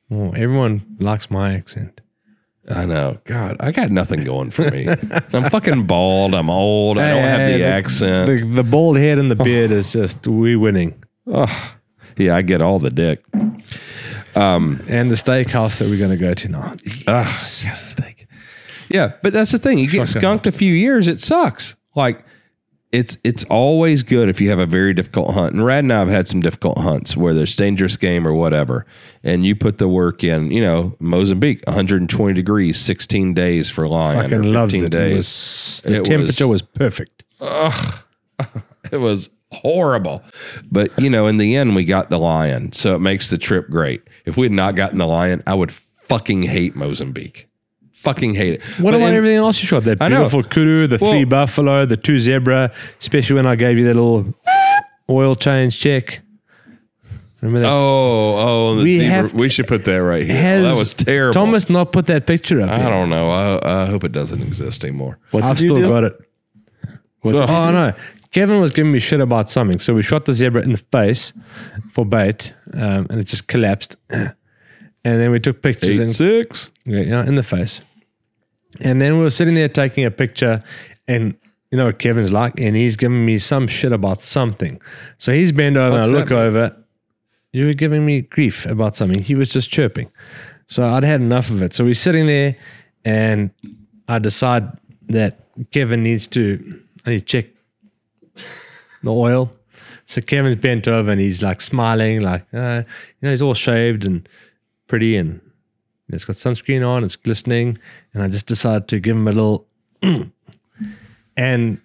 [0.10, 2.00] Oh, everyone likes my accent.
[2.70, 3.18] I know.
[3.24, 4.88] God, I got nothing going for me.
[5.34, 6.36] I'm fucking bald.
[6.36, 7.00] I'm old.
[7.00, 8.28] I don't have Hey, the accent.
[8.28, 11.04] The, the bald head and the beard is just we winning.
[11.28, 11.76] Oh,
[12.18, 13.24] yeah, I get all the dick.
[14.36, 16.76] Um, And the steakhouse that we're going to go to now.
[17.08, 18.28] Yes, steak.
[18.90, 19.78] Yeah, but that's the thing.
[19.80, 21.76] You get Shotgun skunked a few years, it sucks.
[21.96, 22.24] Like
[22.92, 25.54] it's it's always good if you have a very difficult hunt.
[25.54, 28.86] And Rad and I have had some difficult hunts where there's dangerous game or whatever,
[29.24, 30.52] and you put the work in.
[30.52, 34.90] You know, Mozambique, 120 degrees, 16 days for a lion, or Fucking 15 loved it.
[34.90, 35.12] days.
[35.12, 37.24] It was, the It temperature was, perfect.
[37.40, 38.04] Ugh,
[38.92, 40.24] it was horrible.
[40.72, 43.70] But you know, in the end, we got the lion, so it makes the trip
[43.70, 44.02] great.
[44.26, 47.48] If we had not gotten the lion, I would fucking hate Mozambique.
[48.02, 48.62] Fucking hate it.
[48.80, 49.84] What But about in- everything else you shot?
[49.84, 53.86] That beautiful kudu, the Well- three buffalo, the two zebra, especially when I gave you
[53.86, 54.34] that little
[55.10, 56.22] oil change check.
[57.42, 57.72] Remember that?
[57.72, 59.08] Oh, oh, the We zebra.
[59.16, 60.36] have- we should put that right here.
[60.36, 61.34] Has Oh, that was terrible.
[61.34, 62.90] Thomas not put that picture up I yet?
[62.90, 63.30] don't know.
[63.32, 65.18] I, I hope it doesn't exist anymore.
[65.32, 65.88] What I've still do?
[65.88, 66.14] got it.
[67.22, 67.94] What did Oh no,
[68.32, 69.78] Kevin was giving me shit about something.
[69.80, 71.34] So we shot the zebra in the face
[71.92, 73.96] for bait, um, and it just collapsed.
[75.04, 76.70] And then we took pictures Eight and six.
[76.86, 77.82] yeah, yeah, in the face.
[78.80, 80.64] And then we were sitting there taking a picture,
[81.08, 81.36] and
[81.72, 84.82] you know what Kevin's like, and he's giving me some shit about something.
[85.18, 86.40] So he's bent over, and I look mean?
[86.40, 86.78] over.
[87.54, 89.22] You were giving me grief about something.
[89.22, 90.10] He was just chirping.
[90.68, 91.74] So I'd had enough of it.
[91.74, 92.56] So we're sitting there,
[93.04, 93.52] and
[94.08, 94.72] I decide
[95.10, 95.40] that
[95.72, 96.82] Kevin needs to.
[97.06, 97.48] I need to check
[99.04, 99.52] the oil.
[100.06, 104.06] So Kevin's bent over and he's like smiling, like uh, you know, he's all shaved
[104.06, 104.28] and
[104.88, 105.40] pretty, and
[106.14, 107.04] it's got sunscreen on.
[107.04, 107.78] It's glistening,
[108.14, 109.68] and I just decided to give him a little.
[111.38, 111.80] and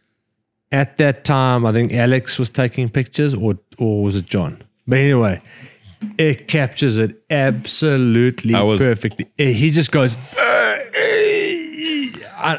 [0.72, 4.62] at that time, I think Alex was taking pictures, or or was it John?
[4.86, 5.42] But anyway,
[6.18, 9.26] it captures it absolutely was- perfectly.
[9.38, 10.16] Eh, He just goes.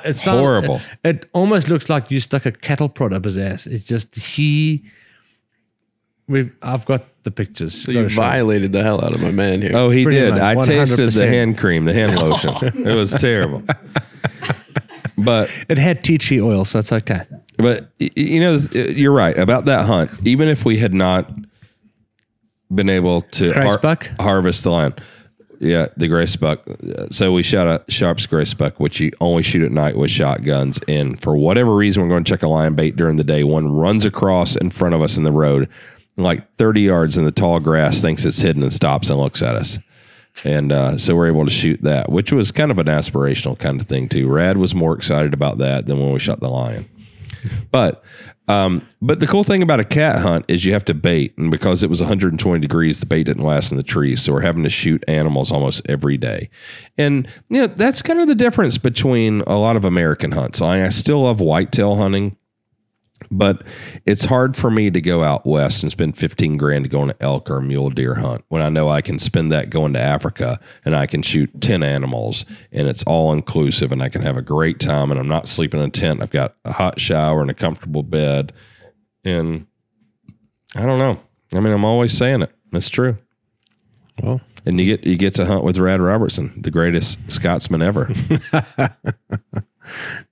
[0.04, 0.82] It's Horrible.
[1.04, 3.68] It, it almost looks like you stuck a cattle prod up his ass.
[3.68, 4.84] It's just he.
[6.28, 6.54] We've.
[6.62, 7.74] I've got the pictures.
[7.84, 9.72] So you violated the hell out of my man here.
[9.76, 10.34] Oh, he Pretty did.
[10.36, 11.28] much, I tasted the 100%.
[11.28, 12.56] hand cream, the hand lotion.
[12.86, 13.64] it was terrible.
[15.20, 17.22] But It had tea tree oil, so it's okay.
[17.58, 20.12] But y- you know, uh, you're right about that hunt.
[20.24, 21.32] Even if we had not
[22.74, 24.22] been able to Grysbok?
[24.22, 24.94] harvest the lion,
[25.60, 26.62] yeah, the gray buck.
[27.10, 30.80] So we shot a Sharp's gray buck, which you only shoot at night with shotguns.
[30.88, 33.44] And for whatever reason, we're going to check a lion bait during the day.
[33.44, 35.68] One runs across in front of us in the road,
[36.18, 39.56] like 30 yards in the tall grass, thinks it's hidden and stops and looks at
[39.56, 39.80] us.
[40.44, 43.82] And uh, so we're able to shoot that, which was kind of an aspirational kind
[43.82, 44.28] of thing too.
[44.28, 46.88] Rad was more excited about that than when we shot the lion.
[47.72, 48.04] But
[48.48, 51.52] um, but the cool thing about a cat hunt is you have to bait, and
[51.52, 54.64] because it was 120 degrees, the bait didn't last in the trees, so we're having
[54.64, 56.50] to shoot animals almost every day.
[56.98, 60.62] And you know that's kind of the difference between a lot of American hunts.
[60.62, 62.38] I, I still love whitetail hunting.
[63.30, 63.64] But
[64.06, 67.10] it's hard for me to go out west and spend 15 grand to go on
[67.10, 70.00] an elk or mule deer hunt when I know I can spend that going to
[70.00, 74.38] Africa and I can shoot 10 animals and it's all inclusive and I can have
[74.38, 76.22] a great time and I'm not sleeping in a tent.
[76.22, 78.54] I've got a hot shower and a comfortable bed.
[79.26, 79.68] And
[80.76, 81.20] I don't know.
[81.54, 82.52] I mean, I'm always saying it.
[82.72, 83.18] It's true.
[84.22, 88.06] Well, And you get you get to hunt with Rad Robertson, the greatest Scotsman ever.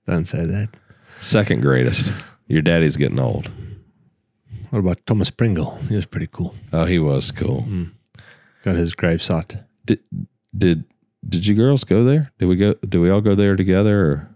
[0.06, 0.68] Don't say that.
[1.20, 2.12] Second greatest.
[2.48, 3.50] Your daddy's getting old.
[4.70, 5.76] What about Thomas Pringle?
[5.88, 6.54] He was pretty cool.
[6.72, 7.62] Oh, he was cool.
[7.68, 7.90] Mm.
[8.64, 9.62] Got his gravesite.
[9.84, 10.00] Did
[10.56, 10.84] did
[11.28, 12.32] did you girls go there?
[12.38, 12.74] Did we go?
[12.74, 14.00] Did we all go there together?
[14.00, 14.28] Or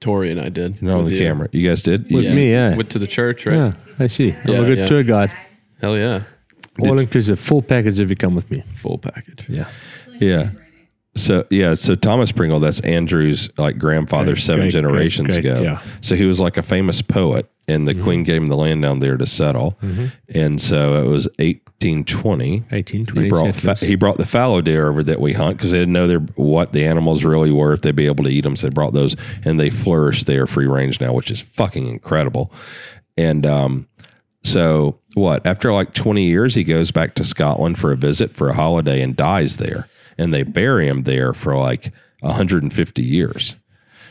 [0.00, 0.80] Tori and I did.
[0.80, 1.18] not on the you.
[1.18, 1.48] camera?
[1.52, 2.10] You guys did.
[2.10, 2.76] With me, yeah.
[2.76, 3.54] Went to the church, right?
[3.56, 4.32] Yeah, I see.
[4.32, 4.86] I'm Yeah, a good yeah.
[4.86, 5.32] tour guide.
[5.80, 6.22] Hell yeah.
[6.80, 8.62] All inclusive, full package if you come with me.
[8.76, 9.44] Full package.
[9.48, 9.68] Yeah.
[10.20, 10.50] Yeah.
[11.18, 15.60] So yeah, so Thomas Pringle, that's Andrew's like grandfather Great, seven great, generations great, ago.
[15.62, 15.82] yeah.
[16.00, 19.00] So he was like a famous poet, and the Queen gave him the land down
[19.00, 19.78] there to settle.
[20.34, 22.64] And so it was eighteen twenty.
[22.70, 23.24] Eighteen twenty.
[23.26, 25.92] He brought, fa- he brought the fallow deer over that we hunt because they didn't
[25.92, 28.56] know their, what the animals really were if they'd be able to eat them.
[28.56, 32.52] So they brought those, and they flourish there free range now, which is fucking incredible.
[33.16, 33.88] And um,
[34.44, 35.44] so what?
[35.46, 39.02] After like 20 years, he goes back to Scotland for a visit for a holiday
[39.02, 39.88] and dies there.
[40.18, 43.54] And they bury him there for like 150 years.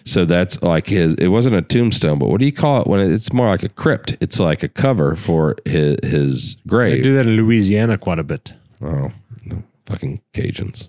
[0.05, 1.15] So that's like his.
[1.15, 3.69] It wasn't a tombstone, but what do you call it when it's more like a
[3.69, 4.15] crypt?
[4.21, 7.03] It's like a cover for his his They grave.
[7.03, 8.53] do that in Louisiana quite a bit.
[8.81, 9.11] Oh,
[9.43, 10.87] no, fucking Cajuns.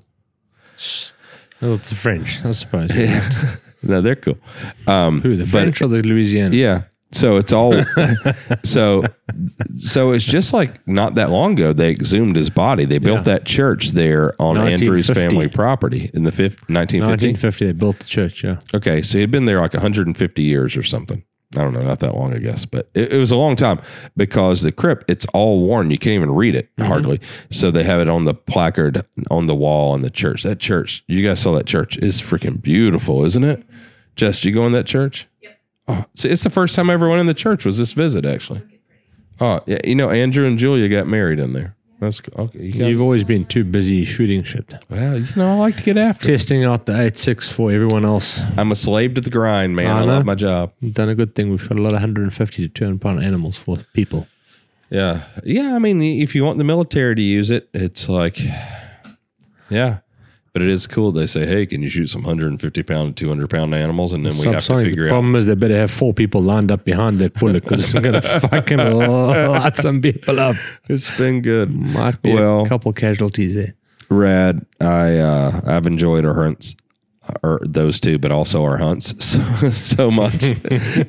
[1.60, 2.90] Well, it's the French, I suppose.
[3.80, 4.36] No, they're cool.
[4.88, 6.54] Um, Who, the but- French or the Louisiana?
[6.56, 6.82] Yeah.
[7.12, 7.74] So it's all
[8.64, 9.04] so
[9.76, 12.84] so it's just like not that long ago they exhumed his body.
[12.84, 13.34] They built Yeah.
[13.34, 15.14] that church there on Andrew's 1950.
[15.14, 17.28] family property in the fifth, 1950.
[17.28, 18.58] 1950, they built the church, yeah.
[18.74, 21.24] Okay, so he'd been there like 150 years or something.
[21.56, 23.80] I don't know, not that long, I guess, but it, it was a long time
[24.14, 25.90] because the crypt it's all worn.
[25.90, 26.88] You can't even read it mm-hmm.
[26.90, 27.20] hardly.
[27.50, 30.42] So they have it on the placard on the wall in the church.
[30.42, 33.64] That church, you guys saw that church is freaking beautiful, isn't it?
[34.14, 35.26] Jess, you go in that church?
[35.88, 37.64] Oh, so it's the first time I ever went in the church.
[37.64, 38.62] Was this visit actually?
[39.40, 39.78] Oh, yeah.
[39.84, 41.74] You know, Andrew and Julia got married in there.
[42.00, 42.58] That's okay.
[42.62, 44.72] You guys, You've always been too busy shooting shit.
[44.88, 46.30] well, you know, I like to get after.
[46.30, 46.36] it.
[46.36, 48.40] Testing out the 8.6 for everyone else.
[48.56, 49.86] I'm a slave to the grind, man.
[49.96, 50.12] I I know.
[50.12, 50.72] love my job.
[50.80, 51.50] We've done a good thing.
[51.50, 54.28] We've shot a lot of 150 to 200 pound animals for people.
[54.90, 55.24] Yeah.
[55.42, 55.74] Yeah.
[55.74, 58.38] I mean, if you want the military to use it, it's like,
[59.70, 59.98] yeah.
[60.58, 61.12] But it is cool.
[61.12, 64.12] They say, hey, can you shoot some 150 pound, 200 pound animals?
[64.12, 64.82] And then we have to Subsonic.
[64.82, 65.10] figure the out.
[65.12, 68.12] problem is they better have four people lined up behind that bullet because it's going
[68.20, 70.56] to fucking light some people up.
[70.88, 71.70] It's been good.
[71.72, 73.76] Might be Well- a couple casualties there.
[74.08, 74.66] Rad.
[74.80, 76.74] I, uh, I've enjoyed our hunts.
[77.44, 80.42] Or those two, but also our hunts so, so much.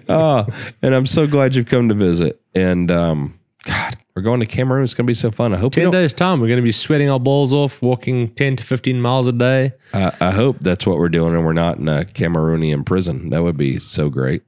[0.09, 0.45] oh,
[0.84, 2.39] and I'm so glad you've come to visit.
[2.53, 4.84] And um, God, we're going to Cameroon.
[4.84, 5.54] It's going to be so fun.
[5.54, 7.82] I hope we 10 don't, days' time, we're going to be sweating our balls off,
[7.82, 9.72] walking 10 to 15 miles a day.
[9.94, 13.30] I, I hope that's what we're doing, and we're not in a Cameroonian prison.
[13.30, 14.44] That would be so great.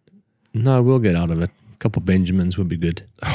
[0.54, 1.50] No, we'll get out of it.
[1.74, 3.08] A couple Benjamins would be good.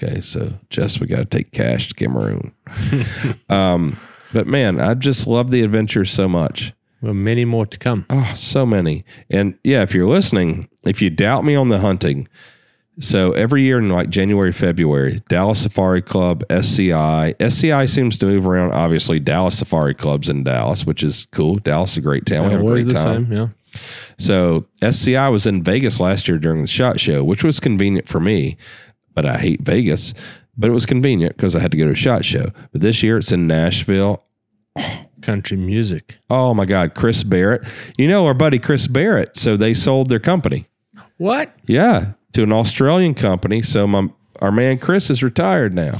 [0.00, 2.54] Okay, so Jess, we got to take cash to Cameroon.
[3.48, 3.98] um,
[4.32, 6.72] but man, I just love the adventure so much.
[7.02, 8.06] Well, many more to come.
[8.08, 9.04] Oh, so many.
[9.28, 12.28] And yeah, if you're listening, if you doubt me on the hunting,
[13.00, 17.34] so every year in like January, February, Dallas Safari Club, SCI.
[17.38, 18.72] SCI seems to move around.
[18.72, 21.56] Obviously, Dallas Safari Club's in Dallas, which is cool.
[21.56, 22.46] Dallas is a great town.
[22.46, 23.26] we have a great time.
[23.26, 23.48] same, yeah.
[24.18, 28.18] So SCI was in Vegas last year during the shot show, which was convenient for
[28.20, 28.56] me,
[29.14, 30.14] but I hate Vegas.
[30.56, 32.46] But it was convenient because I had to go to a shot show.
[32.72, 34.24] But this year it's in Nashville.
[35.22, 36.16] Country music.
[36.30, 37.62] Oh my God, Chris Barrett.
[37.96, 39.36] You know our buddy Chris Barrett.
[39.36, 40.66] So they sold their company.
[41.18, 41.54] What?
[41.66, 43.62] Yeah, to an Australian company.
[43.62, 44.08] So my
[44.40, 45.98] our man Chris is retired now.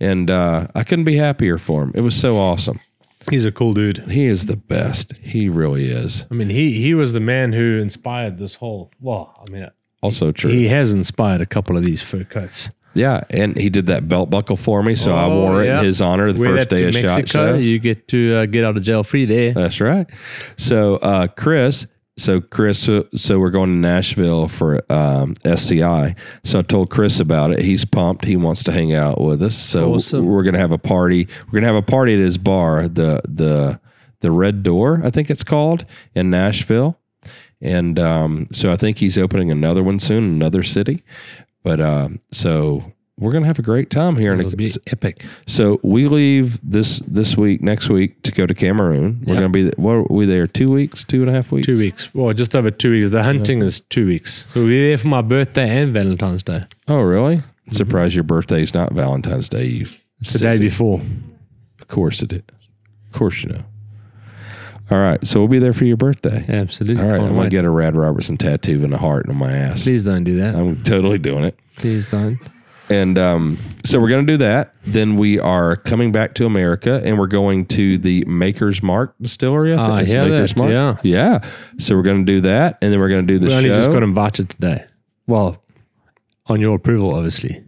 [0.00, 1.92] And uh, I couldn't be happier for him.
[1.94, 2.80] It was so awesome.
[3.30, 3.98] He's a cool dude.
[4.10, 5.16] He is the best.
[5.18, 6.24] He really is.
[6.28, 8.90] I mean, he he was the man who inspired this whole.
[9.00, 9.68] Well, I mean,
[10.02, 10.50] Also true.
[10.50, 12.68] he has inspired a couple of these fur coats.
[12.94, 15.78] Yeah, and he did that belt buckle for me, so I Oh, wore it yeah.
[15.78, 17.58] in his honor the Wear first that day to of shot Mexico, show.
[17.58, 19.52] You get to uh, get out of jail free there.
[19.54, 20.10] That's right.
[20.58, 21.86] So uh, Chris,
[22.16, 26.14] so Chris, uh, so we're going to Nashville for um, SCI.
[26.44, 27.60] So I told Chris about it.
[27.60, 28.24] He's pumped.
[28.24, 29.56] He wants to hang out with us.
[29.56, 30.26] So Awesome.
[30.26, 31.26] we're gonna have a party.
[31.46, 33.80] We're gonna have a party at his bar, the the
[34.20, 35.84] the Red Door, I think it's called,
[36.14, 36.98] in Nashville.
[37.60, 41.02] And um, so I think he's opening another one soon, another city.
[41.64, 42.92] But um, so
[43.22, 44.32] we're gonna have a great time here.
[44.32, 45.24] in It'll be epic.
[45.46, 49.22] so we leave this this week, next week to go to Cameroon.
[49.24, 49.40] We're Yep.
[49.42, 51.66] gonna be what are we there two weeks, two and a half weeks.
[51.66, 52.14] Two weeks.
[52.14, 53.10] Well, just over two weeks.
[53.10, 54.44] The hunting is two weeks.
[54.54, 56.64] We'll be there for my birthday and Valentine's Day.
[56.88, 57.36] Oh, really?
[57.38, 57.70] Mm-hmm.
[57.72, 58.14] Surprise!
[58.14, 59.64] your birthday is not Valentine's Day.
[59.66, 59.86] You
[60.20, 61.00] It's the day before.
[61.80, 62.42] Of course it is.
[63.06, 63.62] Of course you know.
[64.90, 66.44] All right, so we'll be there for your birthday.
[66.48, 67.02] Absolutely.
[67.02, 69.50] All right, Can't I'm gonna get a Rad Robertson tattoo and a heart on my
[69.52, 69.84] ass.
[69.84, 70.54] Please don't do that.
[70.54, 71.58] I'm totally doing it.
[71.76, 72.38] Please don't.
[72.92, 74.74] And um, so we're going to do that.
[74.84, 79.72] Then we are coming back to America, and we're going to the Maker's Mark Distillery.
[79.72, 80.70] Ah, I it's hear Maker's that, Mark.
[80.70, 80.96] yeah.
[81.02, 81.50] yeah.
[81.78, 83.68] So we're going to do that, and then we're going to do the We only
[83.70, 83.76] show.
[83.78, 84.84] just got invited today.
[85.26, 85.62] Well,
[86.46, 87.64] on your approval, obviously.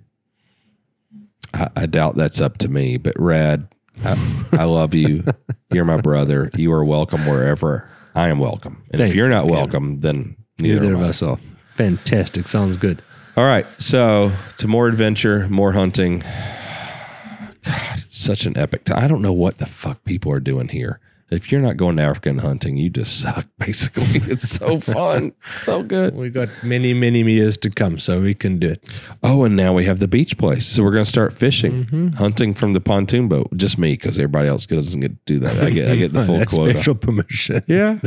[1.54, 3.66] I, I doubt that's up to me, but Rad,
[4.04, 5.24] I, I love you.
[5.72, 6.50] You're my brother.
[6.54, 8.82] You are welcome wherever I am welcome.
[8.90, 11.38] And if you're not welcome, then neither, Neither of us are.
[11.76, 12.46] Fantastic.
[12.46, 13.02] Sounds good.
[13.36, 13.66] All right.
[13.78, 16.20] So to more adventure, more hunting.
[17.64, 19.02] God, such an epic time.
[19.02, 21.00] I don't know what the fuck people are doing here.
[21.30, 24.04] If you're not going to African hunting, you just suck, basically.
[24.30, 25.32] It's so fun.
[25.50, 26.14] so good.
[26.14, 28.84] We got many, many years to come, so we can do it.
[29.22, 30.66] Oh, and now we have the beach place.
[30.66, 32.08] So we're going to start fishing, Mm-hmm.
[32.16, 33.48] hunting from the pontoon boat.
[33.56, 35.58] Just me, because everybody else doesn't get to do that.
[35.64, 36.74] I get, I get the full That's quota.
[36.74, 37.64] special permission.
[37.66, 37.98] Yeah.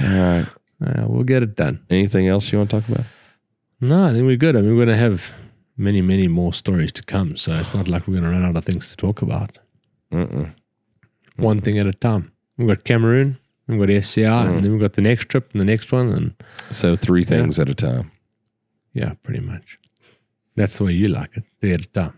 [0.00, 0.46] All right.
[0.84, 1.80] Uh, we'll get it done.
[1.88, 3.06] Anything else you want to talk about?
[3.80, 4.56] No, I think we're good.
[4.56, 5.32] I mean, we're going to have
[5.76, 7.36] many, many more stories to come.
[7.36, 9.58] So it's not like we're going to run out of things to talk about.
[11.36, 12.32] One thing at a time.
[12.56, 13.36] We've got Cameroon,
[13.68, 14.54] we've got SCI, Mm.
[14.56, 16.08] and then we've got the next trip and the next one.
[16.10, 16.34] And
[16.70, 18.10] So three things at a time.
[18.94, 19.78] yeah, pretty much.
[20.54, 22.14] That's the way you like it, three at a time.